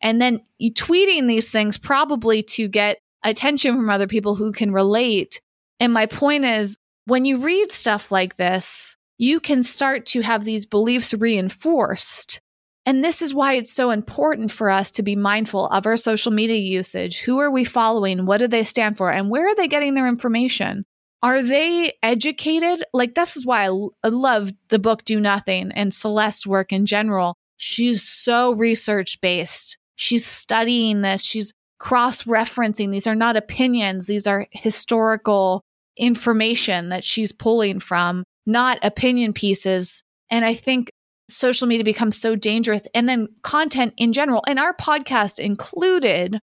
And 0.00 0.22
then 0.22 0.40
you 0.58 0.72
tweeting 0.72 1.26
these 1.26 1.50
things 1.50 1.76
probably 1.76 2.44
to 2.44 2.68
get 2.68 2.98
attention 3.24 3.74
from 3.74 3.90
other 3.90 4.06
people 4.06 4.36
who 4.36 4.52
can 4.52 4.72
relate. 4.72 5.40
And 5.80 5.92
my 5.92 6.06
point 6.06 6.44
is 6.44 6.78
when 7.06 7.24
you 7.24 7.38
read 7.38 7.72
stuff 7.72 8.12
like 8.12 8.36
this 8.36 8.96
you 9.18 9.40
can 9.40 9.62
start 9.62 10.04
to 10.04 10.20
have 10.20 10.44
these 10.44 10.66
beliefs 10.66 11.12
reinforced 11.14 12.40
and 12.86 13.04
this 13.04 13.20
is 13.20 13.34
why 13.34 13.54
it's 13.54 13.72
so 13.72 13.90
important 13.90 14.50
for 14.50 14.70
us 14.70 14.90
to 14.92 15.02
be 15.02 15.16
mindful 15.16 15.66
of 15.66 15.84
our 15.84 15.96
social 15.96 16.32
media 16.32 16.56
usage. 16.56 17.20
Who 17.20 17.38
are 17.38 17.50
we 17.50 17.64
following? 17.64 18.24
What 18.24 18.38
do 18.38 18.46
they 18.46 18.64
stand 18.64 18.96
for? 18.96 19.10
And 19.10 19.28
where 19.28 19.46
are 19.46 19.54
they 19.54 19.68
getting 19.68 19.94
their 19.94 20.08
information? 20.08 20.84
are 21.26 21.42
they 21.42 21.92
educated? 22.04 22.84
Like, 22.92 23.14
this 23.14 23.36
is 23.36 23.44
why 23.44 23.66
I, 23.66 23.86
I 24.04 24.08
love 24.08 24.52
the 24.68 24.78
book 24.78 25.04
Do 25.04 25.18
Nothing 25.18 25.72
and 25.72 25.92
Celeste's 25.92 26.46
work 26.46 26.72
in 26.72 26.86
general. 26.86 27.34
She's 27.56 28.02
so 28.02 28.52
research 28.52 29.20
based. 29.20 29.76
She's 29.96 30.26
studying 30.26 31.02
this. 31.02 31.24
She's 31.24 31.52
cross 31.78 32.24
referencing. 32.24 32.92
These 32.92 33.08
are 33.08 33.14
not 33.14 33.36
opinions. 33.36 34.06
These 34.06 34.26
are 34.26 34.46
historical 34.52 35.62
information 35.96 36.90
that 36.90 37.02
she's 37.02 37.32
pulling 37.32 37.80
from, 37.80 38.22
not 38.46 38.78
opinion 38.82 39.32
pieces. 39.32 40.02
And 40.30 40.44
I 40.44 40.54
think 40.54 40.90
social 41.28 41.66
media 41.66 41.84
becomes 41.84 42.16
so 42.16 42.36
dangerous. 42.36 42.82
And 42.94 43.08
then 43.08 43.28
content 43.42 43.94
in 43.96 44.12
general, 44.12 44.42
and 44.46 44.58
our 44.58 44.74
podcast 44.74 45.38
included, 45.38 46.38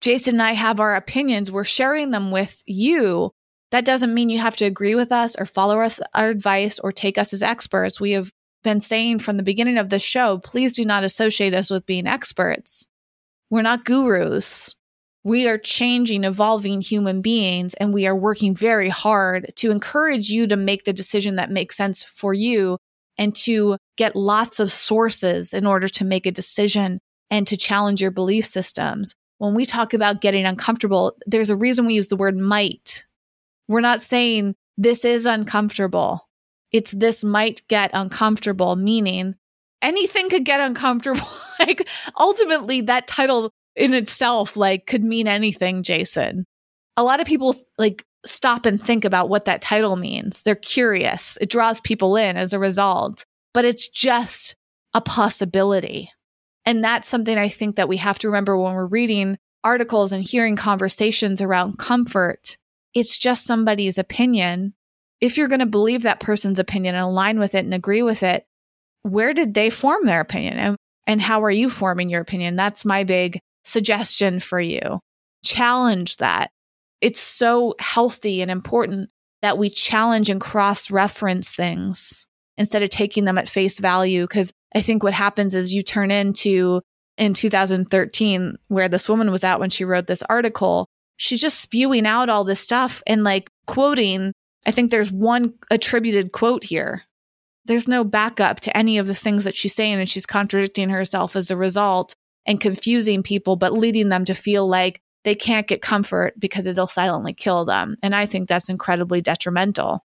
Jason 0.00 0.36
and 0.36 0.42
I 0.42 0.52
have 0.52 0.80
our 0.80 0.94
opinions. 0.94 1.50
We're 1.50 1.64
sharing 1.64 2.10
them 2.10 2.30
with 2.30 2.62
you. 2.66 3.32
That 3.70 3.84
doesn't 3.84 4.14
mean 4.14 4.30
you 4.30 4.38
have 4.38 4.56
to 4.56 4.64
agree 4.64 4.94
with 4.94 5.12
us 5.12 5.36
or 5.38 5.44
follow 5.44 5.80
us, 5.80 6.00
our 6.14 6.28
advice, 6.28 6.78
or 6.78 6.92
take 6.92 7.18
us 7.18 7.32
as 7.32 7.42
experts. 7.42 8.00
We 8.00 8.12
have 8.12 8.32
been 8.64 8.80
saying 8.80 9.18
from 9.18 9.36
the 9.36 9.42
beginning 9.42 9.78
of 9.78 9.88
the 9.88 9.98
show 9.98 10.38
please 10.38 10.74
do 10.74 10.84
not 10.84 11.04
associate 11.04 11.54
us 11.54 11.70
with 11.70 11.86
being 11.86 12.06
experts. 12.06 12.88
We're 13.50 13.62
not 13.62 13.84
gurus. 13.84 14.74
We 15.24 15.46
are 15.46 15.58
changing, 15.58 16.24
evolving 16.24 16.80
human 16.80 17.20
beings, 17.20 17.74
and 17.74 17.92
we 17.92 18.06
are 18.06 18.16
working 18.16 18.54
very 18.54 18.88
hard 18.88 19.48
to 19.56 19.70
encourage 19.70 20.30
you 20.30 20.46
to 20.46 20.56
make 20.56 20.84
the 20.84 20.92
decision 20.92 21.36
that 21.36 21.50
makes 21.50 21.76
sense 21.76 22.02
for 22.02 22.32
you 22.32 22.78
and 23.18 23.34
to 23.34 23.76
get 23.96 24.16
lots 24.16 24.60
of 24.60 24.72
sources 24.72 25.52
in 25.52 25.66
order 25.66 25.88
to 25.88 26.04
make 26.04 26.24
a 26.26 26.30
decision 26.30 27.00
and 27.30 27.46
to 27.48 27.56
challenge 27.56 28.00
your 28.00 28.10
belief 28.10 28.46
systems. 28.46 29.14
When 29.38 29.54
we 29.54 29.64
talk 29.66 29.92
about 29.92 30.20
getting 30.20 30.46
uncomfortable, 30.46 31.16
there's 31.26 31.50
a 31.50 31.56
reason 31.56 31.86
we 31.86 31.94
use 31.94 32.08
the 32.08 32.16
word 32.16 32.38
might. 32.38 33.06
We're 33.68 33.80
not 33.80 34.00
saying 34.00 34.54
this 34.76 35.04
is 35.04 35.26
uncomfortable. 35.26 36.26
It's 36.72 36.90
this 36.90 37.24
might 37.24 37.62
get 37.68 37.90
uncomfortable, 37.92 38.76
meaning 38.76 39.34
anything 39.82 40.28
could 40.28 40.44
get 40.44 40.60
uncomfortable. 40.60 41.28
like 41.60 41.88
ultimately 42.18 42.80
that 42.82 43.06
title 43.06 43.50
in 43.76 43.94
itself 43.94 44.56
like 44.56 44.86
could 44.86 45.04
mean 45.04 45.28
anything, 45.28 45.82
Jason. 45.82 46.44
A 46.96 47.02
lot 47.02 47.20
of 47.20 47.26
people 47.26 47.54
like 47.78 48.04
stop 48.26 48.66
and 48.66 48.82
think 48.82 49.04
about 49.04 49.28
what 49.28 49.44
that 49.44 49.62
title 49.62 49.96
means. 49.96 50.42
They're 50.42 50.54
curious. 50.54 51.38
It 51.40 51.50
draws 51.50 51.80
people 51.80 52.16
in 52.16 52.36
as 52.36 52.52
a 52.52 52.58
result, 52.58 53.24
but 53.54 53.64
it's 53.64 53.88
just 53.88 54.56
a 54.94 55.00
possibility. 55.00 56.10
And 56.64 56.82
that's 56.84 57.08
something 57.08 57.38
I 57.38 57.48
think 57.48 57.76
that 57.76 57.88
we 57.88 57.96
have 57.98 58.18
to 58.20 58.28
remember 58.28 58.58
when 58.58 58.74
we're 58.74 58.86
reading 58.86 59.38
articles 59.64 60.12
and 60.12 60.22
hearing 60.22 60.56
conversations 60.56 61.40
around 61.40 61.78
comfort. 61.78 62.58
It's 62.94 63.16
just 63.16 63.44
somebody's 63.44 63.98
opinion. 63.98 64.74
If 65.20 65.36
you're 65.36 65.48
going 65.48 65.60
to 65.60 65.66
believe 65.66 66.02
that 66.02 66.20
person's 66.20 66.58
opinion 66.58 66.94
and 66.94 67.04
align 67.04 67.38
with 67.38 67.54
it 67.54 67.64
and 67.64 67.74
agree 67.74 68.02
with 68.02 68.22
it, 68.22 68.44
where 69.02 69.34
did 69.34 69.54
they 69.54 69.70
form 69.70 70.04
their 70.04 70.20
opinion? 70.20 70.58
And, 70.58 70.76
and 71.06 71.20
how 71.20 71.42
are 71.42 71.50
you 71.50 71.70
forming 71.70 72.10
your 72.10 72.20
opinion? 72.20 72.56
That's 72.56 72.84
my 72.84 73.04
big 73.04 73.40
suggestion 73.64 74.40
for 74.40 74.60
you. 74.60 75.00
Challenge 75.44 76.16
that. 76.18 76.50
It's 77.00 77.20
so 77.20 77.74
healthy 77.78 78.42
and 78.42 78.50
important 78.50 79.10
that 79.42 79.58
we 79.58 79.70
challenge 79.70 80.30
and 80.30 80.40
cross 80.40 80.90
reference 80.90 81.54
things 81.54 82.26
instead 82.56 82.82
of 82.82 82.90
taking 82.90 83.24
them 83.24 83.38
at 83.38 83.48
face 83.48 83.78
value. 83.78 84.26
Cause 84.26 84.52
I 84.74 84.80
think 84.80 85.02
what 85.02 85.14
happens 85.14 85.54
is 85.54 85.72
you 85.72 85.82
turn 85.82 86.10
into 86.10 86.82
in 87.16 87.34
2013, 87.34 88.56
where 88.68 88.88
this 88.88 89.08
woman 89.08 89.30
was 89.30 89.44
at 89.44 89.60
when 89.60 89.70
she 89.70 89.84
wrote 89.84 90.06
this 90.06 90.22
article, 90.28 90.86
she's 91.16 91.40
just 91.40 91.60
spewing 91.60 92.06
out 92.06 92.28
all 92.28 92.44
this 92.44 92.60
stuff 92.60 93.02
and 93.06 93.24
like 93.24 93.50
quoting. 93.66 94.32
I 94.66 94.70
think 94.70 94.90
there's 94.90 95.10
one 95.10 95.54
attributed 95.70 96.32
quote 96.32 96.64
here 96.64 97.04
there's 97.68 97.86
no 97.86 98.02
backup 98.02 98.60
to 98.60 98.76
any 98.76 98.98
of 98.98 99.06
the 99.06 99.14
things 99.14 99.44
that 99.44 99.54
she's 99.54 99.74
saying, 99.74 100.00
and 100.00 100.08
she's 100.08 100.26
contradicting 100.26 100.88
herself 100.88 101.36
as 101.36 101.50
a 101.50 101.56
result 101.56 102.14
and 102.46 102.60
confusing 102.60 103.22
people, 103.22 103.56
but 103.56 103.74
leading 103.74 104.08
them 104.08 104.24
to 104.24 104.34
feel 104.34 104.66
like 104.66 105.00
they 105.28 105.34
can't 105.34 105.66
get 105.66 105.82
comfort 105.82 106.32
because 106.38 106.66
it'll 106.66 106.86
silently 106.86 107.34
kill 107.34 107.66
them. 107.66 107.98
And 108.02 108.14
I 108.14 108.24
think 108.24 108.48
that's 108.48 108.70
incredibly 108.70 109.20
detrimental. 109.20 110.02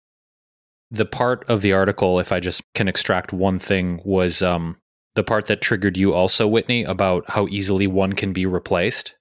The 0.91 1.07
part 1.07 1.43
of 1.49 1.63
the 1.63 1.73
article, 1.73 2.19
if 2.19 2.31
I 2.31 2.39
just 2.39 2.61
can 2.75 2.87
extract 2.87 3.33
one 3.33 3.57
thing, 3.57 3.99
was 4.05 4.43
um, 4.43 4.77
the 5.15 5.23
part 5.23 5.47
that 5.47 5.59
triggered 5.59 5.97
you 5.97 6.13
also, 6.13 6.47
Whitney, 6.47 6.83
about 6.83 7.27
how 7.27 7.47
easily 7.47 7.87
one 7.87 8.13
can 8.13 8.31
be 8.31 8.45
replaced. 8.45 9.15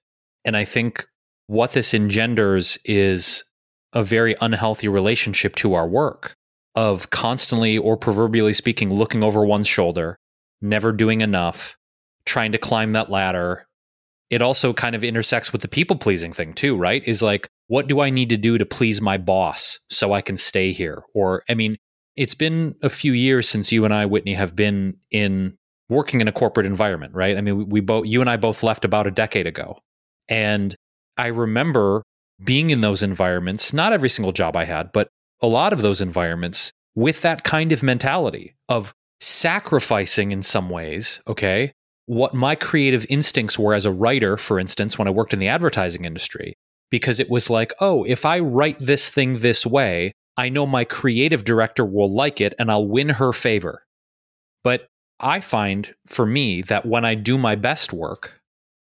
And 0.45 0.55
I 0.55 0.65
think 0.65 1.07
what 1.47 1.73
this 1.73 1.95
engenders 1.95 2.77
is 2.85 3.43
a 3.91 4.03
very 4.03 4.35
unhealthy 4.39 4.87
relationship 4.87 5.55
to 5.55 5.73
our 5.73 5.87
work 5.87 6.35
of 6.75 7.09
constantly 7.09 7.75
or 7.75 7.97
proverbially 7.97 8.53
speaking 8.53 8.93
looking 8.93 9.23
over 9.23 9.43
one's 9.43 9.67
shoulder, 9.67 10.15
never 10.61 10.91
doing 10.91 11.21
enough, 11.21 11.75
trying 12.23 12.51
to 12.51 12.59
climb 12.59 12.91
that 12.91 13.09
ladder. 13.09 13.66
It 14.29 14.41
also 14.41 14.73
kind 14.73 14.95
of 14.95 15.03
intersects 15.03 15.51
with 15.51 15.61
the 15.61 15.67
people 15.67 15.95
pleasing 15.95 16.33
thing 16.33 16.53
too, 16.53 16.75
right? 16.75 17.01
Is 17.05 17.21
like, 17.21 17.47
what 17.67 17.87
do 17.87 18.01
I 18.01 18.09
need 18.09 18.29
to 18.29 18.37
do 18.37 18.57
to 18.57 18.65
please 18.65 19.01
my 19.01 19.17
boss 19.17 19.79
so 19.89 20.13
I 20.13 20.21
can 20.21 20.37
stay 20.37 20.71
here? 20.71 21.03
Or, 21.13 21.43
I 21.49 21.53
mean, 21.53 21.77
it's 22.15 22.35
been 22.35 22.75
a 22.81 22.89
few 22.89 23.13
years 23.13 23.47
since 23.47 23.71
you 23.71 23.85
and 23.85 23.93
I, 23.93 24.05
Whitney, 24.05 24.33
have 24.33 24.55
been 24.55 24.97
in 25.11 25.55
working 25.89 26.19
in 26.19 26.27
a 26.27 26.33
corporate 26.33 26.65
environment, 26.65 27.13
right? 27.13 27.37
I 27.37 27.41
mean, 27.41 27.57
we, 27.57 27.63
we 27.63 27.79
both, 27.79 28.05
you 28.05 28.21
and 28.21 28.29
I 28.29 28.37
both 28.37 28.63
left 28.63 28.83
about 28.83 29.07
a 29.07 29.11
decade 29.11 29.47
ago. 29.47 29.79
And 30.27 30.75
I 31.17 31.27
remember 31.27 32.03
being 32.43 32.69
in 32.69 32.81
those 32.81 33.03
environments, 33.03 33.71
not 33.71 33.93
every 33.93 34.09
single 34.09 34.31
job 34.31 34.55
I 34.55 34.65
had, 34.65 34.91
but 34.91 35.07
a 35.41 35.47
lot 35.47 35.73
of 35.73 35.81
those 35.81 36.01
environments 36.01 36.71
with 36.95 37.21
that 37.21 37.43
kind 37.43 37.71
of 37.71 37.83
mentality 37.83 38.55
of 38.67 38.93
sacrificing 39.19 40.31
in 40.31 40.41
some 40.41 40.69
ways, 40.69 41.21
okay, 41.27 41.73
what 42.07 42.33
my 42.33 42.55
creative 42.55 43.05
instincts 43.09 43.59
were 43.59 43.73
as 43.73 43.85
a 43.85 43.91
writer, 43.91 44.37
for 44.37 44.59
instance, 44.59 44.97
when 44.97 45.07
I 45.07 45.11
worked 45.11 45.33
in 45.33 45.39
the 45.39 45.49
advertising 45.49 46.05
industry, 46.05 46.55
because 46.89 47.19
it 47.19 47.29
was 47.29 47.49
like, 47.49 47.73
oh, 47.79 48.03
if 48.05 48.25
I 48.25 48.39
write 48.39 48.79
this 48.79 49.09
thing 49.09 49.39
this 49.39 49.65
way, 49.65 50.13
I 50.37 50.49
know 50.49 50.65
my 50.65 50.85
creative 50.85 51.43
director 51.43 51.85
will 51.85 52.13
like 52.13 52.39
it 52.39 52.53
and 52.57 52.71
I'll 52.71 52.87
win 52.87 53.09
her 53.09 53.33
favor. 53.33 53.83
But 54.63 54.87
I 55.19 55.41
find 55.41 55.93
for 56.05 56.25
me 56.25 56.61
that 56.63 56.85
when 56.85 57.03
I 57.03 57.15
do 57.15 57.37
my 57.37 57.55
best 57.55 57.91
work 57.91 58.39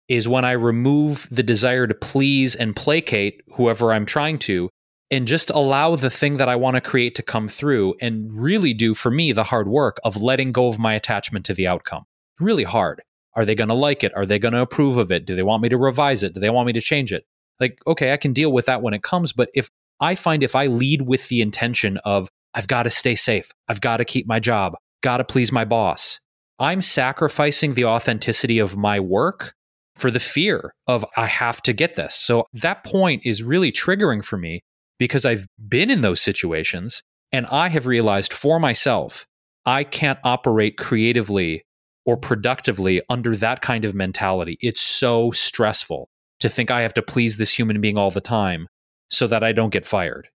is 0.08 0.28
when 0.28 0.44
I 0.44 0.52
remove 0.52 1.26
the 1.30 1.42
desire 1.42 1.86
to 1.86 1.94
please 1.94 2.54
and 2.54 2.76
placate 2.76 3.40
whoever 3.54 3.92
I'm 3.92 4.04
trying 4.04 4.38
to 4.40 4.68
and 5.10 5.26
just 5.26 5.48
allow 5.50 5.96
the 5.96 6.10
thing 6.10 6.36
that 6.36 6.48
I 6.48 6.56
want 6.56 6.74
to 6.74 6.80
create 6.80 7.14
to 7.14 7.22
come 7.22 7.48
through 7.48 7.94
and 8.00 8.30
really 8.38 8.74
do 8.74 8.92
for 8.94 9.10
me 9.10 9.32
the 9.32 9.44
hard 9.44 9.68
work 9.68 9.98
of 10.04 10.20
letting 10.20 10.52
go 10.52 10.66
of 10.66 10.78
my 10.78 10.92
attachment 10.92 11.46
to 11.46 11.54
the 11.54 11.66
outcome. 11.66 12.04
Really 12.38 12.64
hard. 12.64 13.00
Are 13.37 13.45
they 13.45 13.55
going 13.55 13.68
to 13.68 13.74
like 13.74 14.05
it? 14.05 14.14
Are 14.14 14.26
they 14.26 14.39
going 14.39 14.55
to 14.55 14.61
approve 14.61 14.97
of 14.97 15.11
it? 15.11 15.26
Do 15.26 15.35
they 15.35 15.43
want 15.43 15.62
me 15.62 15.68
to 15.68 15.76
revise 15.76 16.22
it? 16.22 16.35
Do 16.35 16.41
they 16.41 16.51
want 16.51 16.66
me 16.66 16.72
to 16.72 16.80
change 16.80 17.12
it? 17.12 17.24
Like, 17.61 17.78
okay, 17.87 18.12
I 18.12 18.16
can 18.16 18.32
deal 18.32 18.53
with 18.53 18.66
that 18.66 18.82
when 18.82 18.95
it 18.95 19.03
comes. 19.03 19.32
But 19.32 19.51
if 19.55 19.68
I 20.01 20.14
find 20.14 20.43
if 20.43 20.57
I 20.57 20.66
lead 20.66 21.03
with 21.03 21.28
the 21.28 21.41
intention 21.41 21.99
of, 21.99 22.28
I've 22.55 22.68
got 22.68 22.85
to 22.85 22.91
stay 22.91 23.14
safe, 23.14 23.51
I've 23.68 23.80
got 23.80 23.97
to 23.97 24.05
keep 24.05 24.26
my 24.26 24.39
job, 24.39 24.74
got 25.03 25.18
to 25.18 25.24
please 25.24 25.51
my 25.51 25.64
boss, 25.64 26.20
I'm 26.59 26.82
sacrificing 26.82 27.74
the 27.74 27.85
authenticity 27.85 28.59
of 28.59 28.76
my 28.76 29.01
work 29.01 29.55
for 29.97 30.11
the 30.11 30.20
fear 30.20 30.74
of 30.87 31.05
I 31.16 31.26
have 31.26 31.62
to 31.62 31.72
get 31.72 31.95
this. 31.95 32.14
So 32.14 32.47
that 32.53 32.85
point 32.85 33.22
is 33.24 33.43
really 33.43 33.72
triggering 33.72 34.24
for 34.24 34.37
me 34.37 34.61
because 34.99 35.24
I've 35.24 35.47
been 35.68 35.91
in 35.91 36.01
those 36.01 36.20
situations 36.20 37.03
and 37.32 37.47
I 37.47 37.68
have 37.68 37.87
realized 37.87 38.32
for 38.32 38.61
myself, 38.61 39.26
I 39.66 39.85
can't 39.85 40.18
operate 40.24 40.76
creatively 40.76 41.64
or 42.07 42.16
productively 42.16 43.02
under 43.09 43.34
that 43.36 43.62
kind 43.62 43.84
of 43.84 43.94
mentality. 43.94 44.59
It's 44.61 44.80
so 44.80 45.30
stressful 45.30 46.09
to 46.40 46.48
think 46.48 46.70
I 46.70 46.82
have 46.82 46.94
to 46.94 47.02
please 47.02 47.36
this 47.36 47.57
human 47.57 47.80
being 47.80 47.96
all 47.96 48.11
the 48.11 48.20
time 48.20 48.68
so 49.09 49.26
that 49.26 49.42
I 49.42 49.52
don't 49.52 49.72
get 49.72 49.84
fired. 49.84 50.28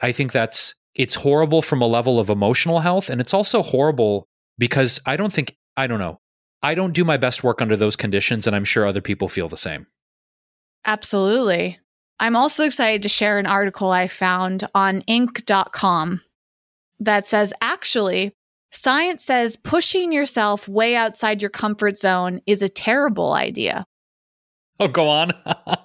I 0.00 0.12
think 0.12 0.32
that's 0.32 0.74
it's 0.94 1.14
horrible 1.14 1.62
from 1.62 1.80
a 1.80 1.86
level 1.86 2.18
of 2.18 2.30
emotional 2.30 2.80
health 2.80 3.08
and 3.08 3.20
it's 3.20 3.34
also 3.34 3.62
horrible 3.62 4.26
because 4.58 5.00
I 5.06 5.16
don't 5.16 5.32
think 5.32 5.56
I 5.76 5.86
don't 5.86 6.00
know. 6.00 6.20
I 6.62 6.74
don't 6.74 6.92
do 6.92 7.04
my 7.04 7.16
best 7.16 7.44
work 7.44 7.62
under 7.62 7.76
those 7.76 7.96
conditions 7.96 8.46
and 8.46 8.54
I'm 8.54 8.64
sure 8.64 8.86
other 8.86 9.00
people 9.00 9.28
feel 9.28 9.48
the 9.48 9.56
same. 9.56 9.86
Absolutely. 10.84 11.78
I'm 12.20 12.34
also 12.34 12.64
excited 12.64 13.02
to 13.04 13.08
share 13.08 13.38
an 13.38 13.46
article 13.46 13.90
I 13.90 14.08
found 14.08 14.66
on 14.74 15.02
Inc.com 15.02 16.20
that 17.00 17.26
says 17.26 17.54
actually, 17.60 18.32
science 18.72 19.24
says 19.24 19.56
pushing 19.56 20.12
yourself 20.12 20.68
way 20.68 20.96
outside 20.96 21.42
your 21.42 21.50
comfort 21.50 21.98
zone 21.98 22.40
is 22.46 22.62
a 22.62 22.68
terrible 22.68 23.32
idea. 23.32 23.84
Oh, 24.80 24.88
go 24.88 25.08
on. 25.08 25.32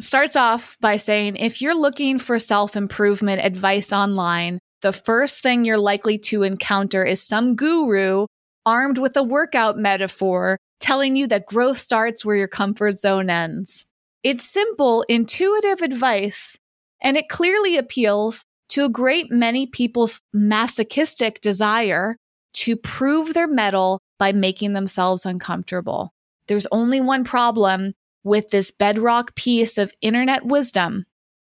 starts 0.00 0.36
off 0.36 0.76
by 0.80 0.96
saying 0.96 1.36
if 1.36 1.62
you're 1.62 1.74
looking 1.74 2.18
for 2.18 2.38
self 2.38 2.76
improvement 2.76 3.44
advice 3.44 3.92
online, 3.92 4.58
the 4.82 4.92
first 4.92 5.42
thing 5.42 5.64
you're 5.64 5.78
likely 5.78 6.18
to 6.18 6.42
encounter 6.42 7.04
is 7.04 7.22
some 7.22 7.54
guru 7.54 8.26
armed 8.66 8.98
with 8.98 9.16
a 9.16 9.22
workout 9.22 9.76
metaphor 9.76 10.58
telling 10.80 11.16
you 11.16 11.26
that 11.26 11.46
growth 11.46 11.78
starts 11.78 12.24
where 12.24 12.36
your 12.36 12.48
comfort 12.48 12.98
zone 12.98 13.30
ends. 13.30 13.84
It's 14.22 14.44
simple, 14.44 15.04
intuitive 15.08 15.80
advice 15.80 16.58
And 17.00 17.16
it 17.16 17.28
clearly 17.28 17.76
appeals 17.76 18.44
to 18.70 18.84
a 18.84 18.88
great 18.88 19.30
many 19.30 19.66
people's 19.66 20.20
masochistic 20.32 21.40
desire 21.40 22.16
to 22.54 22.76
prove 22.76 23.34
their 23.34 23.48
mettle 23.48 24.00
by 24.18 24.32
making 24.32 24.72
themselves 24.72 25.26
uncomfortable. 25.26 26.12
There's 26.46 26.66
only 26.70 27.00
one 27.00 27.24
problem 27.24 27.94
with 28.22 28.50
this 28.50 28.70
bedrock 28.70 29.34
piece 29.34 29.76
of 29.78 29.92
internet 30.00 30.44
wisdom. 30.46 31.04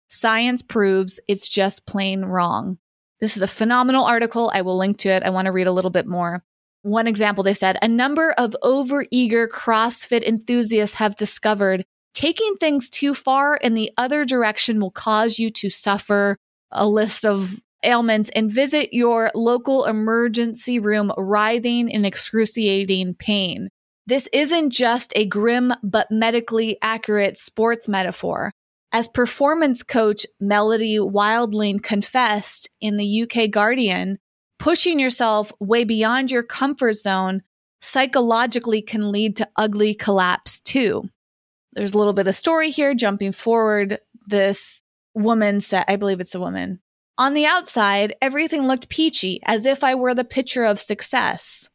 Science 0.09 0.61
proves 0.61 1.19
it's 1.27 1.47
just 1.47 1.85
plain 1.85 2.23
wrong. 2.23 2.77
This 3.19 3.35
is 3.35 3.43
a 3.43 3.47
phenomenal 3.47 4.05
article. 4.05 4.51
I 4.53 4.61
will 4.61 4.77
link 4.77 4.97
to 4.99 5.09
it. 5.09 5.23
I 5.23 5.31
want 5.31 5.47
to 5.47 5.51
read 5.51 5.67
a 5.67 5.71
little 5.71 5.91
bit 5.91 6.05
more. 6.05 6.43
One 6.83 7.07
example 7.07 7.43
they 7.43 7.53
said 7.53 7.77
a 7.81 7.87
number 7.87 8.33
of 8.37 8.55
overeager 8.63 9.47
CrossFit 9.47 10.23
enthusiasts 10.23 10.95
have 10.95 11.15
discovered 11.15 11.83
taking 12.13 12.55
things 12.55 12.89
too 12.89 13.13
far 13.13 13.57
in 13.57 13.73
the 13.73 13.91
other 13.97 14.23
direction 14.23 14.79
will 14.79 14.91
cause 14.91 15.37
you 15.37 15.49
to 15.51 15.69
suffer 15.69 16.37
a 16.71 16.87
list 16.87 17.25
of 17.25 17.59
ailments 17.83 18.29
and 18.35 18.51
visit 18.51 18.93
your 18.93 19.29
local 19.35 19.85
emergency 19.85 20.79
room 20.79 21.11
writhing 21.17 21.89
in 21.89 22.05
excruciating 22.05 23.13
pain. 23.15 23.69
This 24.05 24.27
isn't 24.31 24.71
just 24.71 25.13
a 25.15 25.25
grim 25.25 25.73
but 25.83 26.09
medically 26.09 26.77
accurate 26.81 27.37
sports 27.37 27.87
metaphor. 27.87 28.51
As 28.91 29.09
performance 29.09 29.83
coach 29.83 30.25
Melody 30.39 30.99
Wilding 30.99 31.79
confessed 31.79 32.69
in 32.79 32.97
the 32.97 33.23
UK 33.23 33.51
Guardian, 33.51 34.17
pushing 34.59 34.99
yourself 34.99 35.51
way 35.59 35.83
beyond 35.83 36.31
your 36.31 36.43
comfort 36.43 36.93
zone 36.93 37.43
psychologically 37.81 38.81
can 38.81 39.11
lead 39.11 39.35
to 39.35 39.47
ugly 39.55 39.93
collapse 39.93 40.59
too. 40.61 41.09
There's 41.73 41.93
a 41.93 41.97
little 41.97 42.13
bit 42.13 42.27
of 42.27 42.35
story 42.35 42.71
here. 42.71 42.95
Jumping 42.95 43.33
forward, 43.33 43.99
this 44.25 44.81
woman 45.17 45.61
said, 45.61 45.85
I 45.87 45.95
believe 45.95 46.19
it's 46.19 46.35
a 46.35 46.39
woman. 46.39 46.79
On 47.17 47.33
the 47.33 47.45
outside, 47.45 48.15
everything 48.21 48.67
looked 48.67 48.89
peachy, 48.89 49.39
as 49.43 49.65
if 49.65 49.83
I 49.83 49.95
were 49.95 50.13
the 50.13 50.23
picture 50.23 50.63
of 50.63 50.79
success. 50.79 51.67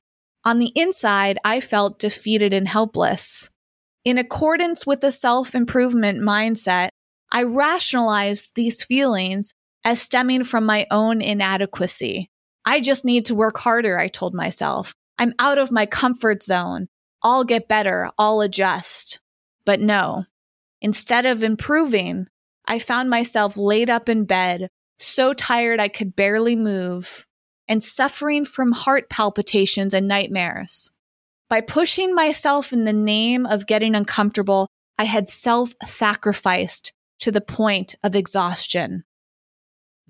On 0.45 0.59
the 0.59 0.72
inside, 0.74 1.38
I 1.45 1.61
felt 1.61 1.99
defeated 1.99 2.55
and 2.55 2.68
helpless. 2.68 3.51
In 4.05 4.18
accordance 4.18 4.86
with 4.86 5.01
the 5.01 5.12
self 5.12 5.55
improvement 5.55 6.20
mindset, 6.20 6.88
I 7.30 7.45
rationalized 7.45 8.51
these 8.55 8.84
feelings 8.84 9.55
as 9.84 10.01
stemming 10.01 10.45
from 10.45 10.66
my 10.66 10.86
own 10.90 11.20
inadequacy. 11.20 12.28
I 12.64 12.80
just 12.80 13.05
need 13.05 13.26
to 13.26 13.34
work 13.34 13.59
harder, 13.59 13.99
I 13.99 14.09
told 14.09 14.34
myself. 14.34 14.95
I'm 15.18 15.34
out 15.38 15.59
of 15.59 15.72
my 15.72 15.86
comfort 15.86 16.43
zone. 16.43 16.88
I'll 17.22 17.45
get 17.45 17.68
better. 17.68 18.11
I'll 18.18 18.40
adjust. 18.40 19.20
But 19.64 19.80
no, 19.80 20.24
instead 20.80 21.26
of 21.26 21.43
improving, 21.43 22.26
I 22.67 22.79
found 22.79 23.11
myself 23.11 23.57
laid 23.57 23.91
up 23.91 24.09
in 24.09 24.25
bed, 24.25 24.69
so 24.99 25.33
tired 25.33 25.81
I 25.81 25.89
could 25.89 26.15
barely 26.15 26.57
move, 26.57 27.27
and 27.69 27.83
suffering 27.83 28.45
from 28.45 28.73
heart 28.73 29.11
palpitations 29.11 29.95
and 29.95 30.07
nightmares. 30.07 30.91
By 31.49 31.61
pushing 31.61 32.15
myself 32.15 32.73
in 32.73 32.85
the 32.85 32.93
name 32.93 33.45
of 33.45 33.67
getting 33.67 33.95
uncomfortable, 33.95 34.69
I 34.99 35.05
had 35.05 35.29
self 35.29 35.75
sacrificed 35.85 36.93
to 37.21 37.31
the 37.31 37.41
point 37.41 37.95
of 38.03 38.15
exhaustion. 38.15 39.05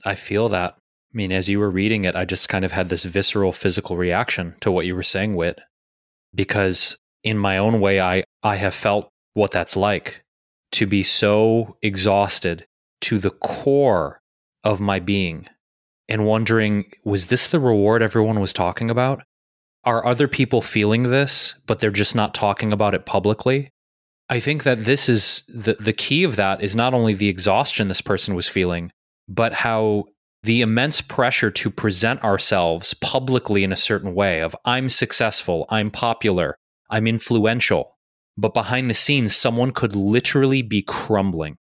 I 0.04 0.14
feel 0.14 0.48
that. 0.50 0.74
I 0.74 1.16
mean, 1.16 1.32
as 1.32 1.48
you 1.48 1.58
were 1.58 1.70
reading 1.70 2.04
it, 2.04 2.16
I 2.16 2.24
just 2.24 2.48
kind 2.48 2.64
of 2.64 2.72
had 2.72 2.88
this 2.88 3.04
visceral 3.04 3.52
physical 3.52 3.96
reaction 3.96 4.54
to 4.60 4.70
what 4.70 4.86
you 4.86 4.94
were 4.94 5.02
saying, 5.02 5.34
Whit, 5.34 5.58
because 6.34 6.96
in 7.22 7.38
my 7.38 7.58
own 7.58 7.80
way, 7.80 8.00
I, 8.00 8.24
I 8.42 8.56
have 8.56 8.74
felt 8.74 9.08
what 9.34 9.50
that's 9.50 9.76
like 9.76 10.22
to 10.72 10.86
be 10.86 11.02
so 11.02 11.76
exhausted 11.82 12.66
to 13.02 13.18
the 13.18 13.30
core 13.30 14.20
of 14.64 14.80
my 14.80 14.98
being 15.00 15.46
and 16.08 16.26
wondering, 16.26 16.90
was 17.04 17.26
this 17.26 17.46
the 17.46 17.60
reward 17.60 18.02
everyone 18.02 18.40
was 18.40 18.52
talking 18.52 18.90
about? 18.90 19.22
Are 19.84 20.06
other 20.06 20.28
people 20.28 20.62
feeling 20.62 21.04
this, 21.04 21.54
but 21.66 21.80
they're 21.80 21.90
just 21.90 22.14
not 22.14 22.34
talking 22.34 22.72
about 22.72 22.94
it 22.94 23.06
publicly? 23.06 23.70
I 24.28 24.40
think 24.40 24.62
that 24.62 24.84
this 24.84 25.08
is 25.08 25.42
the, 25.48 25.74
the 25.74 25.92
key 25.92 26.24
of 26.24 26.36
that 26.36 26.62
is 26.62 26.76
not 26.76 26.94
only 26.94 27.14
the 27.14 27.28
exhaustion 27.28 27.88
this 27.88 28.00
person 28.00 28.34
was 28.34 28.48
feeling, 28.48 28.92
but 29.28 29.52
how 29.52 30.04
the 30.42 30.60
immense 30.60 31.00
pressure 31.00 31.50
to 31.50 31.70
present 31.70 32.22
ourselves 32.24 32.94
publicly 32.94 33.62
in 33.64 33.72
a 33.72 33.76
certain 33.76 34.14
way 34.14 34.40
of 34.40 34.56
I'm 34.64 34.90
successful, 34.90 35.66
I'm 35.70 35.90
popular, 35.90 36.56
I'm 36.90 37.06
influential. 37.06 37.96
But 38.36 38.54
behind 38.54 38.88
the 38.88 38.94
scenes, 38.94 39.36
someone 39.36 39.72
could 39.72 39.94
literally 39.94 40.62
be 40.62 40.82
crumbling. 40.82 41.56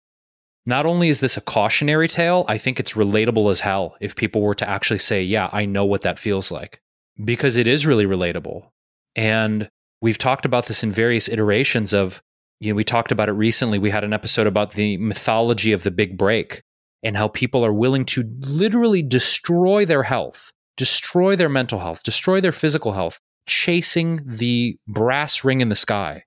Not 0.66 0.86
only 0.86 1.10
is 1.10 1.20
this 1.20 1.38
a 1.38 1.42
cautionary 1.42 2.08
tale, 2.08 2.46
I 2.48 2.58
think 2.58 2.80
it's 2.80 2.94
relatable 2.94 3.50
as 3.50 3.62
hell 3.62 3.96
if 4.00 4.16
people 4.16 4.42
were 4.42 4.56
to 4.56 4.70
actually 4.70 5.00
say, 5.00 5.24
Yeah, 5.24 5.50
I 5.52 5.66
know 5.66 5.86
what 5.86 6.04
that 6.04 6.20
feels 6.20 6.52
like. 6.52 6.80
Because 7.24 7.58
it 7.58 7.68
is 7.68 7.86
really 7.86 8.06
relatable. 8.06 8.68
And 9.16 9.70
we've 10.02 10.18
talked 10.18 10.46
about 10.46 10.68
this 10.68 10.84
in 10.84 10.92
various 10.92 11.30
iterations 11.30 11.94
of, 11.94 12.22
you 12.60 12.72
know, 12.72 12.76
we 12.76 12.84
talked 12.84 13.12
about 13.12 13.30
it 13.30 13.34
recently. 13.34 13.80
We 13.80 13.90
had 13.90 14.04
an 14.04 14.14
episode 14.14 14.48
about 14.48 14.72
the 14.72 14.98
mythology 14.98 15.72
of 15.72 15.84
the 15.84 15.92
big 15.92 16.18
break 16.18 16.62
and 17.04 17.18
how 17.18 17.28
people 17.28 17.66
are 17.66 17.74
willing 17.74 18.06
to 18.06 18.24
literally 18.40 19.02
destroy 19.02 19.86
their 19.86 20.04
health, 20.04 20.52
destroy 20.78 21.36
their 21.36 21.50
mental 21.50 21.80
health, 21.80 22.04
destroy 22.04 22.40
their 22.40 22.52
physical 22.52 22.94
health, 22.94 23.20
chasing 23.48 24.22
the 24.26 24.78
brass 24.88 25.44
ring 25.44 25.62
in 25.62 25.70
the 25.70 25.76
sky, 25.76 26.24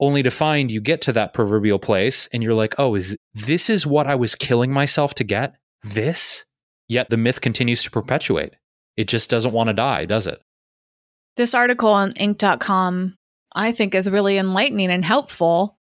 only 0.00 0.22
to 0.22 0.30
find 0.30 0.70
you 0.70 0.80
get 0.80 1.00
to 1.02 1.12
that 1.12 1.34
proverbial 1.34 1.78
place 1.78 2.28
and 2.32 2.42
you're 2.42 2.54
like, 2.54 2.74
oh, 2.78 2.94
is 2.94 3.16
this 3.34 3.70
is 3.70 3.86
what 3.86 4.06
I 4.06 4.14
was 4.14 4.34
killing 4.34 4.72
myself 4.72 5.14
to 5.14 5.24
get? 5.24 5.54
This? 5.82 6.44
Yet 6.88 7.10
the 7.10 7.16
myth 7.16 7.40
continues 7.40 7.82
to 7.84 7.90
perpetuate. 7.90 8.54
It 8.96 9.08
just 9.08 9.30
doesn't 9.30 9.52
want 9.52 9.68
to 9.68 9.72
die, 9.72 10.04
does 10.04 10.26
it? 10.26 10.40
This 11.36 11.54
article 11.54 11.88
on 11.88 12.12
Inc.com, 12.12 13.16
I 13.54 13.72
think, 13.72 13.94
is 13.94 14.10
really 14.10 14.38
enlightening 14.38 14.90
and 14.90 15.04
helpful. 15.04 15.76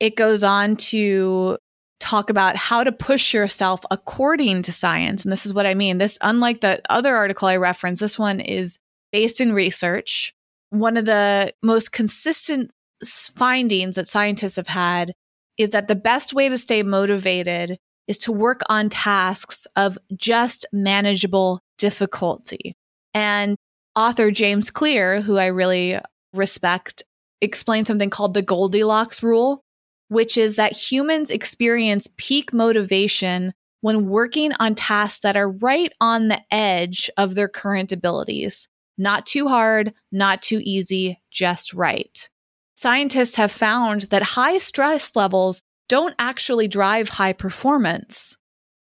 It 0.00 0.16
goes 0.16 0.44
on 0.44 0.76
to 0.76 1.56
talk 2.00 2.30
about 2.30 2.56
how 2.56 2.82
to 2.82 2.92
push 2.92 3.32
yourself 3.32 3.80
according 3.90 4.62
to 4.62 4.72
science. 4.72 5.24
And 5.24 5.32
this 5.32 5.46
is 5.46 5.54
what 5.54 5.66
I 5.66 5.74
mean. 5.74 5.98
This, 5.98 6.18
unlike 6.20 6.60
the 6.60 6.82
other 6.90 7.14
article 7.14 7.48
I 7.48 7.56
referenced, 7.56 8.00
this 8.00 8.18
one 8.18 8.40
is 8.40 8.78
based 9.12 9.40
in 9.40 9.52
research. 9.52 10.34
One 10.70 10.96
of 10.96 11.04
the 11.04 11.54
most 11.62 11.92
consistent 11.92 12.72
findings 13.02 13.96
that 13.96 14.08
scientists 14.08 14.56
have 14.56 14.68
had 14.68 15.12
is 15.58 15.70
that 15.70 15.88
the 15.88 15.94
best 15.94 16.32
way 16.32 16.48
to 16.48 16.56
stay 16.56 16.82
motivated 16.82 17.78
is 18.08 18.18
to 18.18 18.32
work 18.32 18.60
on 18.68 18.88
tasks 18.88 19.66
of 19.76 19.98
just 20.16 20.66
manageable 20.72 21.60
difficulty. 21.78 22.74
And 23.14 23.56
author 23.94 24.30
James 24.30 24.70
Clear, 24.70 25.20
who 25.20 25.36
I 25.36 25.46
really 25.46 25.98
respect, 26.32 27.02
explained 27.40 27.86
something 27.86 28.10
called 28.10 28.34
the 28.34 28.42
Goldilocks 28.42 29.22
rule, 29.22 29.62
which 30.08 30.36
is 30.36 30.56
that 30.56 30.76
humans 30.76 31.30
experience 31.30 32.08
peak 32.16 32.52
motivation 32.52 33.52
when 33.80 34.08
working 34.08 34.52
on 34.60 34.74
tasks 34.74 35.20
that 35.20 35.36
are 35.36 35.50
right 35.50 35.92
on 36.00 36.28
the 36.28 36.40
edge 36.50 37.10
of 37.16 37.34
their 37.34 37.48
current 37.48 37.92
abilities. 37.92 38.68
Not 38.96 39.26
too 39.26 39.48
hard, 39.48 39.92
not 40.12 40.42
too 40.42 40.60
easy, 40.62 41.20
just 41.30 41.74
right. 41.74 42.28
Scientists 42.74 43.36
have 43.36 43.52
found 43.52 44.02
that 44.02 44.22
high 44.22 44.58
stress 44.58 45.14
levels 45.14 45.60
don't 45.88 46.14
actually 46.18 46.68
drive 46.68 47.10
high 47.10 47.32
performance. 47.32 48.36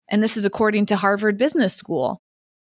And 0.09 0.21
this 0.21 0.37
is 0.37 0.45
according 0.45 0.87
to 0.87 0.95
Harvard 0.95 1.37
Business 1.37 1.73
School. 1.73 2.19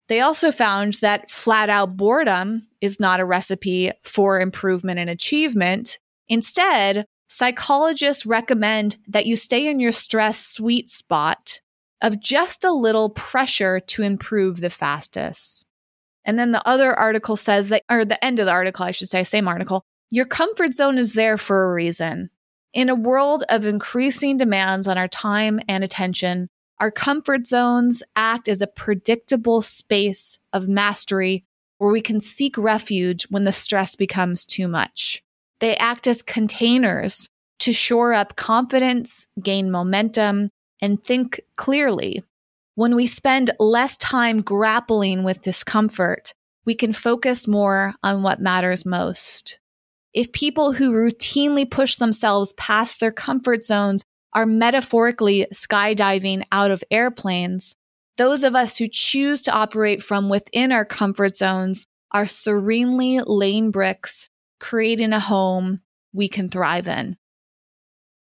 They 0.09 0.21
also 0.21 0.51
found 0.51 0.95
that 0.95 1.31
flat 1.31 1.69
out 1.69 1.97
boredom 1.97 2.69
is 2.81 2.99
not 2.99 3.21
a 3.21 3.25
recipe 3.25 3.93
for 4.05 4.41
improvement 4.41 4.99
and 4.99 5.11
achievement. 5.11 5.99
Instead, 6.29 7.05
psychologists 7.29 8.25
recommend 8.25 8.97
that 9.07 9.27
you 9.27 9.37
stay 9.37 9.67
in 9.69 9.81
your 9.81 9.93
stress 9.93 10.45
sweet 10.45 10.89
spot 10.89 11.61
of 12.01 12.21
just 12.21 12.65
a 12.65 12.73
little 12.73 13.11
pressure 13.11 13.81
to 13.81 14.03
improve 14.03 14.61
the 14.61 14.71
fastest. 14.71 15.67
And 16.25 16.39
then 16.39 16.53
the 16.53 16.67
other 16.67 16.95
article 16.95 17.37
says 17.37 17.69
that, 17.71 17.83
or 17.91 18.05
the 18.05 18.23
end 18.25 18.39
of 18.39 18.47
the 18.47 18.53
article, 18.53 18.85
I 18.85 18.93
should 18.93 19.09
say, 19.09 19.25
same 19.25 19.49
article, 19.49 19.85
your 20.11 20.27
comfort 20.27 20.73
zone 20.75 20.99
is 20.99 21.13
there 21.13 21.37
for 21.37 21.65
a 21.65 21.75
reason. 21.75 22.31
In 22.73 22.89
a 22.89 22.95
world 22.95 23.45
of 23.49 23.65
increasing 23.65 24.37
demands 24.37 24.87
on 24.87 24.99
our 24.99 25.09
time 25.09 25.61
and 25.69 25.83
attention, 25.83 26.49
our 26.81 26.91
comfort 26.91 27.47
zones 27.47 28.03
act 28.15 28.49
as 28.49 28.63
a 28.63 28.67
predictable 28.67 29.63
space 29.63 30.39
of 30.53 30.69
mastery 30.69 31.45
where 31.79 31.91
we 31.91 32.01
can 32.01 32.21
seek 32.21 32.57
refuge 32.57 33.27
when 33.31 33.45
the 33.45 33.53
stress 33.53 33.97
becomes 33.97 34.45
too 34.45 34.69
much. 34.69 35.23
They 35.61 35.77
act 35.77 36.07
as 36.07 36.23
containers 36.23 37.29
to 37.61 37.73
shore 37.73 38.13
up 38.13 38.37
confidence, 38.37 39.27
gain 39.43 39.71
momentum, 39.71 40.51
and 40.81 41.03
think 41.03 41.41
clearly. 41.57 42.23
When 42.77 42.95
we 42.95 43.07
spend 43.07 43.51
less 43.59 43.97
time 43.99 44.41
grappling 44.41 45.25
with 45.25 45.43
discomfort, 45.43 46.33
we 46.65 46.75
can 46.75 46.93
focus 46.93 47.49
more 47.49 47.95
on 48.03 48.23
what 48.23 48.41
matters 48.41 48.87
most. 48.87 49.59
If 50.15 50.33
people 50.33 50.73
who 50.73 50.93
routinely 50.93 51.71
push 51.71 51.97
themselves 51.97 52.53
past 52.55 53.01
their 53.01 53.13
comfort 53.13 53.63
zones 53.63 54.03
are 54.33 54.47
metaphorically 54.47 55.47
skydiving 55.53 56.45
out 56.51 56.71
of 56.71 56.83
airplanes, 56.91 57.75
those 58.17 58.43
of 58.43 58.55
us 58.55 58.79
who 58.79 58.89
choose 58.89 59.43
to 59.43 59.53
operate 59.53 60.03
from 60.03 60.29
within 60.29 60.73
our 60.73 60.85
comfort 60.85 61.37
zones 61.37 61.85
are 62.11 62.27
serenely 62.27 63.21
laying 63.21 63.71
bricks, 63.71 64.29
creating 64.61 65.13
a 65.13 65.21
home 65.21 65.81
we 66.13 66.27
can 66.27 66.49
thrive 66.49 66.89
in. 66.89 67.17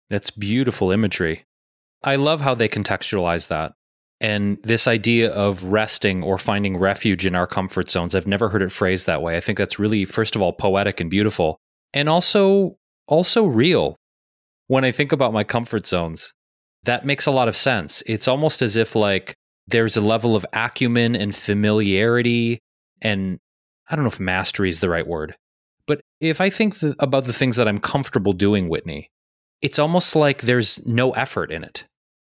That's 0.10 0.30
beautiful 0.30 0.92
imagery. 0.92 1.46
I 2.04 2.16
love 2.16 2.42
how 2.42 2.56
they 2.56 2.70
contextualize 2.70 3.48
that. 3.48 3.74
And 4.20 4.60
this 4.64 4.88
idea 4.88 5.32
of 5.32 5.64
resting 5.64 6.22
or 6.22 6.38
finding 6.38 6.78
refuge 6.78 7.26
in 7.26 7.36
our 7.36 7.48
comfort 7.48 7.90
zones, 7.90 8.14
I've 8.14 8.28
never 8.28 8.50
heard 8.50 8.62
it 8.62 8.72
phrased 8.72 9.08
that 9.08 9.24
way. 9.24 9.36
I 9.36 9.42
think 9.42 9.58
that's 9.58 9.80
really, 9.80 10.06
first 10.06 10.36
of 10.36 10.44
all, 10.44 10.54
poetic 10.54 11.00
and 11.00 11.10
beautiful, 11.10 11.60
and 11.94 12.10
also 12.10 12.78
also 13.08 13.46
real. 13.46 13.98
When 14.68 14.86
I 14.86 14.92
think 14.92 15.12
about 15.12 15.34
my 15.34 15.44
comfort 15.44 15.86
zones, 15.86 16.34
that 16.84 17.06
makes 17.06 17.26
a 17.26 17.32
lot 17.32 17.48
of 17.48 17.58
sense. 17.58 18.02
It's 18.06 18.28
almost 18.28 18.62
as 18.62 18.78
if 18.78 18.96
like 18.96 19.36
there's 19.68 19.98
a 19.98 20.02
level 20.02 20.36
of 20.36 20.46
acumen 20.54 21.16
and 21.16 21.36
familiarity 21.36 22.60
and 23.02 23.40
I 23.90 23.96
don't 23.96 24.06
know 24.06 24.10
if 24.10 24.20
mastery 24.20 24.70
is 24.70 24.80
the 24.80 24.90
right 24.90 25.06
word. 25.06 25.36
But 25.88 26.02
if 26.22 26.40
I 26.40 26.50
think 26.50 26.80
the, 26.80 26.96
about 27.00 27.26
the 27.26 27.34
things 27.34 27.58
that 27.58 27.68
I'm 27.68 27.80
comfortable 27.80 28.32
doing, 28.32 28.70
Whitney, 28.70 29.10
it's 29.62 29.80
almost 29.80 30.16
like 30.16 30.42
there's 30.42 30.86
no 30.86 31.12
effort 31.12 31.52
in 31.52 31.64
it. 31.64 31.84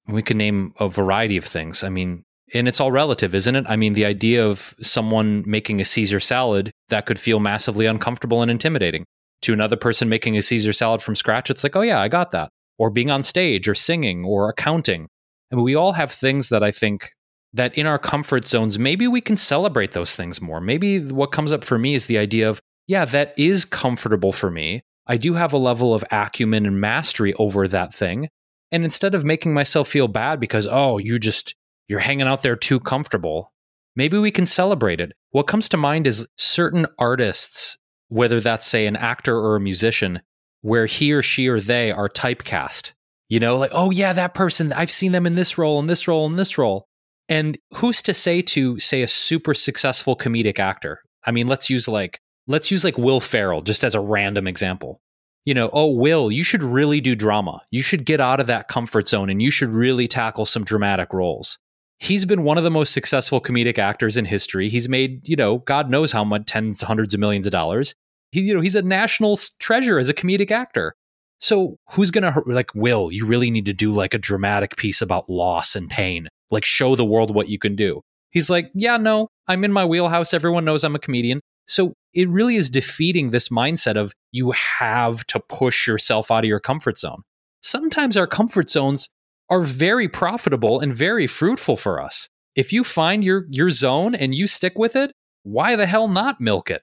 We 0.07 0.23
can 0.23 0.37
name 0.37 0.73
a 0.79 0.87
variety 0.87 1.35
of 1.35 1.43
things. 1.43 1.83
I 1.83 1.89
mean, 1.89 2.23
and 2.53 2.67
it's 2.67 2.79
all 2.79 2.91
relative, 2.91 3.35
isn't 3.35 3.55
it? 3.55 3.65
I 3.67 3.75
mean, 3.75 3.93
the 3.93 4.05
idea 4.05 4.45
of 4.45 4.73
someone 4.81 5.43
making 5.45 5.81
a 5.81 5.85
Caesar 5.85 6.19
salad 6.19 6.71
that 6.87 7.05
could 7.05 7.19
feel 7.19 7.39
massively 7.39 7.85
uncomfortable 7.85 8.41
and 8.41 8.49
intimidating 8.49 9.05
to 9.41 9.53
another 9.53 9.77
person 9.77 10.09
making 10.09 10.37
a 10.37 10.41
Caesar 10.41 10.73
salad 10.73 11.01
from 11.01 11.15
scratch, 11.15 11.49
it's 11.49 11.63
like, 11.63 11.75
oh, 11.75 11.81
yeah, 11.81 11.99
I 11.99 12.07
got 12.07 12.31
that. 12.31 12.49
Or 12.77 12.89
being 12.89 13.11
on 13.11 13.23
stage 13.23 13.67
or 13.67 13.75
singing 13.75 14.23
or 14.25 14.49
accounting. 14.49 15.07
I 15.51 15.55
mean, 15.55 15.65
we 15.65 15.75
all 15.75 15.93
have 15.93 16.11
things 16.11 16.49
that 16.49 16.63
I 16.63 16.71
think 16.71 17.11
that 17.53 17.75
in 17.75 17.87
our 17.87 17.97
comfort 17.97 18.45
zones, 18.45 18.77
maybe 18.77 19.07
we 19.07 19.21
can 19.21 19.35
celebrate 19.35 19.91
those 19.91 20.15
things 20.15 20.41
more. 20.41 20.61
Maybe 20.61 20.99
what 20.99 21.31
comes 21.31 21.51
up 21.51 21.63
for 21.63 21.79
me 21.79 21.95
is 21.95 22.05
the 22.05 22.17
idea 22.17 22.47
of, 22.49 22.59
yeah, 22.87 23.05
that 23.05 23.33
is 23.37 23.65
comfortable 23.65 24.31
for 24.31 24.51
me. 24.51 24.81
I 25.07 25.17
do 25.17 25.33
have 25.33 25.53
a 25.53 25.57
level 25.57 25.93
of 25.93 26.03
acumen 26.11 26.65
and 26.67 26.79
mastery 26.79 27.33
over 27.35 27.67
that 27.67 27.93
thing. 27.93 28.29
And 28.71 28.83
instead 28.83 29.15
of 29.15 29.25
making 29.25 29.53
myself 29.53 29.87
feel 29.87 30.07
bad 30.07 30.39
because, 30.39 30.67
oh, 30.69 30.99
you 30.99 31.17
just, 31.17 31.55
you're 31.87 31.99
hanging 31.99 32.27
out 32.27 32.43
there 32.43 32.55
too 32.55 32.79
comfortable, 32.79 33.51
maybe 33.95 34.19
we 34.19 34.29
can 34.29 34.45
celebrate 34.45 35.01
it. 35.01 35.11
What 35.31 35.47
comes 35.47 35.67
to 35.69 35.77
mind 35.77 36.05
is 36.05 36.27
certain 36.37 36.85
artists, 36.99 37.77
whether 38.09 38.39
that's, 38.39 38.67
say, 38.67 38.85
an 38.85 38.95
actor 38.95 39.37
or 39.37 39.55
a 39.55 39.61
musician, 39.61 40.21
where 40.61 40.85
he 40.85 41.13
or 41.13 41.21
she 41.21 41.47
or 41.47 41.59
they 41.59 41.91
are 41.91 42.09
typecast. 42.09 42.91
You 43.29 43.39
know, 43.39 43.57
like, 43.57 43.71
oh, 43.73 43.91
yeah, 43.91 44.13
that 44.13 44.33
person, 44.33 44.73
I've 44.73 44.91
seen 44.91 45.11
them 45.11 45.25
in 45.25 45.35
this 45.35 45.57
role, 45.57 45.79
in 45.79 45.87
this 45.87 46.07
role, 46.07 46.25
in 46.25 46.35
this 46.35 46.57
role. 46.57 46.87
And 47.29 47.57
who's 47.75 48.01
to 48.01 48.13
say 48.13 48.41
to, 48.41 48.79
say, 48.79 49.03
a 49.03 49.07
super 49.07 49.53
successful 49.53 50.17
comedic 50.17 50.59
actor? 50.59 51.01
I 51.25 51.31
mean, 51.31 51.47
let's 51.47 51.69
use 51.69 51.87
like 51.87 52.19
let's 52.47 52.71
use 52.71 52.83
like 52.83 52.97
Will 52.97 53.19
Ferrell 53.19 53.61
just 53.61 53.83
as 53.83 53.95
a 53.95 54.01
random 54.01 54.47
example. 54.47 54.99
You 55.45 55.53
know, 55.53 55.69
oh, 55.71 55.91
Will, 55.91 56.31
you 56.31 56.43
should 56.43 56.63
really 56.63 56.99
do 57.01 57.15
drama. 57.15 57.61
You 57.71 57.81
should 57.81 58.05
get 58.05 58.19
out 58.19 58.39
of 58.39 58.47
that 58.47 58.67
comfort 58.67 59.07
zone 59.07 59.29
and 59.29 59.41
you 59.41 59.51
should 59.51 59.69
really 59.69 60.07
tackle 60.07 60.45
some 60.45 60.63
dramatic 60.63 61.13
roles. 61.13 61.57
He's 61.99 62.25
been 62.25 62.43
one 62.43 62.57
of 62.57 62.63
the 62.63 62.71
most 62.71 62.93
successful 62.93 63.41
comedic 63.41 63.77
actors 63.77 64.15
in 64.15 64.25
history. 64.25 64.69
He's 64.69 64.87
made, 64.87 65.27
you 65.27 65.35
know, 65.35 65.59
God 65.59 65.89
knows 65.89 66.11
how 66.11 66.23
much 66.23 66.45
tens, 66.45 66.81
hundreds 66.81 67.13
of 67.13 67.19
millions 67.19 67.45
of 67.45 67.51
dollars. 67.51 67.93
He, 68.31 68.41
you 68.41 68.53
know, 68.53 68.61
he's 68.61 68.75
a 68.75 68.81
national 68.81 69.37
treasure 69.59 69.99
as 69.99 70.07
a 70.07 70.13
comedic 70.13 70.49
actor. 70.49 70.95
So 71.39 71.77
who's 71.91 72.11
going 72.11 72.31
to 72.31 72.41
like 72.45 72.73
Will, 72.73 73.11
you 73.11 73.25
really 73.25 73.51
need 73.51 73.65
to 73.65 73.73
do 73.73 73.91
like 73.91 74.13
a 74.13 74.17
dramatic 74.17 74.77
piece 74.77 75.01
about 75.01 75.29
loss 75.29 75.75
and 75.75 75.89
pain. 75.89 76.27
Like 76.51 76.65
show 76.65 76.95
the 76.95 77.05
world 77.05 77.33
what 77.33 77.49
you 77.49 77.59
can 77.59 77.75
do. 77.75 78.01
He's 78.31 78.49
like, 78.49 78.71
"Yeah, 78.73 78.97
no, 78.97 79.29
I'm 79.47 79.63
in 79.63 79.71
my 79.71 79.85
wheelhouse. 79.85 80.33
Everyone 80.33 80.65
knows 80.65 80.83
I'm 80.83 80.95
a 80.95 80.99
comedian." 80.99 81.41
So 81.67 81.93
it 82.13 82.27
really 82.29 82.55
is 82.55 82.69
defeating 82.69 83.29
this 83.29 83.49
mindset 83.49 83.95
of 83.95 84.13
you 84.31 84.51
have 84.51 85.25
to 85.27 85.39
push 85.39 85.87
yourself 85.87 86.31
out 86.31 86.43
of 86.43 86.47
your 86.47 86.59
comfort 86.59 86.97
zone. 86.97 87.21
Sometimes 87.61 88.17
our 88.17 88.27
comfort 88.27 88.69
zones 88.69 89.09
are 89.49 89.61
very 89.61 90.07
profitable 90.07 90.79
and 90.79 90.93
very 90.93 91.27
fruitful 91.27 91.77
for 91.77 92.01
us. 92.01 92.29
If 92.55 92.73
you 92.73 92.83
find 92.83 93.23
your 93.23 93.45
your 93.49 93.71
zone 93.71 94.15
and 94.15 94.33
you 94.35 94.47
stick 94.47 94.73
with 94.77 94.95
it, 94.95 95.11
why 95.43 95.75
the 95.75 95.85
hell 95.85 96.07
not 96.07 96.41
milk 96.41 96.69
it? 96.69 96.81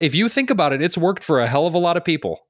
If 0.00 0.14
you 0.14 0.28
think 0.28 0.50
about 0.50 0.72
it, 0.72 0.82
it's 0.82 0.98
worked 0.98 1.22
for 1.22 1.40
a 1.40 1.46
hell 1.46 1.66
of 1.66 1.74
a 1.74 1.78
lot 1.78 1.96
of 1.96 2.04
people. 2.04 2.40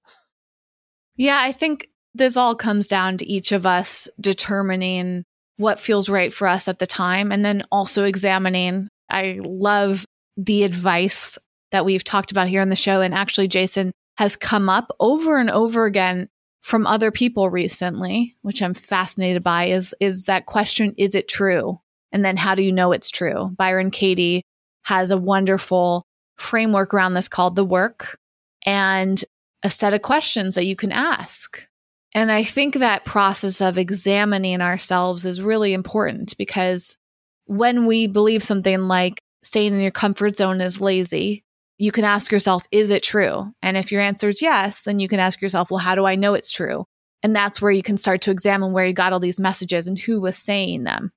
Yeah, 1.17 1.39
I 1.41 1.53
think 1.53 1.89
this 2.15 2.37
all 2.37 2.55
comes 2.55 2.87
down 2.87 3.19
to 3.19 3.27
each 3.27 3.53
of 3.53 3.67
us 3.67 4.09
determining 4.21 5.25
what 5.57 5.81
feels 5.81 6.09
right 6.09 6.33
for 6.33 6.47
us 6.47 6.69
at 6.69 6.79
the 6.79 6.87
time 6.87 7.31
and 7.31 7.45
then 7.45 7.65
also 7.71 8.05
examining. 8.05 8.89
I 9.11 9.41
love 9.43 10.07
the 10.37 10.65
advice 10.65 11.39
that 11.71 11.85
we've 11.85 12.05
talked 12.05 12.31
about 12.31 12.49
here 12.49 12.63
on 12.63 12.69
the 12.69 12.77
show. 12.77 13.01
And 13.01 13.15
actually, 13.15 13.49
Jason 13.49 13.93
has 14.19 14.37
come 14.37 14.69
up 14.69 14.91
over 15.01 15.39
and 15.39 15.51
over 15.51 15.85
again 15.85 16.29
from 16.63 16.87
other 16.87 17.11
people 17.11 17.51
recently, 17.51 18.37
which 18.43 18.63
I'm 18.63 18.75
fascinated 18.75 19.43
by, 19.43 19.67
is, 19.67 19.95
is 20.01 20.25
that 20.25 20.47
question, 20.47 20.95
is 20.97 21.15
it 21.15 21.29
true? 21.29 21.81
And 22.13 22.25
then 22.25 22.37
how 22.37 22.55
do 22.55 22.63
you 22.63 22.73
know 22.73 22.93
it's 22.93 23.11
true? 23.11 23.51
Byron 23.57 23.91
Katie 23.91 24.43
has 24.85 25.11
a 25.11 25.17
wonderful 25.17 26.05
framework 26.37 26.95
around 26.95 27.15
this 27.15 27.29
called 27.29 27.57
the 27.57 27.65
work 27.65 28.19
and 28.65 29.23
a 29.63 29.71
set 29.71 29.95
of 29.95 30.03
questions 30.03 30.55
that 30.55 30.67
you 30.67 30.77
can 30.77 30.93
ask. 30.93 31.67
And 32.15 32.31
I 32.31 32.45
think 32.45 32.75
that 32.75 33.05
process 33.05 33.61
of 33.61 33.79
examining 33.79 34.61
ourselves 34.61 35.25
is 35.25 35.41
really 35.41 35.73
important 35.73 36.37
because 36.37 36.97
when 37.47 37.87
we 37.87 38.07
believe 38.07 38.43
something 38.43 38.83
like 38.83 39.19
staying 39.43 39.73
in 39.73 39.81
your 39.81 39.91
comfort 39.91 40.37
zone 40.37 40.61
is 40.61 40.81
lazy, 40.81 41.45
you 41.83 41.91
can 41.91 42.05
ask 42.05 42.31
yourself, 42.31 42.63
is 42.71 42.93
it 42.93 43.03
true? 43.03 43.53
And 43.61 43.77
if 43.77 43.91
your 43.91 44.01
answer 44.01 44.29
is 44.29 44.41
yes, 44.41 44.85
then 44.85 45.01
you 45.01 45.09
can 45.09 45.19
ask 45.19 45.43
yourself, 45.43 45.69
well, 45.69 45.81
how 45.81 45.97
do 45.97 46.05
I 46.05 46.15
know 46.15 46.35
it's 46.35 46.53
true? 46.53 46.85
And 47.25 47.35
that's 47.35 47.61
where 47.61 47.73
you 47.73 47.83
can 47.83 47.97
start 47.97 48.21
to 48.21 48.31
examine 48.31 48.73
where 48.73 48.87
you 48.87 48.93
got 48.93 49.13
all 49.13 49.19
these 49.19 49.41
messages 49.41 49.89
and 49.89 49.99
who 49.99 50.21
was 50.21 50.39
saying 50.39 50.85
them. 50.85 51.11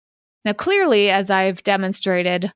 Now, 0.43 0.53
clearly, 0.53 1.11
as 1.11 1.29
I've 1.29 1.61
demonstrated, 1.61 2.51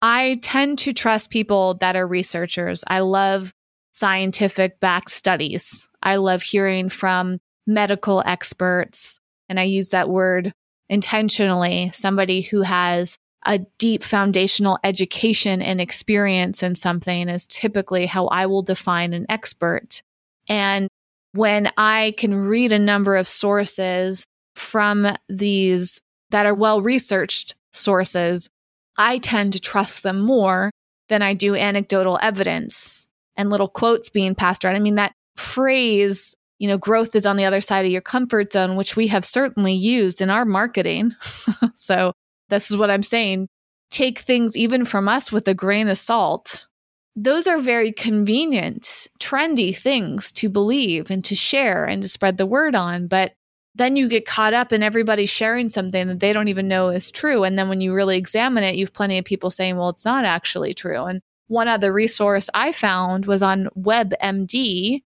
I 0.00 0.38
tend 0.40 0.78
to 0.78 0.94
trust 0.94 1.28
people 1.28 1.74
that 1.82 1.96
are 1.96 2.06
researchers. 2.06 2.82
I 2.86 3.00
love 3.00 3.52
scientific 3.90 4.80
back 4.80 5.10
studies. 5.10 5.90
I 6.02 6.16
love 6.16 6.40
hearing 6.40 6.88
from 6.88 7.40
medical 7.66 8.22
experts. 8.24 9.20
And 9.50 9.60
I 9.60 9.64
use 9.64 9.90
that 9.90 10.08
word 10.08 10.54
intentionally 10.88 11.90
somebody 11.92 12.40
who 12.40 12.62
has 12.62 13.18
a 13.46 13.58
deep 13.78 14.02
foundational 14.02 14.78
education 14.84 15.62
and 15.62 15.80
experience 15.80 16.62
in 16.62 16.74
something 16.74 17.28
is 17.28 17.46
typically 17.46 18.06
how 18.06 18.26
I 18.26 18.46
will 18.46 18.62
define 18.62 19.12
an 19.12 19.26
expert. 19.28 20.02
And 20.48 20.88
when 21.32 21.70
I 21.76 22.14
can 22.18 22.34
read 22.34 22.72
a 22.72 22.78
number 22.78 23.16
of 23.16 23.28
sources 23.28 24.26
from 24.56 25.06
these 25.28 26.00
that 26.30 26.46
are 26.46 26.54
well 26.54 26.82
researched 26.82 27.54
sources, 27.72 28.48
I 28.98 29.18
tend 29.18 29.54
to 29.54 29.60
trust 29.60 30.02
them 30.02 30.20
more 30.20 30.70
than 31.08 31.22
I 31.22 31.34
do 31.34 31.54
anecdotal 31.54 32.18
evidence 32.20 33.06
and 33.36 33.48
little 33.48 33.68
quotes 33.68 34.10
being 34.10 34.34
passed 34.34 34.64
around. 34.64 34.76
I 34.76 34.80
mean, 34.80 34.96
that 34.96 35.14
phrase, 35.36 36.34
you 36.58 36.68
know, 36.68 36.76
growth 36.76 37.16
is 37.16 37.26
on 37.26 37.36
the 37.36 37.44
other 37.44 37.60
side 37.60 37.86
of 37.86 37.92
your 37.92 38.02
comfort 38.02 38.52
zone, 38.52 38.76
which 38.76 38.96
we 38.96 39.06
have 39.06 39.24
certainly 39.24 39.72
used 39.72 40.20
in 40.20 40.30
our 40.30 40.44
marketing. 40.44 41.14
so 41.74 42.12
this 42.50 42.70
is 42.70 42.76
what 42.76 42.90
I'm 42.90 43.02
saying. 43.02 43.48
Take 43.90 44.18
things 44.18 44.56
even 44.56 44.84
from 44.84 45.08
us 45.08 45.32
with 45.32 45.48
a 45.48 45.54
grain 45.54 45.88
of 45.88 45.98
salt. 45.98 46.68
Those 47.16 47.46
are 47.46 47.58
very 47.58 47.92
convenient, 47.92 49.08
trendy 49.18 49.76
things 49.76 50.30
to 50.32 50.48
believe 50.48 51.10
and 51.10 51.24
to 51.24 51.34
share 51.34 51.84
and 51.84 52.02
to 52.02 52.08
spread 52.08 52.36
the 52.36 52.46
word 52.46 52.74
on. 52.74 53.08
But 53.08 53.32
then 53.74 53.96
you 53.96 54.08
get 54.08 54.26
caught 54.26 54.54
up 54.54 54.72
in 54.72 54.82
everybody 54.82 55.26
sharing 55.26 55.70
something 55.70 56.08
that 56.08 56.20
they 56.20 56.32
don't 56.32 56.48
even 56.48 56.68
know 56.68 56.88
is 56.88 57.10
true. 57.10 57.44
And 57.44 57.58
then 57.58 57.68
when 57.68 57.80
you 57.80 57.94
really 57.94 58.16
examine 58.16 58.64
it, 58.64 58.76
you've 58.76 58.92
plenty 58.92 59.18
of 59.18 59.24
people 59.24 59.50
saying, 59.50 59.76
well, 59.76 59.88
it's 59.88 60.04
not 60.04 60.24
actually 60.24 60.74
true. 60.74 61.04
And 61.04 61.20
one 61.48 61.68
other 61.68 61.92
resource 61.92 62.48
I 62.54 62.72
found 62.72 63.26
was 63.26 63.42
on 63.42 63.68
WebMD. 63.76 65.02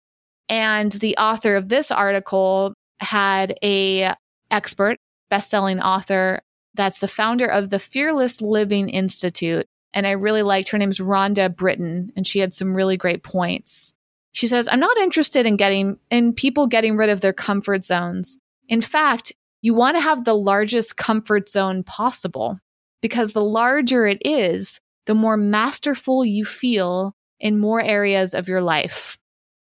And 0.48 0.92
the 0.92 1.16
author 1.16 1.56
of 1.56 1.68
this 1.68 1.90
article 1.90 2.74
had 3.00 3.56
a 3.62 4.14
expert, 4.50 4.98
best-selling 5.30 5.80
author 5.80 6.40
that's 6.74 6.98
the 6.98 7.08
founder 7.08 7.46
of 7.46 7.70
the 7.70 7.78
Fearless 7.78 8.40
Living 8.40 8.88
Institute. 8.88 9.66
And 9.92 10.06
I 10.06 10.12
really 10.12 10.42
liked 10.42 10.70
her 10.70 10.78
name's 10.78 10.98
Rhonda 10.98 11.54
Britten, 11.54 12.12
and 12.16 12.26
she 12.26 12.40
had 12.40 12.52
some 12.52 12.74
really 12.74 12.96
great 12.96 13.22
points. 13.22 13.94
She 14.32 14.48
says, 14.48 14.68
I'm 14.70 14.80
not 14.80 14.98
interested 14.98 15.46
in 15.46 15.56
getting 15.56 15.98
in 16.10 16.32
people 16.32 16.66
getting 16.66 16.96
rid 16.96 17.08
of 17.08 17.20
their 17.20 17.32
comfort 17.32 17.84
zones. 17.84 18.36
In 18.68 18.80
fact, 18.80 19.32
you 19.62 19.74
want 19.74 19.96
to 19.96 20.00
have 20.00 20.24
the 20.24 20.34
largest 20.34 20.96
comfort 20.96 21.48
zone 21.48 21.84
possible 21.84 22.58
because 23.00 23.32
the 23.32 23.44
larger 23.44 24.06
it 24.06 24.18
is, 24.24 24.80
the 25.06 25.14
more 25.14 25.36
masterful 25.36 26.24
you 26.24 26.44
feel 26.44 27.14
in 27.38 27.60
more 27.60 27.80
areas 27.80 28.34
of 28.34 28.48
your 28.48 28.62
life. 28.62 29.16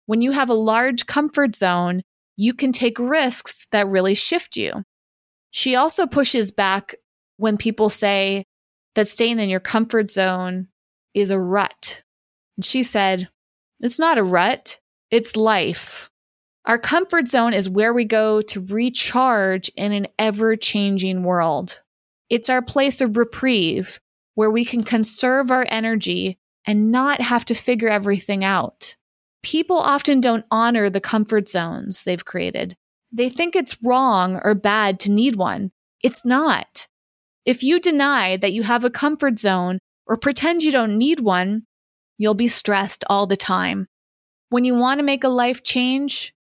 When 0.05 0.21
you 0.21 0.31
have 0.31 0.49
a 0.49 0.53
large 0.53 1.05
comfort 1.05 1.55
zone, 1.55 2.03
you 2.37 2.53
can 2.53 2.71
take 2.71 2.97
risks 2.97 3.67
that 3.71 3.87
really 3.87 4.13
shift 4.13 4.55
you. 4.55 4.83
She 5.51 5.75
also 5.75 6.07
pushes 6.07 6.51
back 6.51 6.95
when 7.41 7.57
people 7.57 7.89
say 7.89 8.45
that 8.93 9.07
staying 9.07 9.39
in 9.39 9.49
your 9.49 9.59
comfort 9.59 10.11
zone 10.11 10.67
is 11.15 11.31
a 11.31 11.39
rut. 11.39 12.03
And 12.55 12.63
she 12.63 12.83
said, 12.83 13.27
It's 13.79 13.97
not 13.97 14.19
a 14.19 14.23
rut, 14.23 14.79
it's 15.09 15.35
life. 15.35 16.09
Our 16.65 16.77
comfort 16.77 17.27
zone 17.27 17.55
is 17.55 17.67
where 17.67 17.93
we 17.93 18.05
go 18.05 18.41
to 18.41 18.65
recharge 18.67 19.69
in 19.75 19.91
an 19.91 20.07
ever 20.19 20.55
changing 20.55 21.23
world. 21.23 21.81
It's 22.29 22.49
our 22.49 22.61
place 22.61 23.01
of 23.01 23.17
reprieve 23.17 23.99
where 24.35 24.51
we 24.51 24.63
can 24.63 24.83
conserve 24.83 25.49
our 25.49 25.65
energy 25.69 26.37
and 26.67 26.91
not 26.91 27.21
have 27.21 27.43
to 27.45 27.55
figure 27.55 27.89
everything 27.89 28.43
out. 28.43 28.95
People 29.41 29.77
often 29.77 30.21
don't 30.21 30.45
honor 30.51 30.91
the 30.91 31.01
comfort 31.01 31.49
zones 31.49 32.03
they've 32.03 32.23
created. 32.23 32.75
They 33.11 33.29
think 33.29 33.55
it's 33.55 33.81
wrong 33.81 34.39
or 34.43 34.53
bad 34.53 34.99
to 35.01 35.11
need 35.11 35.35
one. 35.35 35.71
It's 36.03 36.23
not. 36.23 36.87
If 37.45 37.63
you 37.63 37.79
deny 37.79 38.37
that 38.37 38.53
you 38.53 38.63
have 38.63 38.83
a 38.83 38.89
comfort 38.89 39.39
zone 39.39 39.79
or 40.05 40.17
pretend 40.17 40.63
you 40.63 40.71
don't 40.71 40.97
need 40.97 41.19
one, 41.19 41.63
you'll 42.17 42.35
be 42.35 42.47
stressed 42.47 43.03
all 43.09 43.25
the 43.25 43.35
time. 43.35 43.87
When 44.49 44.65
you 44.65 44.75
want 44.75 44.99
to 44.99 45.05
make 45.05 45.23
a 45.23 45.29
life 45.29 45.63
change, 45.63 46.33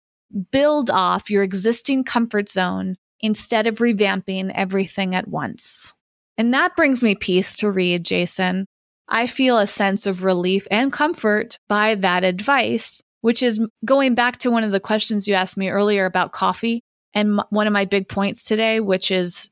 build 0.52 0.90
off 0.90 1.30
your 1.30 1.44
existing 1.44 2.04
comfort 2.04 2.50
zone 2.50 2.98
instead 3.22 3.68
of 3.68 3.78
revamping 3.78 4.52
everything 4.54 5.16
at 5.16 5.28
once. 5.28 5.94
And 6.38 6.54
that 6.54 6.76
brings 6.76 7.04
me 7.04 7.16
peace 7.16 7.54
to 7.56 7.72
read, 7.72 8.06
Jason. 8.06 8.66
I 9.08 9.28
feel 9.28 9.58
a 9.58 9.68
sense 9.68 10.06
of 10.06 10.24
relief 10.24 10.68
and 10.70 10.92
comfort 10.94 11.58
by 11.68 11.96
that 11.96 12.24
advice, 12.24 13.02
which 13.22 13.42
is 13.42 13.60
going 13.84 14.16
back 14.16 14.38
to 14.40 14.52
one 14.52 14.64
of 14.64 14.72
the 14.72 14.80
questions 14.80 15.28
you 15.28 15.34
asked 15.34 15.58
me 15.58 15.70
earlier 15.70 16.06
about 16.06 16.32
coffee. 16.32 16.82
And 17.14 17.42
one 17.50 17.68
of 17.68 17.74
my 17.74 17.86
big 17.86 18.08
points 18.08 18.44
today, 18.44 18.80
which 18.80 19.12
is 19.12 19.50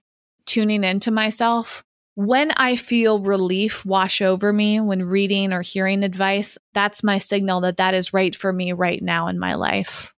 tuning 0.47 0.83
into 0.83 1.11
myself. 1.11 1.83
When 2.15 2.51
I 2.51 2.75
feel 2.75 3.19
relief 3.19 3.85
wash 3.85 4.21
over 4.23 4.51
me 4.51 4.79
when 4.79 5.03
reading 5.03 5.53
or 5.53 5.61
hearing 5.61 6.03
advice, 6.03 6.57
that's 6.73 7.03
my 7.03 7.19
signal 7.19 7.61
that 7.61 7.77
that 7.77 7.93
is 7.93 8.11
right 8.11 8.35
for 8.35 8.51
me 8.51 8.73
right 8.73 9.03
now 9.03 9.27
in 9.27 9.37
my 9.37 9.53
life. 9.53 10.13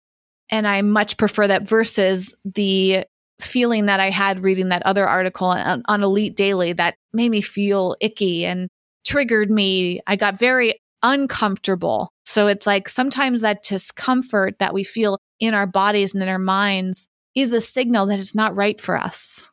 And 0.48 0.68
I 0.68 0.80
much 0.82 1.16
prefer 1.16 1.48
that 1.48 1.68
versus 1.68 2.32
the 2.44 3.04
feeling 3.40 3.86
that 3.86 4.00
I 4.00 4.10
had 4.10 4.40
reading 4.40 4.68
that 4.68 4.84
other 4.84 5.06
article 5.06 5.48
on, 5.48 5.82
on 5.86 6.02
Elite 6.02 6.36
Daily 6.36 6.72
that 6.74 6.94
made 7.12 7.30
me 7.30 7.40
feel 7.40 7.96
icky 8.00 8.44
and 8.44 8.68
triggered 9.04 9.50
me. 9.50 10.00
I 10.06 10.16
got 10.16 10.38
very 10.38 10.74
uncomfortable. 11.02 12.10
So 12.26 12.46
it's 12.46 12.66
like 12.66 12.88
sometimes 12.88 13.40
that 13.40 13.62
discomfort 13.62 14.58
that 14.58 14.74
we 14.74 14.84
feel 14.84 15.18
in 15.40 15.54
our 15.54 15.66
bodies 15.66 16.14
and 16.14 16.22
in 16.22 16.28
our 16.28 16.38
minds 16.38 17.06
is 17.34 17.52
a 17.52 17.60
signal 17.60 18.06
that 18.06 18.18
it's 18.18 18.34
not 18.34 18.56
right 18.56 18.80
for 18.80 18.96
us. 18.96 19.50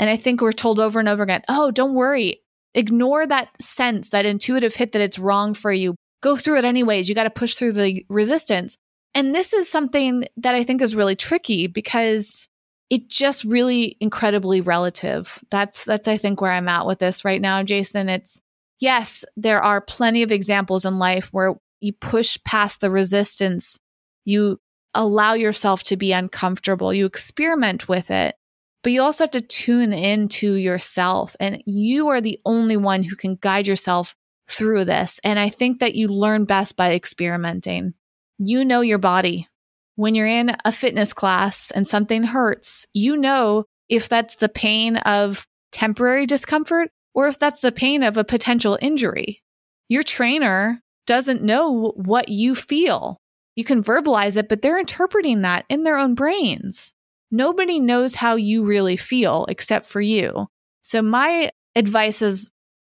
And 0.00 0.08
I 0.08 0.16
think 0.16 0.40
we're 0.40 0.50
told 0.52 0.80
over 0.80 0.98
and 0.98 1.08
over 1.08 1.22
again, 1.22 1.42
oh, 1.48 1.70
don't 1.70 1.94
worry. 1.94 2.40
Ignore 2.74 3.26
that 3.26 3.50
sense, 3.60 4.08
that 4.10 4.24
intuitive 4.24 4.74
hit 4.74 4.92
that 4.92 5.02
it's 5.02 5.18
wrong 5.18 5.52
for 5.52 5.70
you. 5.70 5.94
Go 6.22 6.38
through 6.38 6.58
it 6.58 6.64
anyways. 6.64 7.08
You 7.08 7.14
got 7.14 7.24
to 7.24 7.30
push 7.30 7.54
through 7.54 7.74
the 7.74 8.04
resistance. 8.08 8.76
And 9.14 9.34
this 9.34 9.52
is 9.52 9.70
something 9.70 10.24
that 10.38 10.54
I 10.54 10.64
think 10.64 10.80
is 10.80 10.96
really 10.96 11.16
tricky 11.16 11.66
because 11.66 12.48
it 12.88 13.08
just 13.08 13.44
really 13.44 13.98
incredibly 14.00 14.62
relative. 14.62 15.38
That's 15.50 15.84
that's 15.84 16.08
I 16.08 16.16
think 16.16 16.40
where 16.40 16.52
I'm 16.52 16.68
at 16.68 16.86
with 16.86 16.98
this 16.98 17.24
right 17.24 17.40
now, 17.40 17.62
Jason. 17.62 18.08
It's 18.08 18.40
yes, 18.80 19.24
there 19.36 19.62
are 19.62 19.82
plenty 19.82 20.22
of 20.22 20.32
examples 20.32 20.86
in 20.86 20.98
life 20.98 21.28
where 21.30 21.56
you 21.80 21.92
push 21.92 22.38
past 22.44 22.80
the 22.80 22.90
resistance, 22.90 23.78
you 24.24 24.60
allow 24.94 25.34
yourself 25.34 25.82
to 25.84 25.96
be 25.96 26.12
uncomfortable, 26.12 26.92
you 26.94 27.06
experiment 27.06 27.88
with 27.88 28.10
it, 28.10 28.34
but 28.82 28.92
you 28.92 29.02
also 29.02 29.24
have 29.24 29.30
to 29.32 29.40
tune 29.40 29.92
into 29.92 30.54
yourself. 30.54 31.36
And 31.38 31.62
you 31.66 32.08
are 32.08 32.20
the 32.20 32.40
only 32.44 32.76
one 32.76 33.02
who 33.02 33.16
can 33.16 33.36
guide 33.36 33.66
yourself 33.66 34.14
through 34.48 34.84
this. 34.84 35.20
And 35.22 35.38
I 35.38 35.48
think 35.48 35.80
that 35.80 35.94
you 35.94 36.08
learn 36.08 36.44
best 36.44 36.76
by 36.76 36.94
experimenting. 36.94 37.94
You 38.38 38.64
know 38.64 38.80
your 38.80 38.98
body. 38.98 39.48
When 39.96 40.14
you're 40.14 40.26
in 40.26 40.56
a 40.64 40.72
fitness 40.72 41.12
class 41.12 41.70
and 41.70 41.86
something 41.86 42.22
hurts, 42.22 42.86
you 42.94 43.16
know 43.16 43.64
if 43.88 44.08
that's 44.08 44.36
the 44.36 44.48
pain 44.48 44.96
of 44.98 45.46
temporary 45.72 46.26
discomfort 46.26 46.90
or 47.14 47.28
if 47.28 47.38
that's 47.38 47.60
the 47.60 47.72
pain 47.72 48.02
of 48.02 48.16
a 48.16 48.24
potential 48.24 48.78
injury. 48.80 49.42
Your 49.88 50.02
trainer 50.02 50.80
doesn't 51.06 51.42
know 51.42 51.92
what 51.96 52.28
you 52.28 52.54
feel. 52.54 53.18
You 53.56 53.64
can 53.64 53.82
verbalize 53.82 54.36
it, 54.36 54.48
but 54.48 54.62
they're 54.62 54.78
interpreting 54.78 55.42
that 55.42 55.64
in 55.68 55.82
their 55.82 55.98
own 55.98 56.14
brains. 56.14 56.94
Nobody 57.30 57.78
knows 57.78 58.14
how 58.14 58.36
you 58.36 58.64
really 58.64 58.96
feel 58.96 59.46
except 59.48 59.86
for 59.86 60.00
you. 60.00 60.48
So, 60.82 61.02
my 61.02 61.50
advice 61.76 62.22
is 62.22 62.50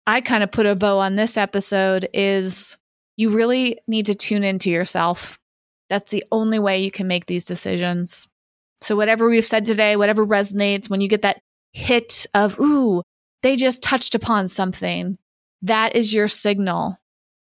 I 0.07 0.21
kind 0.21 0.43
of 0.43 0.51
put 0.51 0.67
a 0.67 0.75
bow 0.75 0.99
on 0.99 1.17
this 1.17 1.37
episode 1.37 2.09
is 2.13 2.77
you 3.17 3.31
really 3.31 3.79
need 3.87 4.07
to 4.07 4.15
tune 4.15 4.43
into 4.43 4.71
yourself. 4.71 5.39
That's 5.89 6.11
the 6.11 6.25
only 6.33 6.59
way 6.59 6.83
you 6.83 6.91
can 6.91 7.07
make 7.07 7.27
these 7.27 7.45
decisions. 7.45 8.27
So, 8.81 8.97
whatever 8.97 9.29
we've 9.29 9.45
said 9.45 9.67
today, 9.67 9.97
whatever 9.97 10.27
resonates, 10.27 10.89
when 10.89 11.01
you 11.01 11.09
get 11.09 11.23
that 11.23 11.41
hit 11.73 12.27
of, 12.35 12.59
ooh, 12.59 13.03
they 13.43 13.57
just 13.57 13.83
touched 13.83 14.15
upon 14.15 14.49
something, 14.49 15.19
that 15.63 15.95
is 15.95 16.13
your 16.13 16.29
signal 16.29 16.99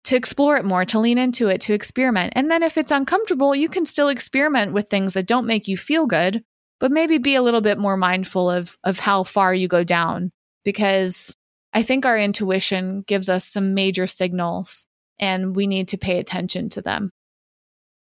to 0.03 0.15
explore 0.15 0.57
it 0.57 0.65
more, 0.65 0.85
to 0.85 0.99
lean 0.99 1.17
into 1.17 1.47
it, 1.47 1.61
to 1.61 1.73
experiment. 1.73 2.33
And 2.35 2.51
then 2.51 2.61
if 2.61 2.77
it's 2.77 2.91
uncomfortable, 2.91 3.55
you 3.55 3.69
can 3.69 3.85
still 3.85 4.09
experiment 4.09 4.73
with 4.73 4.89
things 4.89 5.13
that 5.13 5.27
don't 5.27 5.47
make 5.47 5.67
you 5.67 5.77
feel 5.77 6.05
good, 6.05 6.43
but 6.83 6.91
maybe 6.91 7.17
be 7.17 7.33
a 7.35 7.41
little 7.41 7.61
bit 7.61 7.77
more 7.77 7.95
mindful 7.95 8.51
of 8.51 8.77
of 8.83 8.99
how 8.99 9.23
far 9.23 9.53
you 9.53 9.69
go 9.69 9.85
down 9.85 10.33
because 10.65 11.33
I 11.71 11.81
think 11.81 12.05
our 12.05 12.17
intuition 12.17 13.05
gives 13.07 13.29
us 13.29 13.45
some 13.45 13.73
major 13.73 14.05
signals 14.05 14.85
and 15.17 15.55
we 15.55 15.65
need 15.65 15.87
to 15.87 15.97
pay 15.97 16.19
attention 16.19 16.67
to 16.71 16.81
them. 16.81 17.09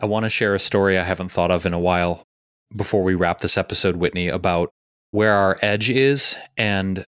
I 0.02 0.08
want 0.08 0.24
to 0.24 0.30
share 0.30 0.56
a 0.56 0.60
story 0.60 0.98
I 0.98 1.04
haven't 1.04 1.32
thought 1.32 1.52
of 1.52 1.68
in 1.68 1.74
a 1.74 1.80
while 1.80 2.24
before 2.76 3.04
we 3.04 3.14
wrap 3.14 3.42
this 3.42 3.60
episode, 3.60 3.98
Whitney, 3.98 4.28
about 4.28 4.72
where 5.12 5.34
our 5.34 5.60
edge 5.62 5.92
is 5.92 6.36
and 6.58 7.06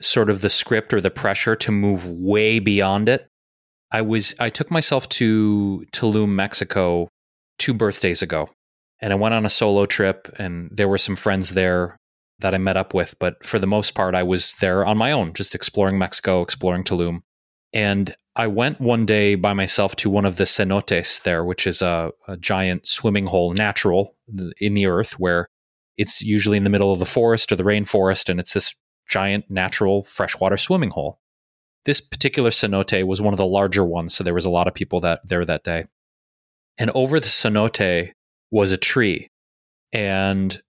sort 0.00 0.30
of 0.30 0.40
the 0.40 0.48
script 0.48 0.94
or 0.94 1.02
the 1.02 1.10
pressure 1.10 1.54
to 1.56 1.70
move 1.70 2.06
way 2.06 2.58
beyond 2.58 3.10
it. 3.10 3.28
I 3.90 4.00
was 4.00 4.34
I 4.38 4.48
took 4.48 4.70
myself 4.70 5.10
to 5.10 5.84
Tulum, 5.92 6.30
Mexico 6.30 7.10
2 7.58 7.74
birthdays 7.74 8.22
ago. 8.22 8.48
And 9.02 9.12
I 9.12 9.16
went 9.16 9.34
on 9.34 9.44
a 9.44 9.50
solo 9.50 9.84
trip 9.84 10.32
and 10.38 10.70
there 10.72 10.88
were 10.88 10.96
some 10.96 11.16
friends 11.16 11.50
there 11.50 11.98
that 12.38 12.54
I 12.54 12.58
met 12.58 12.76
up 12.76 12.94
with, 12.94 13.16
but 13.18 13.44
for 13.44 13.58
the 13.58 13.66
most 13.66 13.94
part 13.94 14.14
I 14.14 14.22
was 14.22 14.54
there 14.60 14.84
on 14.86 14.96
my 14.96 15.12
own, 15.12 15.34
just 15.34 15.54
exploring 15.54 15.98
Mexico, 15.98 16.40
exploring 16.40 16.84
Tulum. 16.84 17.22
And 17.72 18.14
I 18.36 18.46
went 18.46 18.80
one 18.80 19.04
day 19.04 19.34
by 19.34 19.52
myself 19.52 19.96
to 19.96 20.10
one 20.10 20.24
of 20.24 20.36
the 20.36 20.44
cenotes 20.44 21.22
there, 21.22 21.44
which 21.44 21.66
is 21.66 21.82
a, 21.82 22.12
a 22.28 22.36
giant 22.36 22.86
swimming 22.86 23.26
hole, 23.26 23.52
natural 23.52 24.16
in 24.58 24.74
the 24.74 24.86
earth, 24.86 25.18
where 25.18 25.48
it's 25.96 26.22
usually 26.22 26.56
in 26.56 26.64
the 26.64 26.70
middle 26.70 26.92
of 26.92 26.98
the 26.98 27.04
forest 27.04 27.52
or 27.52 27.56
the 27.56 27.64
rainforest, 27.64 28.28
and 28.28 28.40
it's 28.40 28.54
this 28.54 28.74
giant 29.08 29.50
natural 29.50 30.04
freshwater 30.04 30.56
swimming 30.56 30.90
hole. 30.90 31.18
This 31.84 32.00
particular 32.00 32.50
cenote 32.50 33.06
was 33.06 33.20
one 33.20 33.34
of 33.34 33.38
the 33.38 33.46
larger 33.46 33.84
ones, 33.84 34.14
so 34.14 34.24
there 34.24 34.34
was 34.34 34.46
a 34.46 34.50
lot 34.50 34.68
of 34.68 34.74
people 34.74 35.00
that 35.00 35.20
there 35.24 35.44
that 35.44 35.64
day. 35.64 35.86
And 36.78 36.90
over 36.94 37.20
the 37.20 37.26
cenote 37.26 38.12
was 38.52 38.70
a 38.70 38.76
tree, 38.76 39.26
and 39.92 40.62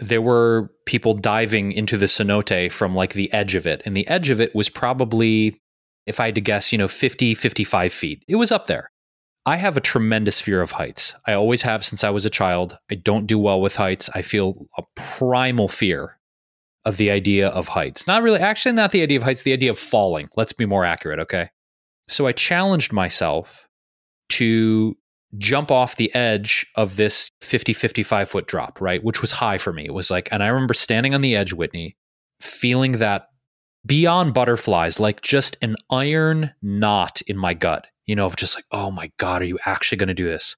there 0.00 0.22
were 0.22 0.70
people 0.84 1.14
diving 1.14 1.70
into 1.70 1.96
the 1.96 2.06
cenote 2.06 2.72
from 2.72 2.94
like 2.94 3.14
the 3.14 3.32
edge 3.32 3.54
of 3.54 3.66
it, 3.66 3.82
and 3.84 3.96
the 3.96 4.08
edge 4.08 4.30
of 4.30 4.40
it 4.40 4.54
was 4.54 4.68
probably, 4.68 5.60
if 6.06 6.18
I 6.18 6.26
had 6.26 6.34
to 6.34 6.40
guess, 6.40 6.72
you 6.72 6.78
know, 6.78 6.88
50, 6.88 7.34
55 7.34 7.92
feet. 7.92 8.24
It 8.26 8.36
was 8.36 8.50
up 8.50 8.66
there. 8.66 8.90
I 9.46 9.56
have 9.56 9.76
a 9.76 9.80
tremendous 9.80 10.40
fear 10.40 10.60
of 10.60 10.72
heights. 10.72 11.14
I 11.24 11.34
always 11.34 11.62
have 11.62 11.84
since 11.84 12.02
I 12.02 12.10
was 12.10 12.24
a 12.24 12.30
child. 12.30 12.76
I 12.90 12.96
don't 12.96 13.28
do 13.28 13.38
well 13.38 13.60
with 13.60 13.76
heights. 13.76 14.10
I 14.12 14.22
feel 14.22 14.66
a 14.76 14.82
primal 14.96 15.68
fear 15.68 16.18
of 16.84 16.96
the 16.96 17.12
idea 17.12 17.48
of 17.48 17.68
heights. 17.68 18.08
Not 18.08 18.22
really, 18.22 18.40
actually, 18.40 18.72
not 18.72 18.90
the 18.90 19.02
idea 19.02 19.18
of 19.18 19.22
heights, 19.22 19.44
the 19.44 19.52
idea 19.52 19.70
of 19.70 19.78
falling. 19.78 20.28
Let's 20.36 20.52
be 20.52 20.66
more 20.66 20.84
accurate, 20.84 21.20
okay? 21.20 21.50
So 22.08 22.26
I 22.26 22.32
challenged 22.32 22.92
myself 22.92 23.68
to 24.30 24.96
jump 25.38 25.70
off 25.70 25.96
the 25.96 26.14
edge 26.14 26.66
of 26.76 26.96
this 26.96 27.30
50, 27.40 27.72
55 27.72 28.28
foot 28.28 28.46
drop, 28.46 28.80
right? 28.80 29.02
Which 29.02 29.20
was 29.20 29.32
high 29.32 29.58
for 29.58 29.72
me. 29.72 29.84
It 29.84 29.94
was 29.94 30.10
like, 30.10 30.28
and 30.30 30.42
I 30.42 30.48
remember 30.48 30.74
standing 30.74 31.14
on 31.14 31.20
the 31.20 31.36
edge, 31.36 31.52
Whitney, 31.52 31.96
feeling 32.40 32.92
that 32.92 33.28
beyond 33.84 34.34
butterflies, 34.34 35.00
like 35.00 35.20
just 35.22 35.56
an 35.62 35.76
iron 35.90 36.52
knot 36.62 37.22
in 37.26 37.36
my 37.36 37.54
gut, 37.54 37.86
you 38.06 38.16
know, 38.16 38.26
of 38.26 38.36
just 38.36 38.54
like, 38.54 38.64
oh 38.72 38.90
my 38.90 39.10
God, 39.18 39.42
are 39.42 39.46
you 39.46 39.58
actually 39.64 39.98
going 39.98 40.08
to 40.08 40.14
do 40.14 40.26
this? 40.26 40.56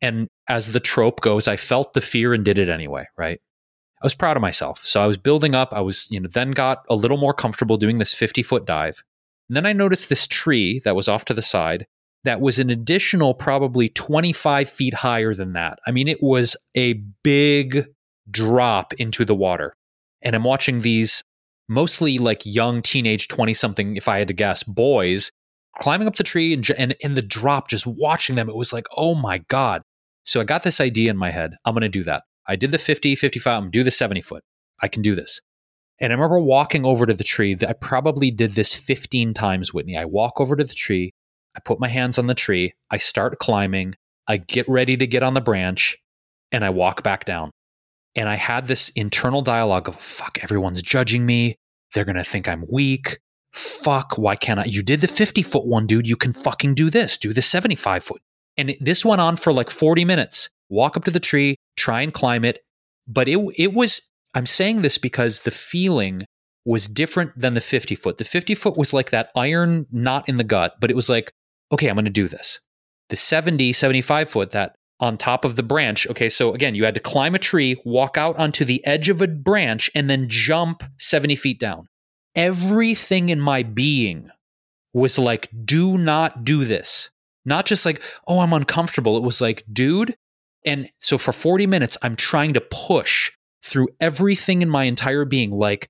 And 0.00 0.28
as 0.48 0.72
the 0.72 0.80
trope 0.80 1.20
goes, 1.20 1.48
I 1.48 1.56
felt 1.56 1.92
the 1.94 2.00
fear 2.00 2.32
and 2.32 2.44
did 2.44 2.58
it 2.58 2.68
anyway, 2.68 3.06
right? 3.16 3.40
I 4.00 4.06
was 4.06 4.14
proud 4.14 4.36
of 4.36 4.40
myself. 4.40 4.84
So 4.84 5.02
I 5.02 5.06
was 5.06 5.16
building 5.16 5.56
up. 5.56 5.72
I 5.72 5.80
was, 5.80 6.08
you 6.10 6.20
know, 6.20 6.28
then 6.32 6.52
got 6.52 6.84
a 6.88 6.94
little 6.94 7.16
more 7.16 7.34
comfortable 7.34 7.76
doing 7.76 7.98
this 7.98 8.14
50 8.14 8.44
foot 8.44 8.64
dive. 8.64 9.02
And 9.48 9.56
then 9.56 9.66
I 9.66 9.72
noticed 9.72 10.08
this 10.08 10.26
tree 10.26 10.80
that 10.84 10.94
was 10.94 11.08
off 11.08 11.24
to 11.26 11.34
the 11.34 11.42
side 11.42 11.86
that 12.24 12.40
was 12.40 12.58
an 12.58 12.70
additional 12.70 13.34
probably 13.34 13.88
25 13.88 14.68
feet 14.68 14.94
higher 14.94 15.34
than 15.34 15.52
that. 15.52 15.78
I 15.86 15.92
mean, 15.92 16.08
it 16.08 16.22
was 16.22 16.56
a 16.76 16.94
big 17.22 17.86
drop 18.30 18.92
into 18.94 19.24
the 19.24 19.34
water. 19.34 19.74
And 20.22 20.34
I'm 20.34 20.44
watching 20.44 20.80
these 20.80 21.22
mostly 21.68 22.18
like 22.18 22.42
young 22.44 22.82
teenage 22.82 23.28
20 23.28 23.52
something, 23.52 23.96
if 23.96 24.08
I 24.08 24.18
had 24.18 24.28
to 24.28 24.34
guess, 24.34 24.62
boys 24.62 25.30
climbing 25.78 26.08
up 26.08 26.16
the 26.16 26.24
tree 26.24 26.52
and, 26.52 26.68
and 26.72 26.94
in 27.00 27.14
the 27.14 27.22
drop, 27.22 27.68
just 27.68 27.86
watching 27.86 28.36
them. 28.36 28.48
It 28.48 28.56
was 28.56 28.72
like, 28.72 28.86
oh 28.96 29.14
my 29.14 29.38
God. 29.48 29.82
So 30.24 30.40
I 30.40 30.44
got 30.44 30.62
this 30.62 30.80
idea 30.80 31.10
in 31.10 31.16
my 31.16 31.30
head. 31.30 31.52
I'm 31.64 31.72
going 31.72 31.82
to 31.82 31.88
do 31.88 32.02
that. 32.04 32.24
I 32.46 32.56
did 32.56 32.70
the 32.70 32.78
50, 32.78 33.14
55, 33.14 33.52
I'm 33.52 33.62
going 33.62 33.72
to 33.72 33.78
do 33.78 33.84
the 33.84 33.90
70 33.90 34.20
foot. 34.20 34.42
I 34.82 34.88
can 34.88 35.02
do 35.02 35.14
this. 35.14 35.40
And 36.00 36.12
I 36.12 36.16
remember 36.16 36.38
walking 36.38 36.84
over 36.84 37.06
to 37.06 37.14
the 37.14 37.24
tree. 37.24 37.56
I 37.66 37.72
probably 37.72 38.30
did 38.30 38.54
this 38.54 38.74
15 38.74 39.34
times, 39.34 39.72
Whitney. 39.72 39.96
I 39.96 40.04
walk 40.04 40.40
over 40.40 40.54
to 40.56 40.64
the 40.64 40.74
tree. 40.74 41.12
I 41.58 41.60
put 41.60 41.80
my 41.80 41.88
hands 41.88 42.20
on 42.20 42.28
the 42.28 42.36
tree. 42.36 42.72
I 42.88 42.98
start 42.98 43.40
climbing. 43.40 43.96
I 44.28 44.36
get 44.36 44.68
ready 44.68 44.96
to 44.96 45.08
get 45.08 45.24
on 45.24 45.34
the 45.34 45.40
branch 45.40 45.98
and 46.52 46.64
I 46.64 46.70
walk 46.70 47.02
back 47.02 47.24
down. 47.24 47.50
And 48.14 48.28
I 48.28 48.36
had 48.36 48.68
this 48.68 48.90
internal 48.90 49.42
dialogue 49.42 49.88
of, 49.88 49.96
fuck, 49.96 50.38
everyone's 50.40 50.82
judging 50.82 51.26
me. 51.26 51.56
They're 51.92 52.04
going 52.04 52.14
to 52.14 52.22
think 52.22 52.46
I'm 52.46 52.64
weak. 52.70 53.18
Fuck, 53.52 54.16
why 54.16 54.36
can't 54.36 54.60
I? 54.60 54.66
You 54.66 54.84
did 54.84 55.00
the 55.00 55.08
50 55.08 55.42
foot 55.42 55.66
one, 55.66 55.88
dude. 55.88 56.06
You 56.06 56.14
can 56.14 56.32
fucking 56.32 56.76
do 56.76 56.90
this. 56.90 57.18
Do 57.18 57.32
the 57.32 57.42
75 57.42 58.04
foot. 58.04 58.22
And 58.56 58.76
this 58.80 59.04
went 59.04 59.20
on 59.20 59.36
for 59.36 59.52
like 59.52 59.68
40 59.68 60.04
minutes. 60.04 60.48
Walk 60.68 60.96
up 60.96 61.06
to 61.06 61.10
the 61.10 61.18
tree, 61.18 61.56
try 61.76 62.02
and 62.02 62.14
climb 62.14 62.44
it. 62.44 62.60
But 63.08 63.26
it, 63.26 63.38
it 63.56 63.74
was 63.74 64.02
I'm 64.32 64.46
saying 64.46 64.82
this 64.82 64.96
because 64.96 65.40
the 65.40 65.50
feeling 65.50 66.22
was 66.64 66.86
different 66.86 67.32
than 67.36 67.54
the 67.54 67.60
50 67.60 67.94
foot. 67.94 68.18
The 68.18 68.24
50 68.24 68.54
foot 68.54 68.76
was 68.76 68.92
like 68.92 69.10
that 69.10 69.32
iron 69.34 69.86
knot 69.90 70.28
in 70.28 70.36
the 70.36 70.44
gut, 70.44 70.74
but 70.80 70.90
it 70.90 70.94
was 70.94 71.08
like, 71.08 71.32
okay, 71.72 71.88
I'm 71.88 71.96
going 71.96 72.04
to 72.04 72.10
do 72.10 72.28
this. 72.28 72.60
The 73.08 73.16
70, 73.16 73.72
75 73.72 74.30
foot, 74.30 74.50
that 74.50 74.76
on 75.00 75.16
top 75.16 75.44
of 75.44 75.56
the 75.56 75.62
branch. 75.62 76.06
Okay, 76.08 76.28
so 76.28 76.52
again, 76.52 76.74
you 76.74 76.84
had 76.84 76.94
to 76.94 77.00
climb 77.00 77.34
a 77.34 77.38
tree, 77.38 77.80
walk 77.84 78.16
out 78.16 78.36
onto 78.36 78.64
the 78.64 78.84
edge 78.84 79.08
of 79.08 79.22
a 79.22 79.28
branch, 79.28 79.90
and 79.94 80.10
then 80.10 80.28
jump 80.28 80.82
70 80.98 81.36
feet 81.36 81.60
down. 81.60 81.88
Everything 82.34 83.28
in 83.28 83.40
my 83.40 83.62
being 83.62 84.30
was 84.92 85.18
like, 85.18 85.48
do 85.64 85.96
not 85.98 86.44
do 86.44 86.64
this. 86.64 87.10
Not 87.44 87.66
just 87.66 87.86
like, 87.86 88.02
oh, 88.26 88.40
I'm 88.40 88.52
uncomfortable. 88.52 89.16
It 89.16 89.22
was 89.22 89.40
like, 89.40 89.64
dude. 89.72 90.16
And 90.64 90.90
so 90.98 91.16
for 91.16 91.32
40 91.32 91.66
minutes, 91.66 91.96
I'm 92.02 92.16
trying 92.16 92.54
to 92.54 92.60
push 92.60 93.30
through 93.62 93.88
everything 94.00 94.62
in 94.62 94.68
my 94.68 94.84
entire 94.84 95.24
being. 95.24 95.50
Like, 95.50 95.88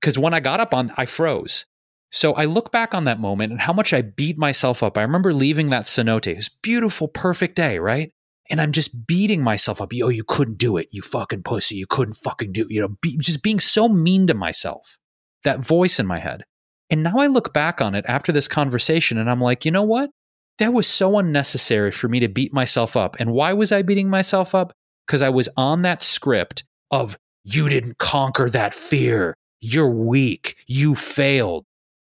because 0.00 0.18
when 0.18 0.34
I 0.34 0.40
got 0.40 0.60
up 0.60 0.74
on, 0.74 0.92
I 0.96 1.06
froze. 1.06 1.66
So 2.10 2.32
I 2.34 2.44
look 2.44 2.70
back 2.70 2.94
on 2.94 3.04
that 3.04 3.20
moment 3.20 3.52
and 3.52 3.60
how 3.60 3.72
much 3.72 3.92
I 3.92 4.02
beat 4.02 4.38
myself 4.38 4.82
up. 4.82 4.96
I 4.96 5.02
remember 5.02 5.32
leaving 5.32 5.70
that 5.70 5.84
cenote. 5.84 6.26
It 6.26 6.36
was 6.36 6.48
beautiful, 6.48 7.08
perfect 7.08 7.56
day, 7.56 7.78
right? 7.78 8.12
And 8.48 8.60
I'm 8.60 8.72
just 8.72 9.06
beating 9.06 9.42
myself 9.42 9.80
up. 9.80 9.92
Oh, 10.02 10.08
you 10.08 10.22
couldn't 10.22 10.58
do 10.58 10.76
it. 10.76 10.88
You 10.92 11.02
fucking 11.02 11.42
pussy. 11.42 11.76
You 11.76 11.86
couldn't 11.86 12.14
fucking 12.14 12.52
do, 12.52 12.66
you 12.68 12.80
know, 12.80 12.96
be, 13.02 13.16
just 13.18 13.42
being 13.42 13.58
so 13.58 13.88
mean 13.88 14.28
to 14.28 14.34
myself. 14.34 14.98
That 15.42 15.60
voice 15.60 15.98
in 15.98 16.06
my 16.06 16.20
head. 16.20 16.44
And 16.88 17.02
now 17.02 17.18
I 17.18 17.26
look 17.26 17.52
back 17.52 17.80
on 17.80 17.94
it 17.94 18.04
after 18.06 18.30
this 18.30 18.46
conversation 18.46 19.18
and 19.18 19.28
I'm 19.28 19.40
like, 19.40 19.64
you 19.64 19.72
know 19.72 19.82
what? 19.82 20.10
That 20.58 20.72
was 20.72 20.86
so 20.86 21.18
unnecessary 21.18 21.90
for 21.90 22.08
me 22.08 22.20
to 22.20 22.28
beat 22.28 22.54
myself 22.54 22.96
up. 22.96 23.16
And 23.18 23.32
why 23.32 23.52
was 23.52 23.72
I 23.72 23.82
beating 23.82 24.08
myself 24.08 24.54
up? 24.54 24.72
Because 25.06 25.22
I 25.22 25.28
was 25.28 25.48
on 25.56 25.82
that 25.82 26.02
script 26.02 26.64
of 26.90 27.18
you 27.44 27.68
didn't 27.68 27.98
conquer 27.98 28.48
that 28.50 28.72
fear. 28.72 29.34
You're 29.60 29.90
weak. 29.90 30.56
You 30.66 30.94
failed. 30.94 31.64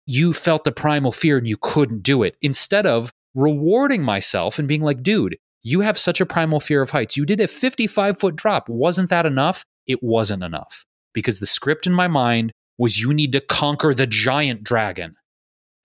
You 0.06 0.34
felt 0.34 0.64
the 0.64 0.72
primal 0.72 1.12
fear 1.12 1.38
and 1.38 1.48
you 1.48 1.58
couldn't 1.58 2.04
do 2.04 2.24
it. 2.24 2.36
Instead 2.42 2.86
of 2.86 3.12
rewarding 3.34 4.04
myself 4.04 4.60
and 4.60 4.68
being 4.68 4.82
like, 4.82 5.04
dude, 5.04 5.38
you 5.64 5.82
have 5.82 5.98
such 5.98 6.22
a 6.22 6.26
primal 6.26 6.60
fear 6.60 6.82
of 6.82 6.92
heights. 6.92 7.18
You 7.18 7.26
did 7.26 7.42
a 7.42 7.48
55 7.48 8.20
foot 8.20 8.36
drop. 8.36 8.70
Wasn't 8.70 9.10
that 9.10 9.26
enough? 9.26 9.64
It 9.88 10.02
wasn't 10.02 10.44
enough 10.44 10.86
because 11.14 11.40
the 11.40 11.48
script 11.48 11.88
in 11.88 11.94
my 11.94 12.08
mind 12.08 12.52
was 12.78 13.00
you 13.00 13.14
need 13.14 13.32
to 13.32 13.42
conquer 13.42 13.94
the 13.94 14.08
giant 14.08 14.64
dragon. 14.64 15.16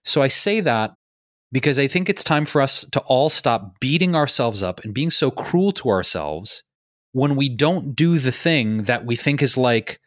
So 0.05 0.23
I 0.23 0.29
say 0.29 0.61
that 0.61 0.93
because 1.53 1.79
I 1.79 1.89
think 1.89 2.09
it's 2.09 2.25
time 2.25 2.45
for 2.45 2.61
us 2.61 2.85
to 2.93 3.01
all 3.01 3.31
stop 3.31 3.81
beating 3.81 4.14
ourselves 4.14 4.62
up 4.62 4.85
and 4.85 4.95
being 4.95 5.11
so 5.11 5.31
cruel 5.31 5.73
to 5.73 5.89
ourselves 5.89 6.62
when 7.12 7.37
we 7.37 7.49
don't 7.49 7.95
do 7.95 8.18
the 8.18 8.33
thing 8.33 8.85
that 8.85 9.05
we 9.05 9.16
think 9.16 9.43
is 9.43 9.57
like 9.57 10.01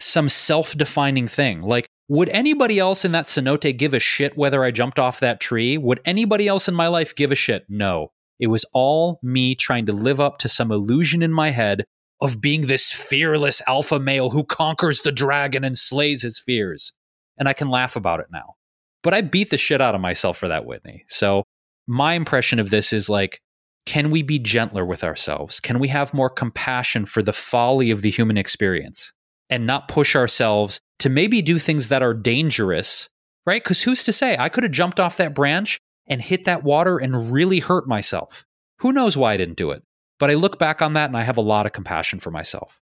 some 0.00 0.28
self 0.28 0.76
defining 0.76 1.28
thing. 1.28 1.60
Like, 1.60 1.88
would 2.08 2.30
anybody 2.30 2.78
else 2.78 3.04
in 3.04 3.12
that 3.12 3.26
cenote 3.26 3.76
give 3.76 3.92
a 3.92 3.98
shit 3.98 4.36
whether 4.36 4.64
I 4.64 4.70
jumped 4.70 4.98
off 4.98 5.20
that 5.20 5.40
tree? 5.40 5.76
Would 5.76 6.00
anybody 6.06 6.48
else 6.48 6.66
in 6.66 6.74
my 6.74 6.88
life 6.88 7.14
give 7.14 7.30
a 7.30 7.34
shit? 7.34 7.66
No. 7.68 8.12
It 8.40 8.46
was 8.46 8.64
all 8.72 9.18
me 9.22 9.54
trying 9.54 9.86
to 9.86 9.92
live 9.92 10.20
up 10.20 10.38
to 10.38 10.48
some 10.48 10.72
illusion 10.72 11.22
in 11.22 11.32
my 11.32 11.50
head 11.50 11.84
of 12.20 12.40
being 12.40 12.62
this 12.62 12.90
fearless 12.90 13.60
alpha 13.68 13.98
male 13.98 14.30
who 14.30 14.44
conquers 14.44 15.02
the 15.02 15.12
dragon 15.12 15.64
and 15.64 15.76
slays 15.76 16.22
his 16.22 16.38
fears. 16.38 16.92
And 17.36 17.48
I 17.48 17.52
can 17.52 17.68
laugh 17.68 17.94
about 17.94 18.20
it 18.20 18.26
now. 18.32 18.54
But 19.02 19.14
I 19.14 19.20
beat 19.20 19.50
the 19.50 19.58
shit 19.58 19.80
out 19.80 19.94
of 19.94 20.00
myself 20.00 20.38
for 20.38 20.48
that, 20.48 20.64
Whitney. 20.64 21.04
So 21.08 21.44
my 21.86 22.14
impression 22.14 22.58
of 22.58 22.70
this 22.70 22.92
is 22.92 23.08
like, 23.08 23.40
can 23.86 24.10
we 24.10 24.22
be 24.22 24.38
gentler 24.38 24.84
with 24.84 25.04
ourselves? 25.04 25.60
Can 25.60 25.78
we 25.78 25.88
have 25.88 26.12
more 26.12 26.30
compassion 26.30 27.06
for 27.06 27.22
the 27.22 27.32
folly 27.32 27.90
of 27.90 28.02
the 28.02 28.10
human 28.10 28.36
experience 28.36 29.12
and 29.50 29.66
not 29.66 29.88
push 29.88 30.14
ourselves 30.14 30.80
to 30.98 31.08
maybe 31.08 31.42
do 31.42 31.58
things 31.58 31.88
that 31.88 32.02
are 32.02 32.14
dangerous, 32.14 33.08
right? 33.46 33.62
Because 33.62 33.82
who's 33.82 34.04
to 34.04 34.12
say? 34.12 34.36
I 34.38 34.48
could 34.48 34.64
have 34.64 34.72
jumped 34.72 35.00
off 35.00 35.16
that 35.16 35.34
branch 35.34 35.78
and 36.06 36.20
hit 36.20 36.44
that 36.44 36.64
water 36.64 36.98
and 36.98 37.30
really 37.30 37.60
hurt 37.60 37.86
myself. 37.86 38.44
Who 38.80 38.92
knows 38.92 39.16
why 39.16 39.34
I 39.34 39.36
didn't 39.36 39.56
do 39.56 39.70
it? 39.70 39.82
But 40.18 40.30
I 40.30 40.34
look 40.34 40.58
back 40.58 40.82
on 40.82 40.94
that 40.94 41.10
and 41.10 41.16
I 41.16 41.22
have 41.22 41.36
a 41.36 41.42
lot 41.42 41.66
of 41.66 41.72
compassion 41.72 42.20
for 42.20 42.30
myself. 42.30 42.80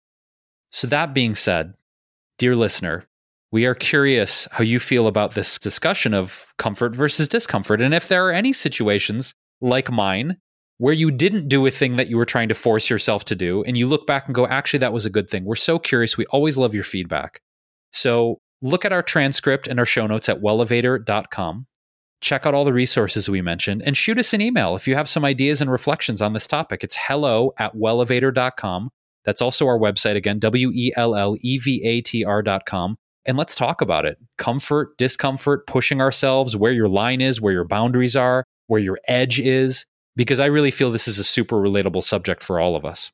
So, 0.72 0.88
that 0.88 1.14
being 1.14 1.36
said, 1.36 1.74
dear 2.38 2.56
listener, 2.56 3.06
we 3.52 3.66
are 3.66 3.76
curious 3.76 4.48
how 4.52 4.64
you 4.64 4.80
feel 4.80 5.06
about 5.06 5.36
this 5.36 5.60
discussion 5.60 6.14
of 6.14 6.54
comfort 6.58 6.96
versus 6.96 7.28
discomfort. 7.28 7.82
And 7.82 7.94
if 7.94 8.08
there 8.08 8.28
are 8.28 8.32
any 8.32 8.54
situations 8.54 9.34
like 9.62 9.92
mine 9.92 10.38
where 10.84 10.94
you 10.94 11.10
didn't 11.10 11.48
do 11.48 11.66
a 11.66 11.72
thing 11.72 11.96
that 11.96 12.10
you 12.10 12.18
were 12.18 12.26
trying 12.26 12.50
to 12.50 12.54
force 12.54 12.90
yourself 12.90 13.24
to 13.24 13.36
do, 13.36 13.64
and 13.64 13.78
you 13.78 13.88
look 13.88 14.06
back 14.06 14.26
and 14.26 14.36
go, 14.36 14.46
actually, 14.46 14.80
that 14.80 14.92
was 14.92 15.06
a 15.06 15.10
good 15.10 15.30
thing. 15.30 15.46
We're 15.46 15.56
so 15.56 15.80
curious. 15.80 16.18
We 16.18 16.26
always 16.26 16.58
love 16.58 16.76
your 16.76 16.84
feedback. 16.84 17.40
So 17.94 18.42
look 18.62 18.84
at 18.84 18.92
our 18.92 19.02
transcript 19.02 19.66
and 19.66 19.80
our 19.80 19.86
show 19.86 20.06
notes 20.08 20.28
at 20.28 20.42
wellevatr.com. 20.42 21.68
Check 22.20 22.46
out 22.46 22.54
all 22.54 22.66
the 22.66 22.74
resources 22.74 23.30
we 23.30 23.42
mentioned 23.42 23.82
and 23.86 23.96
shoot 23.96 24.20
us 24.20 24.34
an 24.34 24.42
email 24.42 24.76
if 24.76 24.86
you 24.86 24.96
have 24.96 25.08
some 25.08 25.24
ideas 25.24 25.62
and 25.62 25.72
reflections 25.72 26.22
on 26.22 26.34
this 26.34 26.48
topic. 26.48 26.84
It's 26.84 26.98
hello 26.98 27.54
at 27.58 27.74
wellevatr.com. 27.78 28.90
That's 29.24 29.42
also 29.42 29.66
our 29.68 29.80
website 29.80 30.18
again, 30.18 30.40
W 30.40 30.70
E 30.74 30.92
L 30.98 31.16
L 31.16 31.38
E 31.40 31.60
V 31.60 31.82
A 31.82 32.02
T 32.02 32.26
R.com. 32.26 32.98
And 33.26 33.38
let's 33.38 33.56
talk 33.56 33.80
about 33.80 34.06
it 34.06 34.18
comfort, 34.38 34.98
discomfort, 34.98 35.66
pushing 35.66 36.02
ourselves, 36.02 36.58
where 36.58 36.74
your 36.74 36.90
line 36.90 37.22
is, 37.22 37.40
where 37.40 37.54
your 37.54 37.64
boundaries 37.64 38.18
are, 38.18 38.44
where 38.68 38.82
your 38.82 39.00
edge 39.08 39.40
is 39.40 39.86
because 40.16 40.40
I 40.40 40.46
really 40.46 40.72
feel 40.72 40.92
this 40.92 41.08
is 41.08 41.20
a 41.20 41.24
super 41.24 41.58
relatable 41.58 42.04
subject 42.04 42.44
for 42.44 42.60
all 42.60 42.76
of 42.76 42.86
us. 42.86 43.12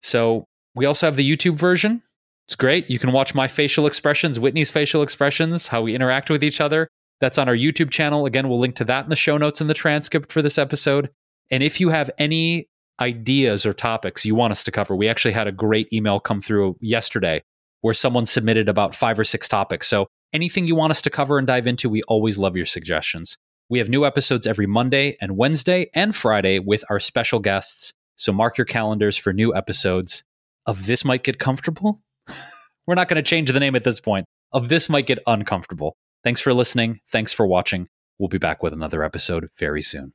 So, 0.00 0.44
we 0.74 0.86
also 0.86 1.06
have 1.06 1.16
the 1.16 1.28
YouTube 1.28 1.56
version. 1.56 2.02
It's 2.46 2.54
great. 2.54 2.88
You 2.88 2.98
can 2.98 3.12
watch 3.12 3.34
my 3.34 3.48
facial 3.48 3.86
expressions, 3.86 4.38
Whitney's 4.38 4.70
facial 4.70 5.02
expressions, 5.02 5.68
how 5.68 5.82
we 5.82 5.94
interact 5.94 6.30
with 6.30 6.44
each 6.44 6.60
other. 6.60 6.88
That's 7.20 7.36
on 7.36 7.48
our 7.48 7.54
YouTube 7.54 7.90
channel. 7.90 8.26
Again, 8.26 8.48
we'll 8.48 8.60
link 8.60 8.76
to 8.76 8.84
that 8.84 9.04
in 9.04 9.10
the 9.10 9.16
show 9.16 9.36
notes 9.36 9.60
and 9.60 9.68
the 9.68 9.74
transcript 9.74 10.30
for 10.30 10.40
this 10.40 10.56
episode. 10.56 11.10
And 11.50 11.62
if 11.62 11.80
you 11.80 11.88
have 11.88 12.10
any 12.18 12.68
ideas 13.00 13.66
or 13.66 13.72
topics 13.72 14.24
you 14.24 14.34
want 14.34 14.52
us 14.52 14.64
to 14.64 14.70
cover, 14.70 14.94
we 14.94 15.08
actually 15.08 15.32
had 15.32 15.46
a 15.46 15.52
great 15.52 15.92
email 15.92 16.20
come 16.20 16.40
through 16.40 16.76
yesterday 16.80 17.42
where 17.80 17.94
someone 17.94 18.26
submitted 18.26 18.68
about 18.68 18.94
five 18.94 19.18
or 19.18 19.24
six 19.24 19.48
topics. 19.48 19.86
So 19.86 20.06
anything 20.32 20.66
you 20.66 20.74
want 20.74 20.90
us 20.90 21.02
to 21.02 21.10
cover 21.10 21.38
and 21.38 21.46
dive 21.46 21.66
into, 21.66 21.88
we 21.88 22.02
always 22.04 22.38
love 22.38 22.56
your 22.56 22.66
suggestions. 22.66 23.36
We 23.70 23.80
have 23.80 23.90
new 23.90 24.06
episodes 24.06 24.46
every 24.46 24.66
Monday 24.66 25.18
and 25.20 25.36
Wednesday 25.36 25.90
and 25.94 26.16
Friday 26.16 26.58
with 26.58 26.84
our 26.88 26.98
special 26.98 27.38
guests. 27.38 27.92
So 28.16 28.32
mark 28.32 28.56
your 28.56 28.64
calendars 28.64 29.18
for 29.18 29.34
new 29.34 29.54
episodes 29.54 30.24
of 30.64 30.86
This 30.86 31.04
Might 31.04 31.22
Get 31.22 31.38
Comfortable. 31.38 32.00
We're 32.86 32.94
not 32.94 33.08
going 33.08 33.22
to 33.22 33.28
change 33.28 33.52
the 33.52 33.60
name 33.60 33.76
at 33.76 33.84
this 33.84 34.00
point. 34.00 34.24
Of 34.52 34.70
This 34.70 34.88
Might 34.88 35.06
Get 35.06 35.18
Uncomfortable. 35.26 35.96
Thanks 36.24 36.40
for 36.40 36.54
listening. 36.54 37.00
Thanks 37.12 37.34
for 37.34 37.46
watching. 37.46 37.88
We'll 38.18 38.30
be 38.30 38.38
back 38.38 38.62
with 38.62 38.72
another 38.72 39.04
episode 39.04 39.48
very 39.58 39.82
soon. 39.82 40.14